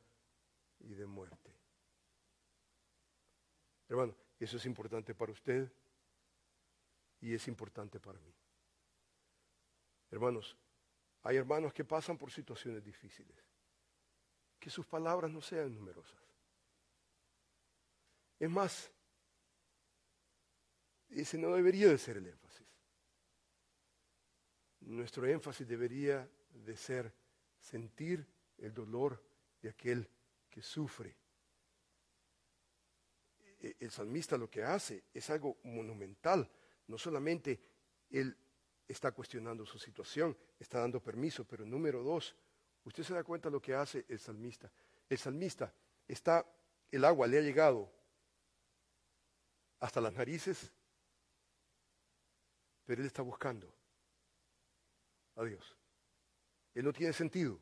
y 0.80 0.94
de 0.94 1.06
muerte. 1.06 1.52
Hermano, 3.88 4.16
eso 4.40 4.56
es 4.56 4.66
importante 4.66 5.14
para 5.14 5.30
usted 5.30 5.70
y 7.20 7.32
es 7.32 7.46
importante 7.46 8.00
para 8.00 8.18
mí. 8.18 8.34
Hermanos, 10.10 10.56
hay 11.22 11.36
hermanos 11.36 11.72
que 11.72 11.84
pasan 11.84 12.18
por 12.18 12.32
situaciones 12.32 12.84
difíciles. 12.84 13.36
Que 14.58 14.68
sus 14.68 14.84
palabras 14.84 15.30
no 15.30 15.40
sean 15.40 15.72
numerosas. 15.72 16.23
Es 18.38 18.50
más, 18.50 18.90
ese 21.10 21.38
no 21.38 21.54
debería 21.54 21.88
de 21.88 21.98
ser 21.98 22.16
el 22.16 22.26
énfasis. 22.26 22.66
Nuestro 24.80 25.26
énfasis 25.26 25.66
debería 25.66 26.28
de 26.50 26.76
ser 26.76 27.12
sentir 27.58 28.26
el 28.58 28.74
dolor 28.74 29.22
de 29.62 29.70
aquel 29.70 30.08
que 30.50 30.62
sufre. 30.62 31.16
E, 33.60 33.76
el 33.80 33.90
salmista 33.90 34.36
lo 34.36 34.50
que 34.50 34.62
hace 34.62 35.04
es 35.14 35.30
algo 35.30 35.58
monumental. 35.62 36.50
No 36.88 36.98
solamente 36.98 37.60
él 38.10 38.36
está 38.86 39.12
cuestionando 39.12 39.64
su 39.64 39.78
situación, 39.78 40.36
está 40.58 40.80
dando 40.80 41.02
permiso, 41.02 41.46
pero 41.46 41.64
número 41.64 42.02
dos, 42.02 42.36
usted 42.84 43.02
se 43.02 43.14
da 43.14 43.24
cuenta 43.24 43.48
de 43.48 43.52
lo 43.52 43.62
que 43.62 43.74
hace 43.74 44.04
el 44.08 44.18
salmista. 44.18 44.70
El 45.08 45.18
salmista 45.18 45.72
está, 46.06 46.44
el 46.90 47.04
agua 47.04 47.26
le 47.26 47.38
ha 47.38 47.42
llegado 47.42 47.90
hasta 49.84 50.00
las 50.00 50.12
narices 50.14 50.72
pero 52.84 53.00
él 53.00 53.06
está 53.06 53.22
buscando 53.22 53.72
a 55.36 55.44
Dios. 55.44 55.76
Él 56.74 56.84
no 56.84 56.92
tiene 56.92 57.12
sentido. 57.12 57.58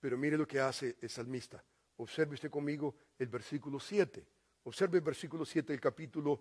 Pero 0.00 0.18
mire 0.18 0.36
lo 0.36 0.46
que 0.46 0.60
hace 0.60 0.96
el 1.00 1.08
salmista. 1.08 1.62
Observe 1.96 2.34
usted 2.34 2.50
conmigo 2.50 2.94
el 3.18 3.28
versículo 3.28 3.80
7. 3.80 4.26
Observe 4.64 4.98
el 4.98 5.04
versículo 5.04 5.44
7 5.44 5.72
del 5.72 5.80
capítulo, 5.80 6.40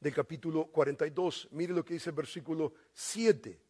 del 0.00 0.14
capítulo 0.14 0.66
42. 0.66 1.48
Mire 1.52 1.72
lo 1.72 1.84
que 1.84 1.94
dice 1.94 2.10
el 2.10 2.16
versículo 2.16 2.72
7. 2.92 3.60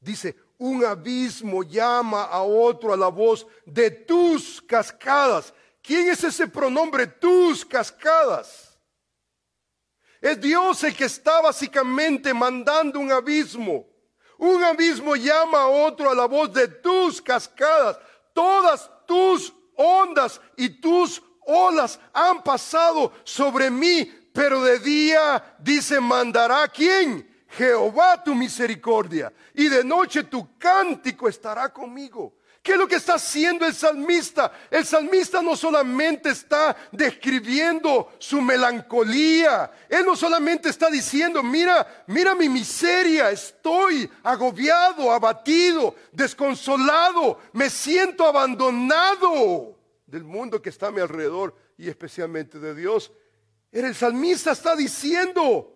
Dice, 0.00 0.36
un 0.58 0.84
abismo 0.84 1.62
llama 1.62 2.24
a 2.24 2.42
otro 2.42 2.92
a 2.92 2.96
la 2.96 3.08
voz 3.08 3.46
de 3.64 3.90
tus 3.90 4.62
cascadas. 4.62 5.52
¿Quién 5.82 6.08
es 6.08 6.22
ese 6.24 6.46
pronombre 6.46 7.06
tus 7.06 7.64
cascadas? 7.64 8.73
Es 10.24 10.40
Dios 10.40 10.82
el 10.84 10.96
que 10.96 11.04
está 11.04 11.42
básicamente 11.42 12.32
mandando 12.32 12.98
un 12.98 13.12
abismo. 13.12 13.84
Un 14.38 14.64
abismo 14.64 15.16
llama 15.16 15.60
a 15.60 15.66
otro 15.66 16.10
a 16.10 16.14
la 16.14 16.24
voz 16.24 16.50
de 16.50 16.66
tus 16.66 17.20
cascadas. 17.20 17.98
Todas 18.32 18.90
tus 19.06 19.52
ondas 19.76 20.40
y 20.56 20.80
tus 20.80 21.22
olas 21.46 22.00
han 22.14 22.42
pasado 22.42 23.12
sobre 23.22 23.70
mí, 23.70 24.10
pero 24.32 24.62
de 24.62 24.78
día, 24.78 25.56
dice, 25.58 26.00
mandará 26.00 26.68
quién? 26.68 27.44
Jehová 27.50 28.24
tu 28.24 28.34
misericordia. 28.34 29.30
Y 29.52 29.68
de 29.68 29.84
noche 29.84 30.24
tu 30.24 30.56
cántico 30.56 31.28
estará 31.28 31.70
conmigo. 31.70 32.34
¿Qué 32.64 32.72
es 32.72 32.78
lo 32.78 32.88
que 32.88 32.96
está 32.96 33.16
haciendo 33.16 33.66
el 33.66 33.74
salmista? 33.74 34.50
El 34.70 34.86
salmista 34.86 35.42
no 35.42 35.54
solamente 35.54 36.30
está 36.30 36.74
describiendo 36.90 38.14
su 38.18 38.40
melancolía, 38.40 39.70
él 39.86 40.06
no 40.06 40.16
solamente 40.16 40.70
está 40.70 40.88
diciendo, 40.88 41.42
mira, 41.42 42.04
mira 42.06 42.34
mi 42.34 42.48
miseria, 42.48 43.30
estoy 43.30 44.10
agobiado, 44.22 45.12
abatido, 45.12 45.94
desconsolado, 46.10 47.38
me 47.52 47.68
siento 47.68 48.24
abandonado 48.24 49.78
del 50.06 50.24
mundo 50.24 50.62
que 50.62 50.70
está 50.70 50.86
a 50.86 50.90
mi 50.90 51.02
alrededor 51.02 51.54
y 51.76 51.90
especialmente 51.90 52.58
de 52.58 52.74
Dios. 52.74 53.12
El 53.72 53.94
salmista 53.94 54.52
está 54.52 54.74
diciendo, 54.74 55.70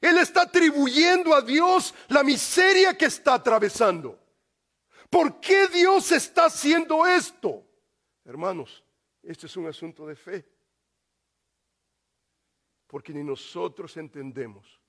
él 0.00 0.18
está 0.18 0.42
atribuyendo 0.42 1.36
a 1.36 1.40
Dios 1.40 1.94
la 2.08 2.24
miseria 2.24 2.98
que 2.98 3.04
está 3.04 3.34
atravesando. 3.34 4.18
¿Por 5.10 5.40
qué 5.40 5.68
Dios 5.68 6.12
está 6.12 6.46
haciendo 6.46 7.06
esto? 7.06 7.66
Hermanos, 8.24 8.84
este 9.22 9.46
es 9.46 9.56
un 9.56 9.66
asunto 9.66 10.06
de 10.06 10.16
fe. 10.16 10.46
Porque 12.86 13.12
ni 13.12 13.22
nosotros 13.22 13.96
entendemos, 13.96 14.80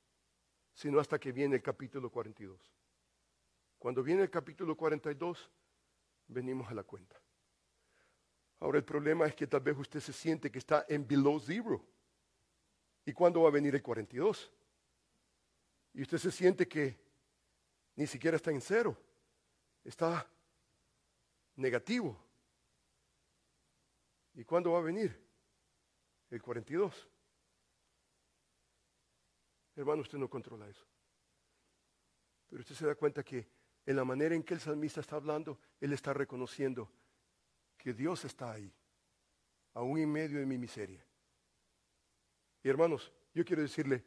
sino 0.74 1.00
hasta 1.00 1.20
que 1.20 1.32
viene 1.32 1.56
el 1.56 1.62
capítulo 1.62 2.10
42. 2.10 2.60
Cuando 3.78 4.04
viene 4.04 4.24
el 4.24 4.30
capítulo 4.30 4.76
42, 4.76 5.50
venimos 6.28 6.70
a 6.70 6.74
la 6.74 6.84
cuenta. 6.84 7.20
Ahora 8.60 8.78
el 8.78 8.84
problema 8.84 9.26
es 9.26 9.36
que 9.36 9.48
tal 9.48 9.62
vez 9.62 9.78
usted 9.78 10.02
se 10.02 10.12
siente 10.12 10.52
que 10.52 10.60
está 10.60 10.86
en 10.90 11.08
below 11.08 11.40
zero, 11.40 11.86
¿Y 13.06 13.14
cuándo 13.14 13.42
va 13.42 13.50
a 13.50 13.52
venir 13.52 13.74
el 13.74 13.82
42? 13.82 14.52
Y 15.94 16.04
usted 16.04 16.18
se 16.20 16.32
siente 16.32 16.68
que 16.68 16.96
ni 17.96 18.06
siquiera 18.06 18.38
está 18.38 18.52
en 18.52 18.62
cero, 18.62 18.96
está 19.90 20.30
negativo. 21.56 22.18
¿Y 24.36 24.44
cuándo 24.46 24.72
va 24.72 24.80
a 24.80 24.84
venir? 24.84 25.20
El 26.30 26.42
42. 26.42 27.08
Hermano, 29.76 30.02
usted 30.02 30.18
no 30.18 30.30
controla 30.30 30.68
eso. 30.68 30.86
Pero 32.48 32.62
usted 32.62 32.76
se 32.76 32.86
da 32.86 32.96
cuenta 32.96 33.24
que 33.24 33.48
en 33.86 33.96
la 33.96 34.06
manera 34.06 34.36
en 34.36 34.44
que 34.44 34.54
el 34.54 34.60
salmista 34.60 35.02
está 35.02 35.16
hablando, 35.16 35.60
él 35.80 35.94
está 35.94 36.14
reconociendo 36.14 36.92
que 37.78 37.94
Dios 37.94 38.26
está 38.26 38.52
ahí, 38.52 38.72
aún 39.74 39.98
en 39.98 40.12
medio 40.12 40.40
de 40.40 40.46
mi 40.46 40.58
miseria. 40.58 41.04
Y 42.62 42.70
hermanos, 42.70 43.12
yo 43.34 43.44
quiero 43.44 43.62
decirle 43.62 44.04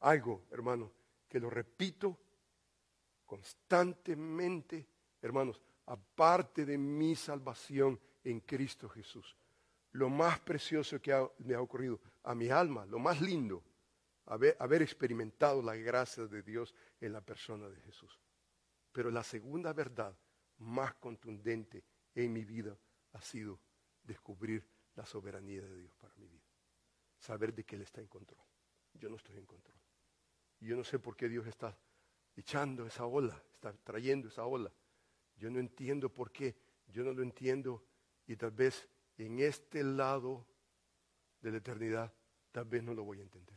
algo, 0.00 0.44
hermano, 0.50 0.92
que 1.28 1.40
lo 1.40 1.48
repito 1.48 2.18
constantemente, 3.24 4.86
hermanos, 5.22 5.62
aparte 5.86 6.66
de 6.66 6.76
mi 6.76 7.16
salvación 7.16 7.98
en 8.24 8.40
Cristo 8.40 8.88
Jesús. 8.88 9.36
Lo 9.92 10.08
más 10.08 10.40
precioso 10.40 11.00
que 11.00 11.12
me 11.38 11.54
ha 11.54 11.60
ocurrido 11.60 12.00
a 12.24 12.34
mi 12.34 12.48
alma, 12.48 12.86
lo 12.86 12.98
más 12.98 13.20
lindo, 13.20 13.62
haber, 14.26 14.56
haber 14.58 14.82
experimentado 14.82 15.62
la 15.62 15.76
gracia 15.76 16.26
de 16.26 16.42
Dios 16.42 16.74
en 17.00 17.12
la 17.12 17.20
persona 17.20 17.68
de 17.68 17.80
Jesús. 17.80 18.18
Pero 18.92 19.10
la 19.10 19.22
segunda 19.22 19.72
verdad 19.72 20.16
más 20.58 20.94
contundente 20.94 21.84
en 22.14 22.32
mi 22.32 22.44
vida 22.44 22.76
ha 23.12 23.20
sido 23.20 23.60
descubrir 24.02 24.66
la 24.94 25.04
soberanía 25.04 25.62
de 25.62 25.78
Dios 25.78 25.94
para 25.96 26.14
mi 26.16 26.26
vida. 26.26 26.44
Saber 27.18 27.54
de 27.54 27.64
que 27.64 27.76
Él 27.76 27.82
está 27.82 28.00
en 28.00 28.08
control. 28.08 28.40
Yo 28.94 29.08
no 29.08 29.16
estoy 29.16 29.36
en 29.36 29.46
control. 29.46 29.78
Y 30.60 30.66
yo 30.66 30.76
no 30.76 30.84
sé 30.84 30.98
por 30.98 31.16
qué 31.16 31.28
Dios 31.28 31.46
está 31.46 31.76
echando 32.36 32.86
esa 32.86 33.04
ola, 33.04 33.42
está 33.52 33.72
trayendo 33.72 34.28
esa 34.28 34.44
ola. 34.44 34.72
Yo 35.36 35.50
no 35.50 35.58
entiendo 35.58 36.08
por 36.08 36.30
qué, 36.30 36.56
yo 36.88 37.02
no 37.02 37.12
lo 37.12 37.22
entiendo. 37.22 37.84
Y 38.26 38.36
tal 38.36 38.52
vez 38.52 38.88
en 39.18 39.40
este 39.40 39.82
lado 39.82 40.46
de 41.40 41.50
la 41.50 41.58
eternidad, 41.58 42.12
tal 42.50 42.64
vez 42.64 42.82
no 42.82 42.94
lo 42.94 43.04
voy 43.04 43.18
a 43.18 43.22
entender. 43.22 43.56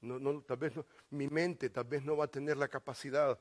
No, 0.00 0.18
no, 0.18 0.42
tal 0.42 0.58
vez 0.58 0.76
no, 0.76 0.86
mi 1.10 1.28
mente 1.28 1.70
tal 1.70 1.84
vez 1.84 2.04
no 2.04 2.16
va 2.16 2.26
a 2.26 2.30
tener 2.30 2.56
la 2.56 2.68
capacidad, 2.68 3.38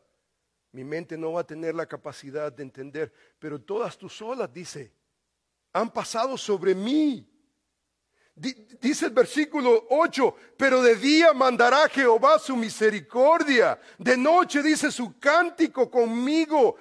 mi 0.72 0.84
mente 0.84 1.18
no 1.18 1.34
va 1.34 1.42
a 1.42 1.48
tener 1.48 1.76
la 1.76 1.86
capacidad 1.86 2.52
de 2.52 2.64
entender, 2.64 3.14
pero 3.38 3.62
todas 3.62 3.98
tus 3.98 4.22
olas, 4.22 4.52
dice, 4.52 4.92
han 5.74 5.92
pasado 5.92 6.38
sobre 6.38 6.74
mí. 6.74 7.28
Dice 8.36 9.08
el 9.08 9.14
versículo 9.14 9.88
8, 9.90 10.36
pero 10.58 10.84
de 10.84 10.96
día 10.96 11.34
mandará 11.34 11.90
Jehová 11.90 12.38
su 12.38 12.56
misericordia, 12.56 13.80
de 13.98 14.16
noche 14.16 14.62
dice 14.62 14.92
su 14.92 15.18
cántico 15.18 15.90
conmigo, 15.90 16.76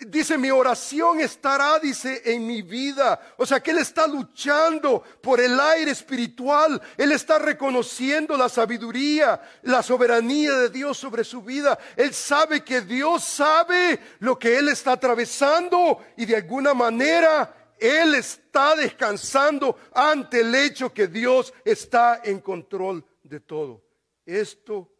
dice 0.00 0.38
mi 0.38 0.50
oración 0.50 1.20
estará, 1.20 1.78
dice, 1.78 2.22
en 2.24 2.46
mi 2.46 2.62
vida. 2.62 3.20
O 3.36 3.44
sea 3.44 3.60
que 3.60 3.72
Él 3.72 3.78
está 3.78 4.06
luchando 4.06 5.02
por 5.20 5.40
el 5.40 5.58
aire 5.58 5.90
espiritual, 5.90 6.80
Él 6.96 7.12
está 7.12 7.38
reconociendo 7.38 8.36
la 8.36 8.48
sabiduría, 8.48 9.40
la 9.62 9.82
soberanía 9.82 10.54
de 10.54 10.70
Dios 10.70 10.98
sobre 10.98 11.24
su 11.24 11.42
vida. 11.42 11.78
Él 11.96 12.14
sabe 12.14 12.62
que 12.62 12.82
Dios 12.82 13.24
sabe 13.24 13.98
lo 14.20 14.38
que 14.38 14.56
Él 14.56 14.68
está 14.68 14.92
atravesando 14.92 16.04
y 16.16 16.26
de 16.26 16.36
alguna 16.36 16.74
manera 16.74 17.54
él 17.80 18.16
está 18.16 18.74
descansando 18.74 19.78
ante 19.94 20.40
el 20.40 20.52
hecho 20.52 20.92
que 20.92 21.06
Dios 21.06 21.54
está 21.64 22.22
en 22.24 22.40
control 22.40 23.04
de 23.22 23.38
todo. 23.38 23.84
Esto 24.26 24.92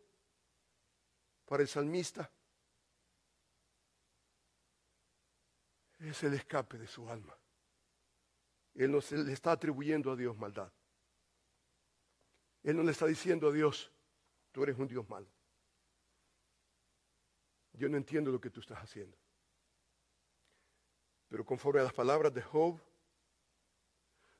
para 1.44 1.64
el 1.64 1.68
salmista 1.68 2.30
es 5.98 6.22
el 6.22 6.34
escape 6.34 6.78
de 6.78 6.86
su 6.86 7.08
alma. 7.08 7.36
Él 8.74 8.92
no 8.92 9.00
se 9.00 9.16
le 9.16 9.32
está 9.32 9.52
atribuyendo 9.52 10.12
a 10.12 10.16
Dios 10.16 10.36
maldad. 10.36 10.72
Él 12.62 12.76
no 12.76 12.82
le 12.82 12.92
está 12.92 13.06
diciendo 13.06 13.48
a 13.48 13.52
Dios, 13.52 13.90
tú 14.52 14.62
eres 14.62 14.78
un 14.78 14.86
Dios 14.86 15.08
malo. 15.08 15.26
Yo 17.72 17.88
no 17.88 17.96
entiendo 17.96 18.30
lo 18.30 18.40
que 18.40 18.50
tú 18.50 18.60
estás 18.60 18.78
haciendo. 18.78 19.16
Pero 21.28 21.44
conforme 21.44 21.80
a 21.80 21.84
las 21.84 21.92
palabras 21.92 22.32
de 22.32 22.42
Job, 22.42 22.80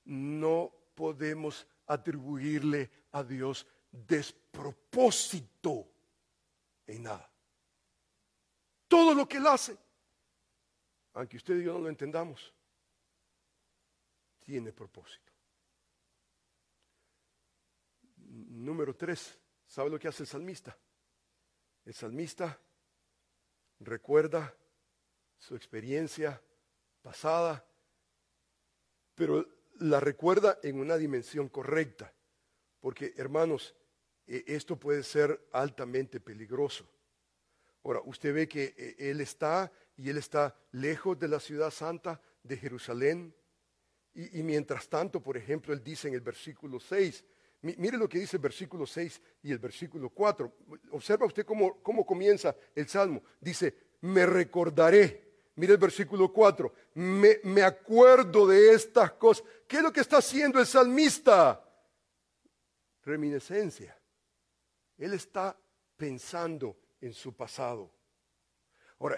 no 0.04 0.72
podemos 0.94 1.66
atribuirle 1.86 2.90
a 3.12 3.22
Dios 3.22 3.66
despropósito 3.90 5.88
en 6.86 7.02
nada. 7.04 7.30
Todo 8.88 9.14
lo 9.14 9.28
que 9.28 9.36
Él 9.36 9.46
hace, 9.46 9.76
aunque 11.18 11.36
usted 11.36 11.58
y 11.58 11.64
yo 11.64 11.72
no 11.72 11.80
lo 11.80 11.88
entendamos, 11.88 12.54
tiene 14.38 14.72
propósito. 14.72 15.32
Número 18.14 18.94
tres, 18.94 19.36
¿sabe 19.66 19.90
lo 19.90 19.98
que 19.98 20.06
hace 20.06 20.22
el 20.22 20.28
salmista? 20.28 20.78
El 21.84 21.92
salmista 21.92 22.56
recuerda 23.80 24.54
su 25.36 25.56
experiencia 25.56 26.40
pasada, 27.02 27.66
pero 29.16 29.44
la 29.80 29.98
recuerda 29.98 30.60
en 30.62 30.78
una 30.78 30.96
dimensión 30.96 31.48
correcta, 31.48 32.14
porque 32.78 33.12
hermanos, 33.16 33.74
e, 34.24 34.44
esto 34.46 34.78
puede 34.78 35.02
ser 35.02 35.48
altamente 35.50 36.20
peligroso. 36.20 36.88
Ahora, 37.88 38.02
usted 38.04 38.34
ve 38.34 38.46
que 38.46 38.74
e, 38.76 39.10
él 39.10 39.22
está 39.22 39.72
y 39.96 40.10
él 40.10 40.18
está 40.18 40.54
lejos 40.72 41.18
de 41.18 41.26
la 41.26 41.40
ciudad 41.40 41.70
santa 41.70 42.20
de 42.42 42.58
Jerusalén. 42.58 43.34
Y, 44.12 44.42
mientras 44.42 44.90
tanto, 44.90 45.22
por 45.22 45.38
ejemplo, 45.38 45.72
él 45.72 45.82
dice 45.82 46.08
en 46.08 46.14
el 46.14 46.20
versículo 46.20 46.78
6, 46.80 47.24
mire 47.62 47.96
lo 47.96 48.06
que 48.06 48.18
dice 48.18 48.36
el 48.36 48.42
versículo 48.42 48.84
6 48.84 49.22
y 49.44 49.52
el 49.52 49.58
versículo 49.58 50.10
4. 50.10 50.52
Observa 50.90 51.24
usted 51.24 51.46
cómo, 51.46 51.82
cómo 51.82 52.04
comienza 52.04 52.54
el 52.74 52.86
salmo. 52.88 53.22
Dice, 53.40 53.74
me 54.02 54.26
recordaré 54.26 55.26
Mire 55.54 55.72
el 55.72 55.78
versículo 55.78 56.32
4. 56.32 56.72
Me, 56.94 57.40
me, 57.42 57.62
acuerdo 57.62 58.46
de 58.46 58.74
estas 58.74 59.12
cosas. 59.12 59.44
¿Qué 59.66 59.78
es 59.78 59.82
lo 59.82 59.92
que 59.92 60.00
está 60.00 60.18
haciendo 60.18 60.60
el 60.60 60.66
salmista? 60.66 61.64
Reminiscencia. 63.02 63.98
Él 64.98 65.14
está 65.14 65.58
pensando 65.96 66.76
en 67.00 67.12
su 67.12 67.34
pasado. 67.34 67.90
Ahora, 69.00 69.16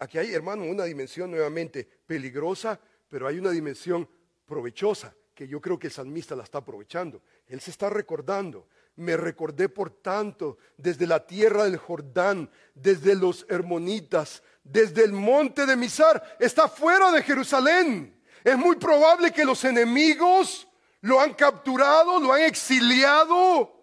aquí 0.00 0.18
hay, 0.18 0.34
hermano, 0.34 0.64
una 0.64 0.84
dimensión 0.84 1.30
nuevamente 1.30 1.88
peligrosa, 2.06 2.78
pero 3.08 3.26
hay 3.26 3.38
una 3.38 3.50
dimensión 3.50 4.08
provechosa, 4.44 5.14
que 5.34 5.48
yo 5.48 5.60
creo 5.60 5.78
que 5.78 5.86
el 5.86 5.92
salmista 5.92 6.36
la 6.36 6.44
está 6.44 6.58
aprovechando. 6.58 7.22
Él 7.46 7.60
se 7.60 7.70
está 7.70 7.88
recordando. 7.88 8.68
Me 8.96 9.16
recordé, 9.16 9.68
por 9.68 9.90
tanto, 9.90 10.58
desde 10.76 11.06
la 11.06 11.26
tierra 11.26 11.64
del 11.64 11.76
Jordán, 11.76 12.50
desde 12.74 13.14
los 13.14 13.46
hermonitas, 13.48 14.42
desde 14.64 15.04
el 15.04 15.12
monte 15.12 15.66
de 15.66 15.76
Misar, 15.76 16.36
está 16.40 16.68
fuera 16.68 17.10
de 17.12 17.22
Jerusalén. 17.22 18.22
Es 18.42 18.56
muy 18.56 18.76
probable 18.76 19.32
que 19.32 19.44
los 19.44 19.64
enemigos 19.64 20.68
lo 21.00 21.20
han 21.20 21.34
capturado, 21.34 22.18
lo 22.20 22.32
han 22.32 22.42
exiliado 22.42 23.75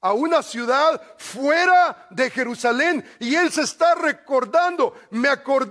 a 0.00 0.12
una 0.12 0.42
ciudad 0.42 1.00
fuera 1.18 2.06
de 2.10 2.30
Jerusalén 2.30 3.04
y 3.18 3.34
él 3.34 3.52
se 3.52 3.62
está 3.62 3.94
recordando, 3.94 4.94
me 5.10 5.28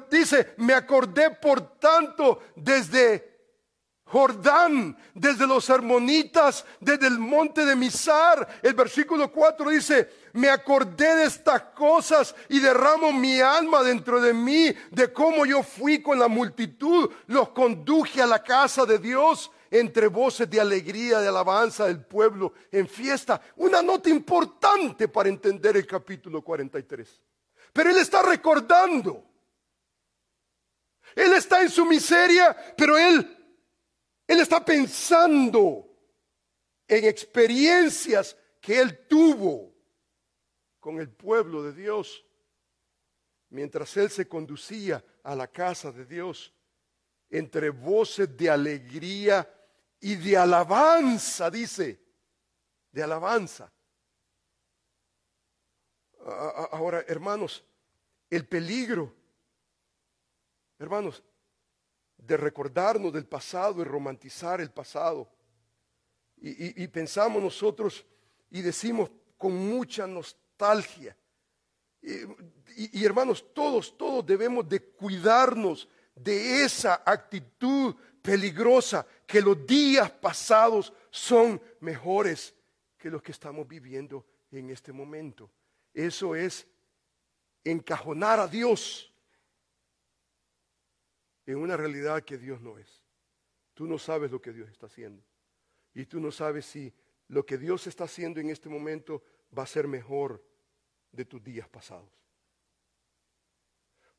dice, 0.10 0.54
me 0.58 0.74
acordé 0.74 1.32
por 1.32 1.80
tanto 1.80 2.40
desde 2.56 3.30
Jordán, 4.06 4.98
desde 5.14 5.46
los 5.46 5.70
armonitas, 5.70 6.66
desde 6.80 7.08
el 7.08 7.20
monte 7.20 7.64
de 7.64 7.76
Misar. 7.76 8.60
El 8.64 8.74
versículo 8.74 9.32
4 9.32 9.70
dice, 9.70 10.10
me 10.34 10.50
acordé 10.50 11.16
de 11.16 11.26
estas 11.26 11.62
cosas 11.76 12.36
y 12.50 12.60
derramo 12.60 13.12
mi 13.12 13.40
alma 13.40 13.84
dentro 13.84 14.20
de 14.20 14.34
mí, 14.34 14.74
de 14.90 15.14
cómo 15.14 15.46
yo 15.46 15.62
fui 15.62 16.02
con 16.02 16.18
la 16.18 16.28
multitud, 16.28 17.10
los 17.28 17.50
conduje 17.50 18.22
a 18.22 18.28
la 18.28 18.42
casa 18.42 18.86
de 18.86 18.98
Dios 18.98 19.52
entre 19.72 20.08
voces 20.08 20.50
de 20.50 20.60
alegría, 20.60 21.20
de 21.20 21.28
alabanza 21.28 21.88
del 21.88 22.04
pueblo 22.04 22.54
en 22.72 22.88
fiesta. 22.88 23.42
Una 23.58 23.82
nota 23.82 24.10
importante 24.10 25.08
para 25.08 25.30
entender 25.30 25.78
el 25.78 25.86
capítulo 25.86 26.42
43. 26.44 27.22
Pero 27.74 27.90
él 27.90 27.98
está 27.98 28.22
recordando. 28.22 29.24
Él 31.16 31.34
está 31.34 31.62
en 31.62 31.70
su 31.70 31.86
miseria, 31.86 32.56
pero 32.78 32.98
él 32.98 33.36
él 34.30 34.40
está 34.42 34.64
pensando 34.64 35.90
en 36.88 37.06
experiencias 37.06 38.38
que 38.62 38.80
él 38.80 39.08
tuvo 39.08 39.74
con 40.80 41.00
el 41.00 41.10
pueblo 41.10 41.64
de 41.64 41.74
Dios 41.74 42.24
mientras 43.50 43.98
él 43.98 44.12
se 44.12 44.28
conducía 44.28 45.04
a 45.24 45.36
la 45.36 45.48
casa 45.48 45.92
de 45.92 46.06
Dios 46.06 46.54
entre 47.32 47.72
voces 47.72 48.38
de 48.38 48.52
alegría 48.52 49.52
y 50.02 50.16
de 50.16 50.38
alabanza, 50.38 51.50
dice. 51.50 52.00
de 52.92 53.04
alabanza. 53.04 53.72
Ahora, 56.72 57.04
hermanos, 57.08 57.64
el 58.30 58.48
peligro, 58.48 59.14
hermanos, 60.78 61.24
de 62.18 62.38
recordarnos 62.38 63.14
del 63.14 63.26
pasado 63.26 63.82
y 63.82 63.86
romantizar 63.86 64.62
el 64.62 64.72
pasado. 64.72 65.30
Y, 66.42 66.88
pensamos 66.88 67.44
nosotros 67.44 68.06
y 68.50 68.62
decimos 68.62 69.12
con 69.38 69.56
mucha 69.56 70.08
nostalgia. 70.08 71.16
Y, 72.02 73.00
y, 73.00 73.06
hermanos, 73.06 73.46
todos, 73.54 73.98
todos 73.98 74.26
debemos 74.26 74.68
de 74.68 74.82
cuidarnos 74.82 75.90
de 76.16 76.64
esa 76.64 77.02
actitud 77.06 77.96
peligrosa, 78.22 79.06
que 79.26 79.42
los 79.42 79.66
días 79.66 80.10
pasados 80.12 80.94
son 81.10 81.62
mejores 81.80 82.54
que 82.98 83.10
los 83.10 83.22
que 83.22 83.32
estamos 83.32 83.68
viviendo 83.68 84.26
en 84.52 84.70
este 84.70 84.92
momento. 84.92 85.50
Eso 85.94 86.36
es 86.36 86.68
encajonar 87.64 88.40
a 88.40 88.48
Dios 88.48 89.14
en 91.46 91.58
una 91.58 91.78
realidad 91.78 92.24
que 92.24 92.38
Dios 92.38 92.62
no 92.62 92.78
es. 92.78 93.04
Tú 93.74 93.88
no 93.88 93.98
sabes 93.98 94.30
lo 94.32 94.42
que 94.42 94.54
Dios 94.54 94.70
está 94.70 94.88
haciendo. 94.88 95.24
Y 95.94 96.06
tú 96.06 96.20
no 96.20 96.32
sabes 96.32 96.66
si 96.66 96.94
lo 97.30 97.46
que 97.46 97.58
Dios 97.58 97.88
está 97.88 98.04
haciendo 98.04 98.40
en 98.40 98.50
este 98.50 98.70
momento 98.70 99.24
va 99.58 99.64
a 99.64 99.68
ser 99.68 99.88
mejor 99.88 100.44
de 101.12 101.26
tus 101.26 101.44
días 101.44 101.68
pasados. 101.68 102.12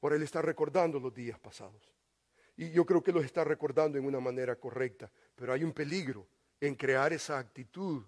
Por 0.01 0.13
Él 0.13 0.23
está 0.23 0.41
recordando 0.43 0.99
los 0.99 1.15
días 1.15 1.39
pasados. 1.39 1.93
Y 2.61 2.71
yo 2.73 2.85
creo 2.85 3.03
que 3.03 3.11
los 3.11 3.25
está 3.25 3.43
recordando 3.43 3.97
en 3.97 4.05
una 4.05 4.21
manera 4.21 4.55
correcta. 4.55 5.11
Pero 5.35 5.55
hay 5.55 5.65
un 5.65 5.73
peligro 5.73 6.29
en 6.61 6.75
crear 6.75 7.11
esa 7.11 7.39
actitud. 7.39 8.05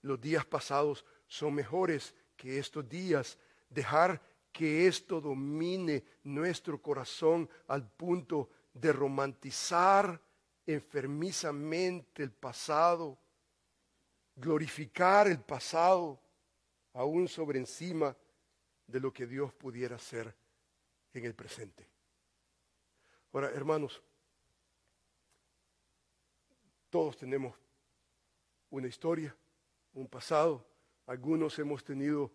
Los 0.00 0.18
días 0.18 0.46
pasados 0.46 1.04
son 1.26 1.52
mejores 1.52 2.14
que 2.34 2.58
estos 2.58 2.88
días. 2.88 3.36
Dejar 3.68 4.18
que 4.52 4.86
esto 4.86 5.20
domine 5.20 6.02
nuestro 6.22 6.80
corazón 6.80 7.46
al 7.66 7.86
punto 7.90 8.48
de 8.72 8.90
romantizar 8.90 10.18
enfermizamente 10.64 12.22
el 12.22 12.32
pasado, 12.32 13.18
glorificar 14.34 15.28
el 15.28 15.40
pasado 15.40 16.18
aún 16.94 17.28
sobre 17.28 17.58
encima 17.58 18.16
de 18.86 18.98
lo 18.98 19.12
que 19.12 19.26
Dios 19.26 19.52
pudiera 19.52 19.96
hacer 19.96 20.34
en 21.12 21.26
el 21.26 21.34
presente. 21.34 21.89
Ahora, 23.32 23.50
hermanos, 23.50 24.02
todos 26.88 27.16
tenemos 27.16 27.56
una 28.70 28.88
historia, 28.88 29.34
un 29.94 30.08
pasado. 30.08 30.66
Algunos 31.06 31.58
hemos 31.58 31.84
tenido, 31.84 32.32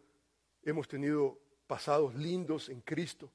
hemos 0.63 0.87
tenido 0.87 1.37
pasados 1.67 2.15
lindos 2.15 2.69
en 2.69 2.81
Cristo. 2.81 3.29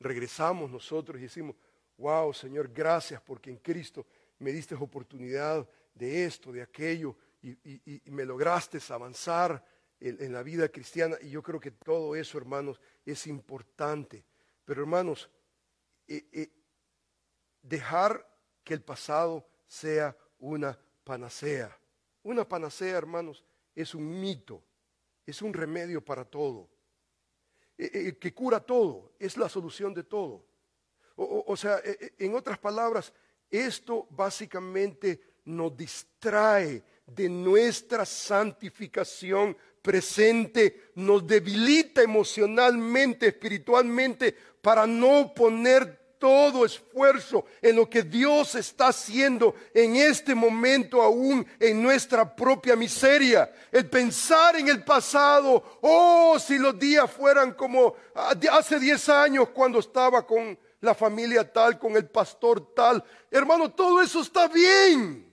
Regresamos 0.00 0.70
nosotros 0.70 1.18
y 1.18 1.22
decimos, 1.22 1.54
wow, 1.96 2.34
Señor, 2.34 2.72
gracias 2.72 3.20
porque 3.22 3.50
en 3.50 3.58
Cristo 3.58 4.06
me 4.40 4.52
diste 4.52 4.74
oportunidad 4.74 5.68
de 5.94 6.24
esto, 6.24 6.52
de 6.52 6.62
aquello, 6.62 7.16
y, 7.40 8.10
me 8.10 8.24
lograste 8.24 8.78
avanzar 8.88 9.64
en, 10.00 10.32
la 10.32 10.42
vida 10.42 10.68
cristiana. 10.68 11.16
Y 11.22 11.30
yo 11.30 11.42
creo 11.42 11.60
que 11.60 11.70
todo 11.70 12.16
eso, 12.16 12.36
hermanos, 12.38 12.80
es 13.04 13.28
importante. 13.28 14.24
Pero, 14.64 14.80
hermanos, 14.80 15.30
eh, 16.08 16.26
eh, 16.32 16.50
dejar 17.68 18.26
que 18.64 18.74
el 18.74 18.82
pasado 18.82 19.46
sea 19.66 20.16
una 20.38 20.78
panacea. 21.04 21.76
Una 22.22 22.48
panacea, 22.48 22.96
hermanos, 22.96 23.44
es 23.74 23.94
un 23.94 24.20
mito, 24.20 24.62
es 25.24 25.42
un 25.42 25.52
remedio 25.52 26.04
para 26.04 26.24
todo, 26.24 26.68
eh, 27.78 28.16
que 28.18 28.32
cura 28.32 28.60
todo, 28.60 29.12
es 29.18 29.36
la 29.36 29.48
solución 29.48 29.92
de 29.94 30.04
todo. 30.04 30.44
o 31.16 31.56
sea, 31.56 31.80
en 32.18 32.34
otras 32.34 32.58
palabras, 32.58 33.12
esto 33.50 34.06
básicamente 34.10 35.20
nos 35.46 35.76
distrae 35.76 36.82
de 37.06 37.28
nuestra 37.28 38.04
santificación 38.04 39.56
presente, 39.80 40.90
nos 40.96 41.26
debilita 41.26 42.02
emocionalmente, 42.02 43.28
espiritualmente, 43.28 44.36
para 44.60 44.86
no 44.86 45.32
poner 45.32 46.05
todo 46.18 46.64
esfuerzo 46.64 47.44
en 47.60 47.76
lo 47.76 47.88
que 47.88 48.02
Dios 48.02 48.54
está 48.54 48.88
haciendo 48.88 49.54
en 49.74 49.96
este 49.96 50.34
momento 50.34 51.02
aún 51.02 51.46
en 51.58 51.82
nuestra 51.82 52.34
propia 52.34 52.76
miseria. 52.76 53.52
El 53.70 53.88
pensar 53.88 54.56
en 54.56 54.68
el 54.68 54.84
pasado, 54.84 55.78
oh, 55.82 56.38
si 56.38 56.58
los 56.58 56.78
días 56.78 57.10
fueran 57.10 57.54
como 57.54 57.94
hace 58.14 58.78
10 58.78 59.08
años 59.08 59.48
cuando 59.50 59.78
estaba 59.78 60.26
con 60.26 60.58
la 60.80 60.94
familia 60.94 61.50
tal, 61.50 61.78
con 61.78 61.96
el 61.96 62.08
pastor 62.08 62.74
tal. 62.74 63.02
Hermano, 63.30 63.72
todo 63.72 64.00
eso 64.00 64.20
está 64.20 64.48
bien. 64.48 65.24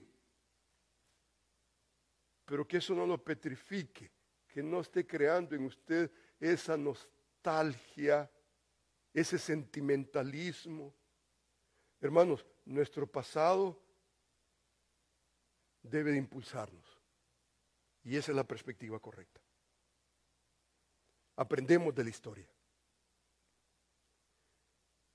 Pero 2.44 2.66
que 2.66 2.76
eso 2.76 2.94
no 2.94 3.06
lo 3.06 3.22
petrifique, 3.22 4.10
que 4.48 4.62
no 4.62 4.80
esté 4.80 5.06
creando 5.06 5.54
en 5.54 5.64
usted 5.64 6.10
esa 6.38 6.76
nostalgia, 6.76 8.30
ese 9.14 9.38
sentimentalismo. 9.38 10.92
Hermanos, 12.00 12.44
nuestro 12.66 13.06
pasado 13.06 13.80
debe 15.82 16.10
de 16.10 16.18
impulsarnos. 16.18 16.84
Y 18.02 18.16
esa 18.16 18.32
es 18.32 18.36
la 18.36 18.44
perspectiva 18.44 18.98
correcta. 18.98 19.40
Aprendemos 21.36 21.94
de 21.94 22.04
la 22.04 22.10
historia 22.10 22.48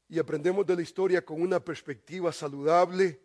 y 0.07 0.17
aprendemos 0.17 0.65
de 0.65 0.75
la 0.75 0.81
historia 0.81 1.23
con 1.23 1.41
una 1.41 1.63
perspectiva 1.63 2.31
saludable 2.31 3.21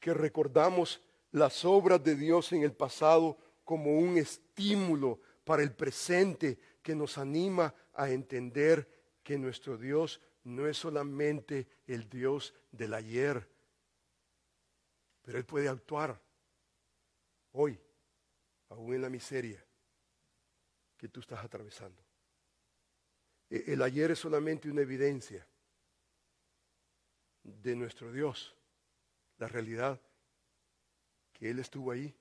que 0.00 0.14
recordamos 0.14 1.02
las 1.30 1.64
obras 1.64 2.02
de 2.02 2.16
Dios 2.16 2.52
en 2.52 2.62
el 2.62 2.72
pasado 2.72 3.36
como 3.64 3.98
un 3.98 4.16
estímulo 4.16 5.20
para 5.44 5.62
el 5.62 5.72
presente 5.72 6.58
que 6.82 6.94
nos 6.94 7.18
anima 7.18 7.74
a 7.92 8.10
entender 8.10 8.88
que 9.22 9.38
nuestro 9.38 9.76
Dios 9.76 10.20
no 10.44 10.66
es 10.66 10.76
solamente 10.76 11.68
el 11.86 12.08
Dios 12.08 12.54
del 12.70 12.94
ayer, 12.94 13.48
pero 15.22 15.38
Él 15.38 15.44
puede 15.44 15.68
actuar 15.68 16.20
hoy, 17.52 17.78
aún 18.70 18.94
en 18.94 19.02
la 19.02 19.08
miseria 19.08 19.64
que 20.96 21.08
tú 21.08 21.20
estás 21.20 21.44
atravesando. 21.44 22.02
E-, 23.50 23.72
el 23.72 23.82
ayer 23.82 24.10
es 24.10 24.18
solamente 24.18 24.70
una 24.70 24.82
evidencia 24.82 25.46
de 27.42 27.76
nuestro 27.76 28.10
Dios, 28.12 28.54
la 29.38 29.48
realidad 29.48 30.00
que 31.32 31.50
Él 31.50 31.58
estuvo 31.58 31.90
ahí, 31.90 32.14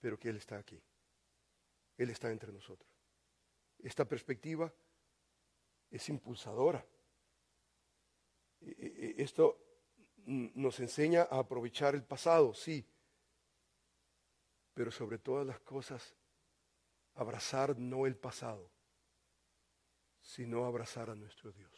pero 0.00 0.18
que 0.18 0.28
Él 0.28 0.36
está 0.36 0.58
aquí. 0.58 0.80
Él 1.98 2.10
está 2.10 2.30
entre 2.30 2.52
nosotros. 2.52 2.95
Esta 3.86 4.04
perspectiva 4.04 4.72
es 5.88 6.08
impulsadora. 6.08 6.84
E, 8.60 8.70
e, 8.70 8.86
e, 9.20 9.22
esto 9.22 9.62
nos 10.26 10.80
enseña 10.80 11.28
a 11.30 11.38
aprovechar 11.38 11.94
el 11.94 12.02
pasado, 12.02 12.52
sí, 12.52 12.84
pero 14.74 14.90
sobre 14.90 15.18
todas 15.18 15.46
las 15.46 15.60
cosas, 15.60 16.16
abrazar 17.14 17.78
no 17.78 18.06
el 18.06 18.16
pasado, 18.16 18.72
sino 20.20 20.64
abrazar 20.64 21.08
a 21.08 21.14
nuestro 21.14 21.52
Dios 21.52 21.70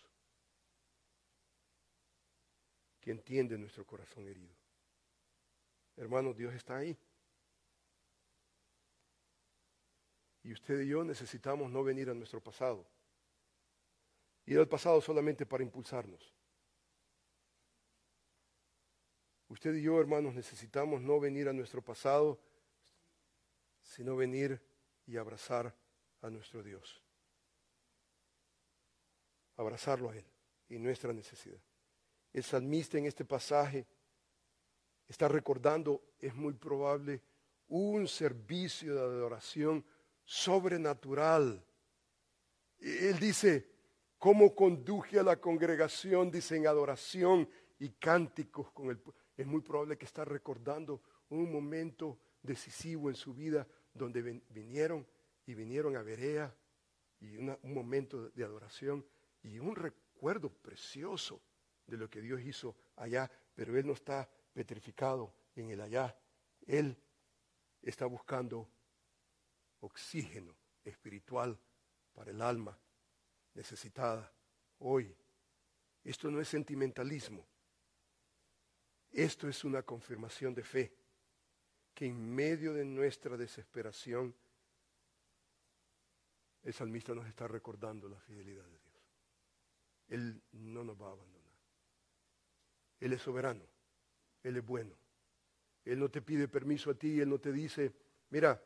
que 3.02 3.10
entiende 3.10 3.58
nuestro 3.58 3.84
corazón 3.84 4.26
herido. 4.26 4.56
Hermanos, 5.94 6.34
Dios 6.38 6.54
está 6.54 6.78
ahí. 6.78 6.98
Y 10.48 10.52
usted 10.52 10.80
y 10.80 10.88
yo 10.88 11.04
necesitamos 11.04 11.70
no 11.70 11.84
venir 11.84 12.08
a 12.08 12.14
nuestro 12.14 12.40
pasado. 12.40 12.86
Ir 14.46 14.58
al 14.58 14.66
pasado 14.66 14.98
solamente 15.02 15.44
para 15.44 15.62
impulsarnos. 15.62 16.34
Usted 19.48 19.74
y 19.74 19.82
yo, 19.82 20.00
hermanos, 20.00 20.34
necesitamos 20.34 21.02
no 21.02 21.20
venir 21.20 21.48
a 21.48 21.52
nuestro 21.52 21.82
pasado, 21.82 22.40
sino 23.82 24.16
venir 24.16 24.58
y 25.06 25.18
abrazar 25.18 25.74
a 26.22 26.30
nuestro 26.30 26.62
Dios. 26.62 27.02
Abrazarlo 29.56 30.08
a 30.08 30.16
Él 30.16 30.24
y 30.70 30.78
nuestra 30.78 31.12
necesidad 31.12 31.60
el 32.32 32.44
salmista 32.44 32.98
en 32.98 33.06
este 33.06 33.24
pasaje 33.24 33.86
está 35.06 35.28
recordando, 35.28 36.02
es 36.18 36.34
muy 36.34 36.52
probable, 36.54 37.22
un 37.68 38.06
servicio 38.06 38.94
de 38.94 39.00
adoración 39.00 39.84
sobrenatural. 40.28 41.64
Él 42.80 43.18
dice, 43.18 43.66
¿cómo 44.18 44.54
conduje 44.54 45.18
a 45.18 45.22
la 45.22 45.40
congregación? 45.40 46.30
Dice, 46.30 46.54
en 46.56 46.66
adoración 46.66 47.48
y 47.78 47.92
cánticos 47.92 48.70
con 48.72 48.90
el 48.90 49.00
Es 49.38 49.46
muy 49.46 49.62
probable 49.62 49.96
que 49.96 50.04
está 50.04 50.26
recordando 50.26 51.00
un 51.30 51.50
momento 51.50 52.20
decisivo 52.42 53.08
en 53.08 53.16
su 53.16 53.32
vida 53.32 53.66
donde 53.94 54.42
vinieron 54.50 55.06
y 55.46 55.54
vinieron 55.54 55.96
a 55.96 56.02
Berea 56.02 56.54
y 57.20 57.38
un 57.38 57.56
momento 57.62 58.28
de 58.28 58.44
adoración 58.44 59.06
y 59.42 59.58
un 59.58 59.74
recuerdo 59.74 60.50
precioso 60.50 61.40
de 61.86 61.96
lo 61.96 62.10
que 62.10 62.20
Dios 62.20 62.42
hizo 62.42 62.76
allá, 62.96 63.30
pero 63.54 63.78
Él 63.78 63.86
no 63.86 63.94
está 63.94 64.28
petrificado 64.52 65.34
en 65.56 65.70
el 65.70 65.80
allá. 65.80 66.14
Él 66.66 66.94
está 67.80 68.04
buscando 68.04 68.68
oxígeno 69.80 70.54
espiritual 70.84 71.58
para 72.12 72.30
el 72.30 72.40
alma 72.42 72.78
necesitada 73.54 74.32
hoy. 74.78 75.14
Esto 76.04 76.30
no 76.30 76.40
es 76.40 76.48
sentimentalismo. 76.48 77.46
Esto 79.10 79.48
es 79.48 79.64
una 79.64 79.82
confirmación 79.82 80.54
de 80.54 80.62
fe 80.62 80.92
que 81.94 82.06
en 82.06 82.34
medio 82.34 82.72
de 82.72 82.84
nuestra 82.84 83.36
desesperación 83.36 84.34
el 86.62 86.72
salmista 86.72 87.14
nos 87.14 87.26
está 87.26 87.48
recordando 87.48 88.08
la 88.08 88.20
fidelidad 88.20 88.64
de 88.64 88.78
Dios. 88.78 88.88
Él 90.08 90.42
no 90.52 90.84
nos 90.84 91.00
va 91.00 91.08
a 91.08 91.12
abandonar. 91.12 91.38
Él 93.00 93.12
es 93.12 93.22
soberano. 93.22 93.64
Él 94.42 94.56
es 94.56 94.64
bueno. 94.64 94.94
Él 95.84 95.98
no 95.98 96.10
te 96.10 96.22
pide 96.22 96.48
permiso 96.48 96.90
a 96.90 96.94
ti. 96.94 97.20
Él 97.20 97.28
no 97.28 97.38
te 97.38 97.52
dice, 97.52 97.92
mira, 98.30 98.62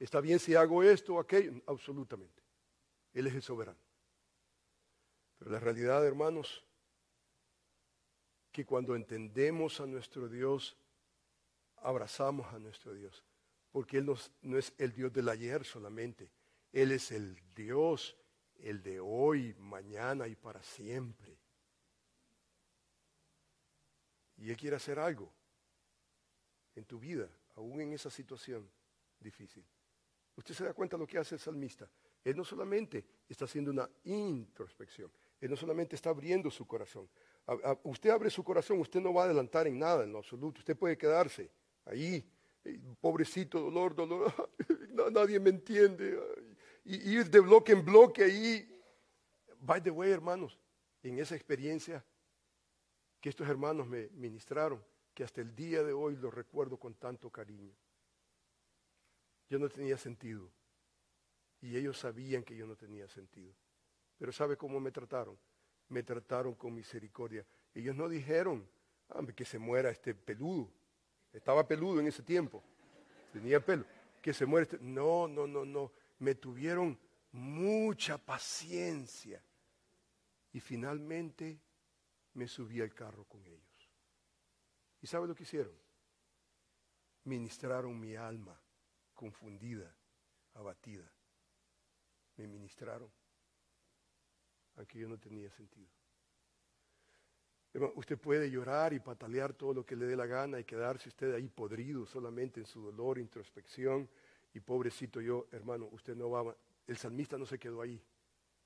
está 0.00 0.20
bien 0.20 0.38
si 0.38 0.54
hago 0.54 0.82
esto 0.82 1.14
o 1.14 1.20
aquello. 1.20 1.52
Absolutamente. 1.66 2.42
Él 3.12 3.26
es 3.26 3.34
el 3.34 3.42
soberano. 3.42 3.78
Pero 5.38 5.50
la 5.50 5.60
realidad, 5.60 6.04
hermanos, 6.04 6.64
que 8.50 8.64
cuando 8.64 8.96
entendemos 8.96 9.80
a 9.80 9.86
nuestro 9.86 10.28
Dios, 10.28 10.76
abrazamos 11.76 12.52
a 12.52 12.58
nuestro 12.58 12.94
Dios. 12.94 13.24
Porque 13.70 13.98
Él 13.98 14.06
no 14.42 14.58
es 14.58 14.72
el 14.78 14.92
Dios 14.92 15.12
del 15.12 15.28
ayer 15.28 15.64
solamente. 15.64 16.30
Él 16.72 16.92
es 16.92 17.12
el 17.12 17.36
Dios, 17.54 18.16
el 18.58 18.82
de 18.82 19.00
hoy, 19.00 19.54
mañana 19.58 20.26
y 20.26 20.34
para 20.34 20.62
siempre. 20.62 21.38
Y 24.38 24.50
Él 24.50 24.56
quiere 24.56 24.76
hacer 24.76 24.98
algo 24.98 25.30
en 26.74 26.84
tu 26.84 26.98
vida, 26.98 27.28
aún 27.56 27.80
en 27.80 27.92
esa 27.92 28.10
situación 28.10 28.68
difícil. 29.20 29.64
Usted 30.40 30.54
se 30.54 30.64
da 30.64 30.72
cuenta 30.72 30.96
de 30.96 31.02
lo 31.02 31.06
que 31.06 31.18
hace 31.18 31.34
el 31.34 31.38
salmista. 31.38 31.86
Él 32.24 32.34
no 32.34 32.44
solamente 32.44 33.04
está 33.28 33.44
haciendo 33.44 33.70
una 33.70 33.86
introspección, 34.04 35.12
él 35.38 35.50
no 35.50 35.56
solamente 35.56 35.96
está 35.96 36.08
abriendo 36.08 36.50
su 36.50 36.66
corazón. 36.66 37.10
Usted 37.82 38.08
abre 38.08 38.30
su 38.30 38.42
corazón, 38.42 38.80
usted 38.80 39.02
no 39.02 39.12
va 39.12 39.22
a 39.22 39.24
adelantar 39.26 39.66
en 39.66 39.78
nada, 39.78 40.02
en 40.02 40.12
lo 40.12 40.18
absoluto. 40.18 40.60
Usted 40.60 40.78
puede 40.78 40.96
quedarse 40.96 41.50
ahí, 41.84 42.26
eh, 42.64 42.80
pobrecito, 43.02 43.60
dolor, 43.60 43.94
dolor, 43.94 44.32
nadie 45.12 45.38
me 45.38 45.50
entiende. 45.50 46.18
Y 46.86 47.16
ir 47.16 47.28
de 47.28 47.40
bloque 47.40 47.72
en 47.72 47.84
bloque 47.84 48.24
ahí. 48.24 48.82
By 49.60 49.82
the 49.82 49.90
way, 49.90 50.10
hermanos, 50.10 50.58
en 51.02 51.18
esa 51.18 51.34
experiencia 51.34 52.02
que 53.20 53.28
estos 53.28 53.46
hermanos 53.46 53.86
me 53.86 54.08
ministraron, 54.14 54.82
que 55.12 55.22
hasta 55.22 55.42
el 55.42 55.54
día 55.54 55.82
de 55.82 55.92
hoy 55.92 56.16
lo 56.16 56.30
recuerdo 56.30 56.78
con 56.78 56.94
tanto 56.94 57.28
cariño. 57.28 57.74
Yo 59.50 59.58
no 59.58 59.68
tenía 59.68 59.98
sentido. 59.98 60.48
Y 61.60 61.76
ellos 61.76 61.98
sabían 61.98 62.44
que 62.44 62.56
yo 62.56 62.66
no 62.66 62.76
tenía 62.76 63.08
sentido. 63.08 63.52
Pero 64.16 64.32
¿sabe 64.32 64.56
cómo 64.56 64.78
me 64.78 64.92
trataron? 64.92 65.36
Me 65.88 66.04
trataron 66.04 66.54
con 66.54 66.72
misericordia. 66.72 67.44
Ellos 67.74 67.96
no 67.96 68.08
dijeron, 68.08 68.70
"Ah, 69.08 69.26
que 69.34 69.44
se 69.44 69.58
muera 69.58 69.90
este 69.90 70.14
peludo. 70.14 70.72
Estaba 71.32 71.66
peludo 71.66 72.00
en 72.00 72.06
ese 72.06 72.22
tiempo. 72.22 72.62
Tenía 73.32 73.64
pelo. 73.64 73.84
Que 74.22 74.32
se 74.32 74.46
muera 74.46 74.62
este. 74.62 74.78
No, 74.80 75.26
no, 75.26 75.48
no, 75.48 75.64
no. 75.64 75.92
Me 76.20 76.36
tuvieron 76.36 76.96
mucha 77.32 78.18
paciencia. 78.18 79.42
Y 80.52 80.60
finalmente 80.60 81.60
me 82.34 82.46
subí 82.46 82.80
al 82.80 82.94
carro 82.94 83.24
con 83.24 83.44
ellos. 83.46 83.90
¿Y 85.00 85.06
sabe 85.08 85.26
lo 85.26 85.34
que 85.34 85.42
hicieron? 85.42 85.74
Ministraron 87.24 87.98
mi 87.98 88.14
alma 88.14 88.59
confundida, 89.20 89.94
abatida. 90.54 91.04
Me 92.38 92.46
ministraron, 92.46 93.12
aunque 94.76 94.98
yo 94.98 95.10
no 95.10 95.18
tenía 95.18 95.50
sentido. 95.50 95.90
Usted 97.96 98.18
puede 98.18 98.50
llorar 98.50 98.94
y 98.94 98.98
patalear 98.98 99.52
todo 99.52 99.74
lo 99.74 99.84
que 99.84 99.94
le 99.94 100.06
dé 100.06 100.16
la 100.16 100.24
gana 100.24 100.58
y 100.58 100.64
quedarse 100.64 101.10
usted 101.10 101.34
ahí 101.34 101.48
podrido 101.50 102.06
solamente 102.06 102.60
en 102.60 102.66
su 102.66 102.80
dolor, 102.80 103.18
introspección. 103.18 104.08
Y 104.54 104.60
pobrecito 104.60 105.20
yo, 105.20 105.48
hermano, 105.52 105.90
usted 105.92 106.16
no 106.16 106.30
va, 106.30 106.56
el 106.86 106.96
salmista 106.96 107.36
no 107.36 107.44
se 107.44 107.58
quedó 107.58 107.82
ahí. 107.82 108.02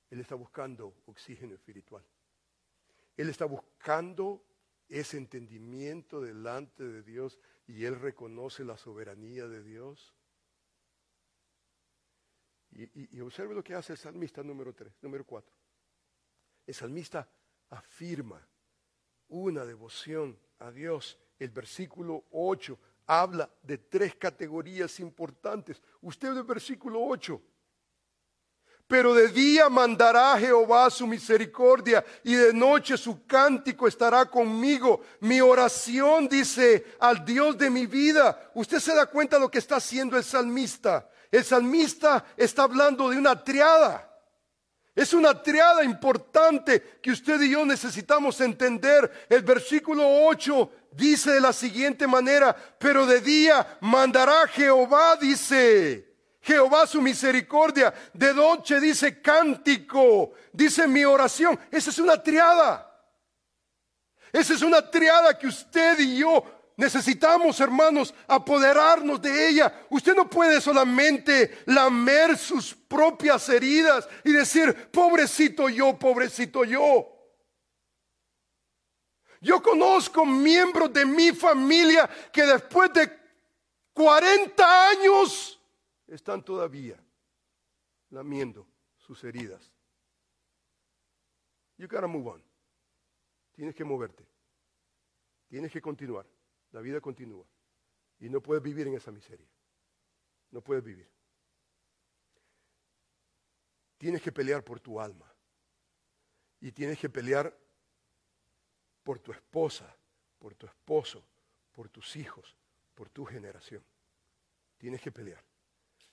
Él 0.09 0.21
está 0.21 0.35
buscando 0.35 0.95
oxígeno 1.05 1.53
espiritual. 1.53 2.05
Él 3.17 3.27
está 3.27 3.43
buscando 3.43 4.41
ese 4.87 5.17
entendimiento 5.17 6.21
delante 6.21 6.85
de 6.85 7.03
Dios 7.03 7.39
y 7.67 7.83
él 7.83 7.99
reconoce 7.99 8.63
la 8.63 8.77
soberanía 8.77 9.47
de 9.47 9.61
Dios. 9.61 10.15
Y, 12.75 13.21
observe 13.21 13.55
lo 13.55 13.63
que 13.63 13.73
hace 13.73 13.93
el 13.93 13.97
salmista 13.97 14.43
número 14.43 14.73
3, 14.73 14.91
número 15.01 15.23
4. 15.23 15.49
El 16.67 16.73
salmista 16.73 17.27
afirma 17.69 18.45
una 19.29 19.63
devoción 19.63 20.37
a 20.59 20.71
Dios. 20.71 21.17
El 21.39 21.51
versículo 21.51 22.25
8 22.31 22.77
habla 23.07 23.49
de 23.63 23.77
tres 23.77 24.15
categorías 24.15 24.99
importantes. 24.99 25.81
Usted 26.01 26.33
ve 26.33 26.39
el 26.39 26.45
versículo 26.45 27.01
8. 27.01 27.41
Pero 28.87 29.13
de 29.13 29.29
día 29.29 29.69
mandará 29.69 30.37
Jehová 30.37 30.89
su 30.89 31.07
misericordia 31.07 32.05
y 32.23 32.35
de 32.35 32.53
noche 32.53 32.97
su 32.97 33.25
cántico 33.25 33.87
estará 33.87 34.25
conmigo. 34.25 35.01
Mi 35.21 35.39
oración 35.39 36.27
dice 36.27 36.85
al 36.99 37.23
Dios 37.23 37.57
de 37.57 37.69
mi 37.69 37.85
vida. 37.85 38.51
Usted 38.53 38.79
se 38.79 38.93
da 38.93 39.05
cuenta 39.07 39.37
de 39.37 39.41
lo 39.41 39.49
que 39.49 39.59
está 39.59 39.77
haciendo 39.77 40.17
el 40.17 40.23
salmista. 40.23 41.09
El 41.35 41.43
salmista 41.43 42.27
está 42.37 42.63
hablando 42.63 43.09
de 43.09 43.17
una 43.17 43.43
triada. 43.43 44.09
Es 44.95 45.13
una 45.13 45.43
triada 45.43 45.83
importante 45.83 46.99
que 47.01 47.11
usted 47.11 47.41
y 47.41 47.49
yo 47.49 47.65
necesitamos 47.65 48.39
entender. 48.39 49.27
El 49.27 49.41
versículo 49.41 50.27
8 50.27 50.71
dice 50.91 51.33
de 51.33 51.41
la 51.41 51.51
siguiente 51.51 52.07
manera, 52.07 52.55
pero 52.79 53.05
de 53.05 53.19
día 53.19 53.77
mandará 53.81 54.47
Jehová, 54.47 55.17
dice. 55.17 56.15
Jehová 56.39 56.87
su 56.87 57.01
misericordia. 57.01 57.93
De 58.13 58.33
noche 58.33 58.79
dice 58.79 59.21
cántico, 59.21 60.31
dice 60.53 60.87
mi 60.87 61.03
oración. 61.03 61.59
Esa 61.69 61.89
es 61.89 61.99
una 61.99 62.23
triada. 62.23 62.95
Esa 64.31 64.53
es 64.53 64.61
una 64.61 64.89
triada 64.89 65.37
que 65.37 65.47
usted 65.47 65.99
y 65.99 66.19
yo 66.19 66.54
necesitamos, 66.77 67.59
hermanos, 67.59 68.13
apoderarnos 68.27 69.21
de 69.21 69.49
ella. 69.49 69.85
Usted 69.89 70.15
no 70.15 70.29
puede 70.29 70.59
solamente 70.61 71.63
lamer 71.65 72.37
sus 72.37 72.73
propias 72.73 73.47
heridas 73.49 74.07
y 74.23 74.31
decir, 74.31 74.89
pobrecito 74.91 75.69
yo, 75.69 75.97
pobrecito 75.97 76.63
yo. 76.63 77.11
Yo 79.41 79.61
conozco 79.61 80.25
miembros 80.25 80.91
de 80.91 81.05
mi 81.05 81.31
familia 81.31 82.09
que 82.33 82.43
después 82.43 82.91
de 82.93 83.11
40 83.93 84.89
años 84.89 85.61
están 86.07 86.43
todavía 86.43 86.97
lamiendo 88.09 88.67
sus 88.97 89.23
heridas. 89.23 89.71
You 91.77 91.87
gotta 91.87 92.07
move 92.07 92.27
on. 92.27 92.43
Tienes 93.53 93.75
que 93.75 93.83
moverte. 93.83 94.25
Tienes 95.47 95.71
que 95.71 95.81
continuar. 95.81 96.25
La 96.75 96.81
vida 96.81 96.99
continúa. 96.99 97.45
Y 98.19 98.27
no 98.27 98.41
puedes 98.41 98.61
vivir 98.61 98.85
en 98.85 98.95
esa 98.95 99.09
miseria. 99.09 99.47
No 100.51 100.61
puedes 100.61 100.83
vivir. 100.83 101.09
Tienes 103.97 104.21
que 104.21 104.33
pelear 104.33 104.61
por 104.61 104.81
tu 104.81 104.99
alma. 104.99 105.33
Y 106.59 106.73
tienes 106.73 106.99
que 106.99 107.09
pelear 107.09 107.57
por 109.05 109.19
tu 109.19 109.31
esposa, 109.31 109.95
por 110.37 110.53
tu 110.55 110.65
esposo, 110.65 111.25
por 111.71 111.87
tus 111.87 112.13
hijos, 112.17 112.57
por 112.93 113.09
tu 113.09 113.23
generación. 113.23 113.81
Tienes 114.77 115.01
que 115.01 115.13
pelear. 115.13 115.45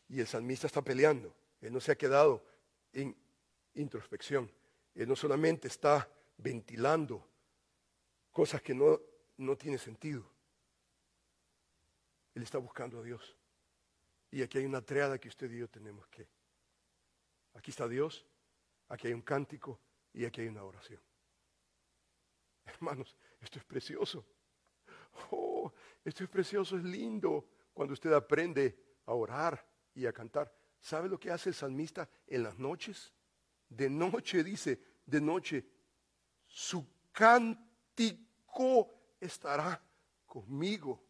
Y 0.07 0.21
el 0.21 0.29
salmista 0.29 0.69
está 0.69 0.81
peleando. 0.81 1.35
Él 1.61 1.73
no 1.73 1.81
se 1.81 1.91
ha 1.91 1.97
quedado 1.97 2.47
en 2.93 3.17
introspección. 3.75 4.49
Él 4.95 5.09
no 5.09 5.17
solamente 5.17 5.67
está 5.67 6.09
ventilando 6.37 7.29
cosas 8.31 8.63
que 8.63 8.75
no, 8.75 9.01
no 9.39 9.57
tienen 9.57 9.81
sentido. 9.81 10.32
Él 12.35 12.43
está 12.43 12.59
buscando 12.59 13.01
a 13.01 13.03
Dios. 13.03 13.37
Y 14.31 14.43
aquí 14.43 14.59
hay 14.59 14.65
una 14.65 14.81
triada 14.83 15.19
que 15.19 15.29
usted 15.29 15.51
y 15.51 15.59
yo 15.59 15.69
tenemos 15.69 16.07
que. 16.09 16.29
Aquí 17.55 17.71
está 17.71 17.87
Dios, 17.87 18.27
aquí 18.89 19.09
hay 19.09 19.13
un 19.13 19.23
cántico 19.23 19.79
y 20.13 20.25
aquí 20.25 20.41
hay 20.41 20.49
una 20.49 20.65
oración. 20.65 21.01
Hermanos, 22.65 23.17
esto 23.41 23.59
es 23.59 23.65
precioso. 23.65 24.25
Oh, 25.31 25.71
esto 26.05 26.25
es 26.25 26.31
precioso, 26.31 26.77
es 26.77 26.85
lindo. 26.85 27.49
cuando 27.75 27.95
usted 27.95 28.13
aprende 28.13 28.79
a 29.07 29.13
orar 29.13 29.67
y 29.95 30.07
a 30.07 30.13
cantar. 30.13 30.53
¿Sabe 30.81 31.09
lo 31.09 31.19
que 31.19 31.31
hace 31.31 31.51
el 31.51 31.55
salmista 31.55 32.09
en 32.27 32.43
las 32.43 32.59
noches? 32.59 33.13
De 33.69 33.89
noche 33.89 34.43
dice, 34.43 34.81
de 35.07 35.21
noche, 35.21 35.67
su 36.47 36.87
cántico 37.13 38.93
estará 39.21 39.83
conmigo. 40.27 41.03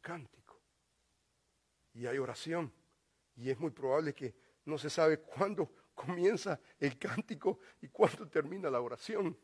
Cántico. 0.00 0.60
Y 1.92 2.06
hay 2.06 2.18
oración. 2.18 2.72
Y 3.36 3.50
es 3.50 3.58
muy 3.58 3.70
probable 3.70 4.14
que 4.14 4.34
no 4.64 4.78
se 4.78 4.90
sabe 4.90 5.20
cuándo 5.20 5.72
comienza 5.94 6.60
el 6.78 6.98
cántico 6.98 7.60
y 7.80 7.88
cuándo 7.88 8.28
termina 8.28 8.70
la 8.70 8.80
oración. 8.80 9.36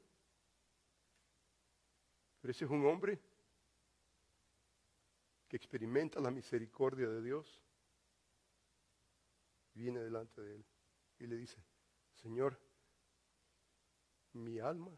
Pero 2.40 2.50
ese 2.50 2.64
es 2.64 2.70
un 2.70 2.84
hombre 2.86 3.20
que 5.48 5.56
experimenta 5.56 6.20
la 6.20 6.30
misericordia 6.30 7.08
de 7.08 7.22
Dios. 7.22 7.62
Viene 9.74 10.00
delante 10.00 10.40
de 10.42 10.56
él 10.56 10.64
y 11.18 11.26
le 11.26 11.36
dice, 11.36 11.64
Señor, 12.14 12.58
mi 14.32 14.58
alma 14.58 14.92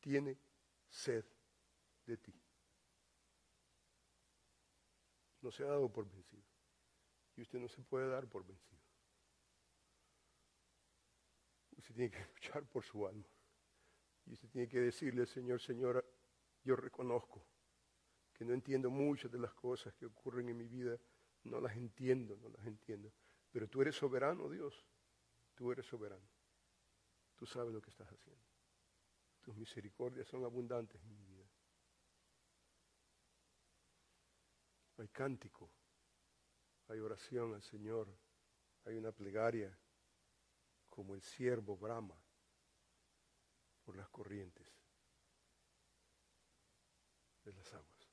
tiene 0.00 0.38
sed 0.88 1.24
de 2.06 2.16
ti. 2.16 2.39
No 5.42 5.50
se 5.50 5.62
ha 5.64 5.66
dado 5.66 5.90
por 5.90 6.08
vencido. 6.10 6.44
Y 7.36 7.42
usted 7.42 7.58
no 7.58 7.68
se 7.68 7.82
puede 7.82 8.08
dar 8.08 8.28
por 8.28 8.46
vencido. 8.46 8.80
Usted 11.76 11.94
tiene 11.94 12.10
que 12.10 12.24
luchar 12.34 12.66
por 12.66 12.84
su 12.84 13.06
alma. 13.06 13.26
Y 14.26 14.34
usted 14.34 14.48
tiene 14.48 14.68
que 14.68 14.80
decirle, 14.80 15.26
Señor, 15.26 15.60
Señora, 15.60 16.04
yo 16.62 16.76
reconozco 16.76 17.46
que 18.34 18.44
no 18.44 18.52
entiendo 18.52 18.90
muchas 18.90 19.30
de 19.30 19.38
las 19.38 19.52
cosas 19.54 19.94
que 19.94 20.06
ocurren 20.06 20.48
en 20.48 20.56
mi 20.56 20.68
vida. 20.68 20.98
No 21.44 21.60
las 21.60 21.76
entiendo, 21.76 22.36
no 22.36 22.48
las 22.50 22.66
entiendo. 22.66 23.12
Pero 23.50 23.68
tú 23.68 23.80
eres 23.80 23.96
soberano, 23.96 24.48
Dios. 24.48 24.86
Tú 25.54 25.72
eres 25.72 25.86
soberano. 25.86 26.28
Tú 27.36 27.46
sabes 27.46 27.72
lo 27.72 27.80
que 27.80 27.90
estás 27.90 28.08
haciendo. 28.08 28.44
Tus 29.40 29.56
misericordias 29.56 30.28
son 30.28 30.44
abundantes 30.44 31.02
en 31.02 31.16
vida. 31.16 31.46
Hay 35.00 35.08
cántico, 35.08 35.70
hay 36.88 37.00
oración 37.00 37.54
al 37.54 37.62
Señor, 37.62 38.14
hay 38.84 38.96
una 38.96 39.12
plegaria 39.12 39.74
como 40.90 41.14
el 41.14 41.22
siervo 41.22 41.74
brama 41.78 42.14
por 43.82 43.96
las 43.96 44.10
corrientes 44.10 44.70
de 47.44 47.52
las 47.54 47.72
aguas. 47.72 48.10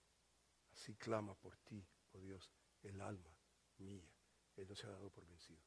Así 0.75 0.95
clama 0.95 1.35
por 1.35 1.57
ti, 1.57 1.85
oh 2.13 2.19
Dios, 2.19 2.49
el 2.83 3.01
alma 3.01 3.35
mía. 3.79 4.09
Él 4.55 4.65
no 4.69 4.73
se 4.73 4.87
ha 4.87 4.91
dado 4.91 5.09
por 5.09 5.27
vencido. 5.27 5.61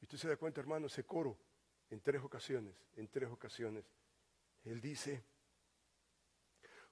Y 0.00 0.06
usted 0.06 0.18
se 0.18 0.28
da 0.28 0.36
cuenta, 0.36 0.60
hermano, 0.60 0.88
ese 0.88 1.06
coro 1.06 1.38
en 1.88 2.00
tres 2.00 2.20
ocasiones, 2.20 2.74
en 2.96 3.06
tres 3.06 3.30
ocasiones, 3.30 3.84
él 4.64 4.80
dice, 4.80 5.24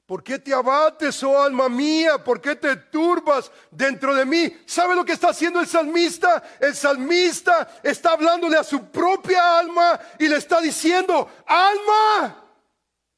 ¿por 0.06 0.22
qué 0.22 0.38
te 0.38 0.54
abates, 0.54 1.22
oh 1.24 1.42
alma 1.42 1.68
mía? 1.68 2.22
¿Por 2.22 2.40
qué 2.40 2.54
te 2.54 2.76
turbas 2.76 3.50
dentro 3.70 4.14
de 4.14 4.24
mí? 4.24 4.56
¿Sabe 4.64 4.94
lo 4.94 5.04
que 5.04 5.12
está 5.12 5.30
haciendo 5.30 5.60
el 5.60 5.66
salmista? 5.66 6.42
El 6.60 6.74
salmista 6.74 7.80
está 7.82 8.12
hablándole 8.12 8.56
a 8.56 8.64
su 8.64 8.90
propia 8.90 9.58
alma 9.58 10.00
y 10.18 10.28
le 10.28 10.36
está 10.36 10.60
diciendo, 10.60 11.28
alma, 11.46 12.44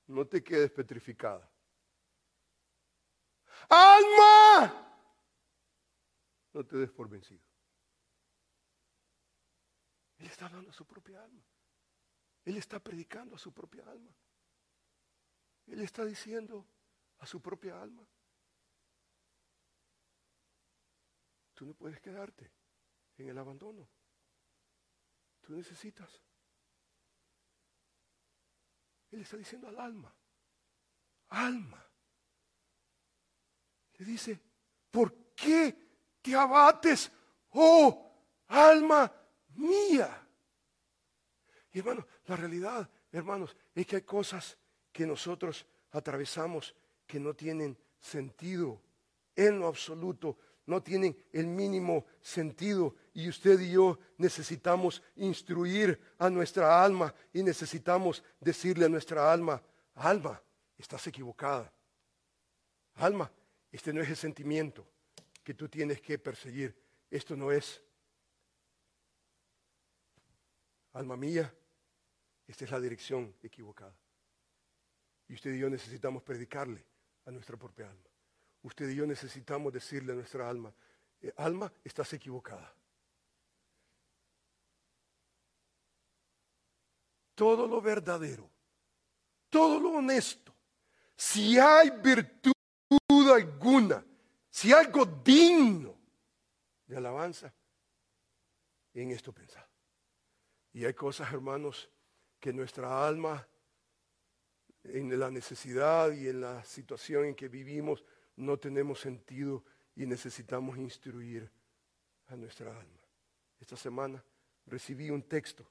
no 0.06 0.26
te 0.26 0.42
quedes 0.42 0.70
petrificada. 0.70 1.48
Alma, 3.68 4.72
no 6.54 6.64
te 6.64 6.78
des 6.78 6.90
por 6.90 7.08
vencido. 7.08 7.42
Él 10.16 10.26
está 10.26 10.46
hablando 10.46 10.70
a 10.70 10.72
su 10.72 10.86
propia 10.86 11.22
alma. 11.22 11.42
Él 12.46 12.56
está 12.56 12.78
predicando 12.78 13.36
a 13.36 13.38
su 13.38 13.52
propia 13.52 13.82
alma. 13.86 14.10
Él 15.66 15.82
está 15.82 16.06
diciendo 16.06 16.66
a 17.18 17.26
su 17.26 17.40
propia 17.40 17.80
alma, 17.80 18.06
tú 21.54 21.66
no 21.66 21.74
puedes 21.74 22.00
quedarte 22.00 22.50
en 23.16 23.28
el 23.28 23.38
abandono. 23.38 23.88
Tú 25.40 25.54
necesitas. 25.54 26.20
Él 29.10 29.22
está 29.22 29.36
diciendo 29.36 29.68
al 29.68 29.78
alma, 29.78 30.14
alma. 31.28 31.84
Le 33.94 34.04
dice, 34.04 34.40
¿por 34.90 35.34
qué 35.34 36.18
te 36.22 36.34
abates, 36.34 37.10
oh 37.50 38.24
alma 38.46 39.12
mía? 39.54 40.28
Y 41.72 41.78
hermano, 41.80 42.06
la 42.26 42.36
realidad, 42.36 42.88
hermanos, 43.10 43.56
es 43.74 43.86
que 43.86 43.96
hay 43.96 44.02
cosas 44.02 44.56
que 44.92 45.06
nosotros 45.06 45.66
atravesamos 45.90 46.74
que 47.08 47.18
no 47.18 47.34
tienen 47.34 47.76
sentido 47.98 48.80
en 49.34 49.58
lo 49.58 49.66
absoluto, 49.66 50.38
no 50.66 50.82
tienen 50.82 51.16
el 51.32 51.46
mínimo 51.46 52.04
sentido. 52.20 52.94
Y 53.14 53.28
usted 53.28 53.58
y 53.60 53.72
yo 53.72 53.98
necesitamos 54.18 55.02
instruir 55.16 55.98
a 56.18 56.28
nuestra 56.28 56.84
alma 56.84 57.12
y 57.32 57.42
necesitamos 57.42 58.22
decirle 58.38 58.84
a 58.84 58.88
nuestra 58.88 59.32
alma, 59.32 59.60
alma, 59.94 60.40
estás 60.76 61.06
equivocada. 61.06 61.72
Alma, 62.96 63.32
este 63.72 63.92
no 63.92 64.02
es 64.02 64.10
el 64.10 64.16
sentimiento 64.16 64.86
que 65.42 65.54
tú 65.54 65.68
tienes 65.68 66.00
que 66.00 66.18
perseguir. 66.18 66.76
Esto 67.10 67.34
no 67.36 67.50
es. 67.50 67.82
Alma 70.92 71.16
mía, 71.16 71.52
esta 72.46 72.64
es 72.66 72.70
la 72.70 72.80
dirección 72.80 73.34
equivocada. 73.42 73.96
Y 75.28 75.34
usted 75.34 75.54
y 75.54 75.58
yo 75.58 75.70
necesitamos 75.70 76.22
predicarle 76.22 76.84
a 77.28 77.30
nuestra 77.30 77.56
propia 77.58 77.88
alma. 77.88 78.08
Usted 78.62 78.88
y 78.88 78.96
yo 78.96 79.06
necesitamos 79.06 79.72
decirle 79.72 80.12
a 80.12 80.16
nuestra 80.16 80.48
alma, 80.48 80.72
eh, 81.20 81.32
alma, 81.36 81.70
estás 81.84 82.12
equivocada. 82.14 82.74
Todo 87.34 87.68
lo 87.68 87.80
verdadero, 87.80 88.50
todo 89.50 89.78
lo 89.78 89.90
honesto, 89.90 90.52
si 91.14 91.58
hay 91.58 91.90
virtud 91.90 92.52
alguna, 93.30 94.04
si 94.48 94.72
algo 94.72 95.04
digno 95.04 95.94
de 96.86 96.96
alabanza, 96.96 97.52
en 98.94 99.10
esto 99.10 99.32
pensar. 99.32 99.68
Y 100.72 100.84
hay 100.84 100.94
cosas, 100.94 101.30
hermanos, 101.32 101.88
que 102.40 102.52
nuestra 102.52 103.06
alma 103.06 103.46
en 104.92 105.18
la 105.18 105.30
necesidad 105.30 106.12
y 106.12 106.28
en 106.28 106.40
la 106.40 106.64
situación 106.64 107.26
en 107.26 107.34
que 107.34 107.48
vivimos 107.48 108.04
no 108.36 108.58
tenemos 108.58 109.00
sentido 109.00 109.64
y 109.96 110.06
necesitamos 110.06 110.78
instruir 110.78 111.50
a 112.28 112.36
nuestra 112.36 112.70
alma. 112.70 113.02
Esta 113.60 113.76
semana 113.76 114.22
recibí 114.66 115.10
un 115.10 115.22
texto, 115.22 115.66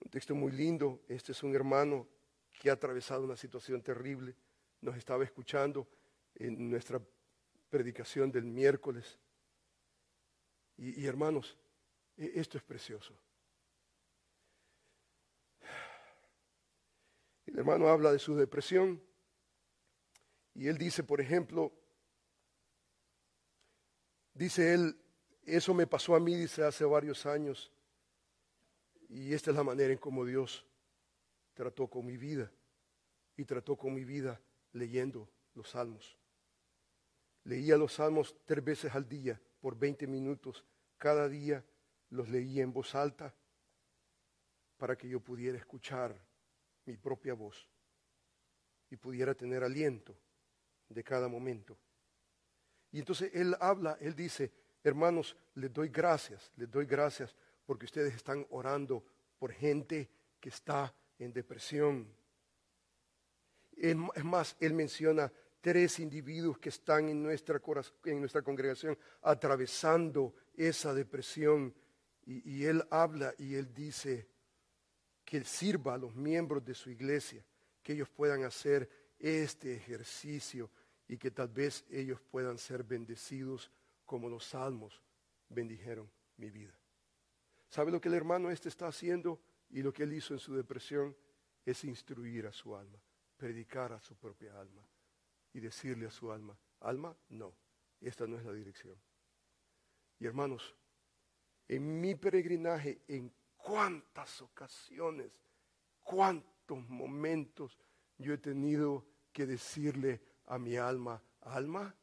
un 0.00 0.10
texto 0.10 0.34
muy 0.34 0.52
lindo. 0.52 1.02
Este 1.08 1.32
es 1.32 1.42
un 1.42 1.54
hermano 1.54 2.06
que 2.52 2.70
ha 2.70 2.74
atravesado 2.74 3.24
una 3.24 3.36
situación 3.36 3.82
terrible. 3.82 4.34
Nos 4.80 4.96
estaba 4.96 5.24
escuchando 5.24 5.88
en 6.34 6.70
nuestra 6.70 7.00
predicación 7.68 8.30
del 8.30 8.44
miércoles. 8.44 9.18
Y, 10.76 11.04
hermanos, 11.06 11.56
e-, 12.16 12.32
esto 12.34 12.58
es 12.58 12.64
precioso. 12.64 13.14
El 17.54 17.60
hermano 17.60 17.86
habla 17.86 18.10
de 18.10 18.18
su 18.18 18.34
depresión 18.34 19.00
y 20.54 20.66
él 20.66 20.76
dice, 20.76 21.04
por 21.04 21.20
ejemplo, 21.20 21.72
dice 24.32 24.74
él, 24.74 25.00
eso 25.44 25.72
me 25.72 25.86
pasó 25.86 26.16
a 26.16 26.20
mí, 26.20 26.34
dice, 26.34 26.64
hace 26.64 26.84
varios 26.84 27.26
años 27.26 27.70
y 29.08 29.32
esta 29.32 29.52
es 29.52 29.56
la 29.56 29.62
manera 29.62 29.92
en 29.92 30.00
cómo 30.00 30.24
Dios 30.24 30.66
trató 31.52 31.86
con 31.86 32.04
mi 32.04 32.16
vida 32.16 32.50
y 33.36 33.44
trató 33.44 33.76
con 33.76 33.94
mi 33.94 34.04
vida 34.04 34.40
leyendo 34.72 35.30
los 35.54 35.70
salmos. 35.70 36.18
Leía 37.44 37.76
los 37.76 37.92
salmos 37.92 38.34
tres 38.46 38.64
veces 38.64 38.92
al 38.96 39.08
día 39.08 39.40
por 39.60 39.78
20 39.78 40.08
minutos. 40.08 40.64
Cada 40.98 41.28
día 41.28 41.64
los 42.10 42.28
leía 42.28 42.64
en 42.64 42.72
voz 42.72 42.96
alta 42.96 43.32
para 44.76 44.98
que 44.98 45.08
yo 45.08 45.20
pudiera 45.20 45.56
escuchar 45.56 46.33
mi 46.86 46.96
propia 46.96 47.34
voz 47.34 47.68
y 48.90 48.96
pudiera 48.96 49.34
tener 49.34 49.62
aliento 49.64 50.16
de 50.88 51.02
cada 51.02 51.28
momento. 51.28 51.76
Y 52.92 52.98
entonces 52.98 53.30
él 53.34 53.56
habla, 53.60 53.96
él 54.00 54.14
dice, 54.14 54.52
hermanos, 54.82 55.36
les 55.54 55.72
doy 55.72 55.88
gracias, 55.88 56.52
les 56.56 56.70
doy 56.70 56.86
gracias 56.86 57.34
porque 57.66 57.86
ustedes 57.86 58.14
están 58.14 58.46
orando 58.50 59.04
por 59.38 59.52
gente 59.52 60.08
que 60.38 60.50
está 60.50 60.94
en 61.18 61.32
depresión. 61.32 62.08
Es 63.76 64.24
más, 64.24 64.56
él 64.60 64.74
menciona 64.74 65.32
tres 65.60 65.98
individuos 65.98 66.58
que 66.58 66.68
están 66.68 67.08
en 67.08 67.22
nuestra, 67.22 67.60
en 68.04 68.20
nuestra 68.20 68.42
congregación 68.42 68.96
atravesando 69.22 70.34
esa 70.54 70.94
depresión 70.94 71.74
y, 72.26 72.58
y 72.58 72.66
él 72.66 72.86
habla 72.90 73.34
y 73.38 73.54
él 73.54 73.72
dice 73.74 74.28
que 75.34 75.38
él 75.38 75.46
sirva 75.46 75.94
a 75.94 75.98
los 75.98 76.14
miembros 76.14 76.64
de 76.64 76.76
su 76.76 76.90
iglesia, 76.90 77.44
que 77.82 77.94
ellos 77.94 78.08
puedan 78.08 78.44
hacer 78.44 78.88
este 79.18 79.74
ejercicio 79.74 80.70
y 81.08 81.16
que 81.16 81.32
tal 81.32 81.48
vez 81.48 81.84
ellos 81.90 82.20
puedan 82.30 82.56
ser 82.56 82.84
bendecidos 82.84 83.68
como 84.06 84.28
los 84.28 84.44
salmos 84.44 85.02
bendijeron 85.48 86.08
mi 86.36 86.50
vida. 86.50 86.78
¿Sabe 87.68 87.90
lo 87.90 88.00
que 88.00 88.06
el 88.06 88.14
hermano 88.14 88.48
este 88.48 88.68
está 88.68 88.86
haciendo? 88.86 89.40
Y 89.70 89.82
lo 89.82 89.92
que 89.92 90.04
él 90.04 90.12
hizo 90.12 90.34
en 90.34 90.38
su 90.38 90.54
depresión 90.54 91.16
es 91.66 91.82
instruir 91.82 92.46
a 92.46 92.52
su 92.52 92.76
alma, 92.76 93.02
predicar 93.36 93.92
a 93.92 94.00
su 94.00 94.14
propia 94.14 94.56
alma 94.60 94.88
y 95.52 95.58
decirle 95.58 96.06
a 96.06 96.12
su 96.12 96.30
alma, 96.30 96.56
alma, 96.78 97.12
no, 97.30 97.56
esta 98.00 98.24
no 98.28 98.38
es 98.38 98.44
la 98.44 98.52
dirección. 98.52 98.96
Y 100.20 100.26
hermanos, 100.26 100.76
en 101.66 102.00
mi 102.00 102.14
peregrinaje, 102.14 103.00
en 103.08 103.34
cuántas 103.64 104.42
ocasiones, 104.42 105.32
cuántos 106.02 106.86
momentos 106.86 107.78
yo 108.18 108.34
he 108.34 108.38
tenido 108.38 109.06
que 109.32 109.46
decirle 109.46 110.20
a 110.46 110.58
mi 110.58 110.76
alma, 110.76 111.20
alma, 111.40 111.94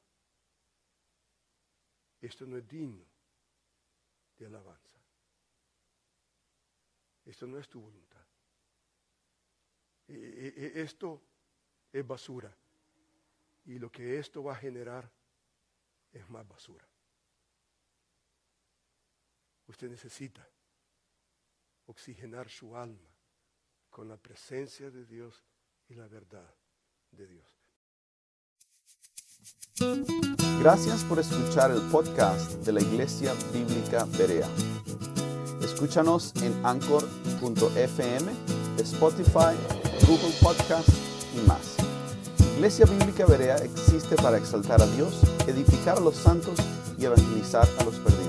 esto 2.20 2.48
no 2.48 2.58
es 2.58 2.68
digno 2.68 3.06
de 4.40 4.48
alabanza. 4.48 4.98
Esto 7.26 7.46
no 7.46 7.60
es 7.60 7.70
tu 7.70 7.80
voluntad. 7.80 8.26
E, 10.08 10.14
e, 10.14 10.48
e, 10.48 10.82
esto 10.82 11.22
es 11.94 12.06
basura. 12.06 12.58
Y 13.66 13.78
lo 13.78 13.92
que 13.92 14.18
esto 14.18 14.44
va 14.44 14.54
a 14.54 14.58
generar 14.58 15.12
es 16.12 16.28
más 16.28 16.48
basura. 16.48 16.88
Usted 19.68 19.92
necesita 19.92 20.50
oxigenar 21.86 22.50
su 22.50 22.76
alma 22.76 23.10
con 23.90 24.08
la 24.08 24.18
presencia 24.18 24.90
de 24.90 25.06
Dios 25.06 25.44
y 25.88 25.96
la 25.96 26.08
verdad 26.08 26.56
de 27.12 27.28
Dios. 27.28 27.62
Gracias 30.60 31.04
por 31.04 31.20
escuchar 31.20 31.72
el 31.72 31.82
podcast 31.90 32.52
de 32.66 32.72
la 32.72 32.82
Iglesia 32.82 33.34
Bíblica 33.52 34.06
Berea. 34.18 34.48
Escúchanos 35.64 36.34
en 36.44 36.66
anchor.fm, 36.66 38.32
Spotify, 38.78 39.56
Google 40.08 40.36
Podcast 40.42 40.90
y 41.36 41.48
más. 41.48 41.78
Iglesia 42.56 42.86
Bíblica 42.86 43.26
Berea 43.26 43.56
existe 43.56 44.16
para 44.18 44.38
exaltar 44.38 44.82
a 44.82 44.86
Dios, 44.88 45.24
edificar 45.48 45.98
a 45.98 46.02
los 46.02 46.16
santos 46.16 46.60
y 46.98 47.06
evangelizar 47.06 47.68
a 47.80 47.84
los 47.84 47.96
perdidos. 47.96 48.21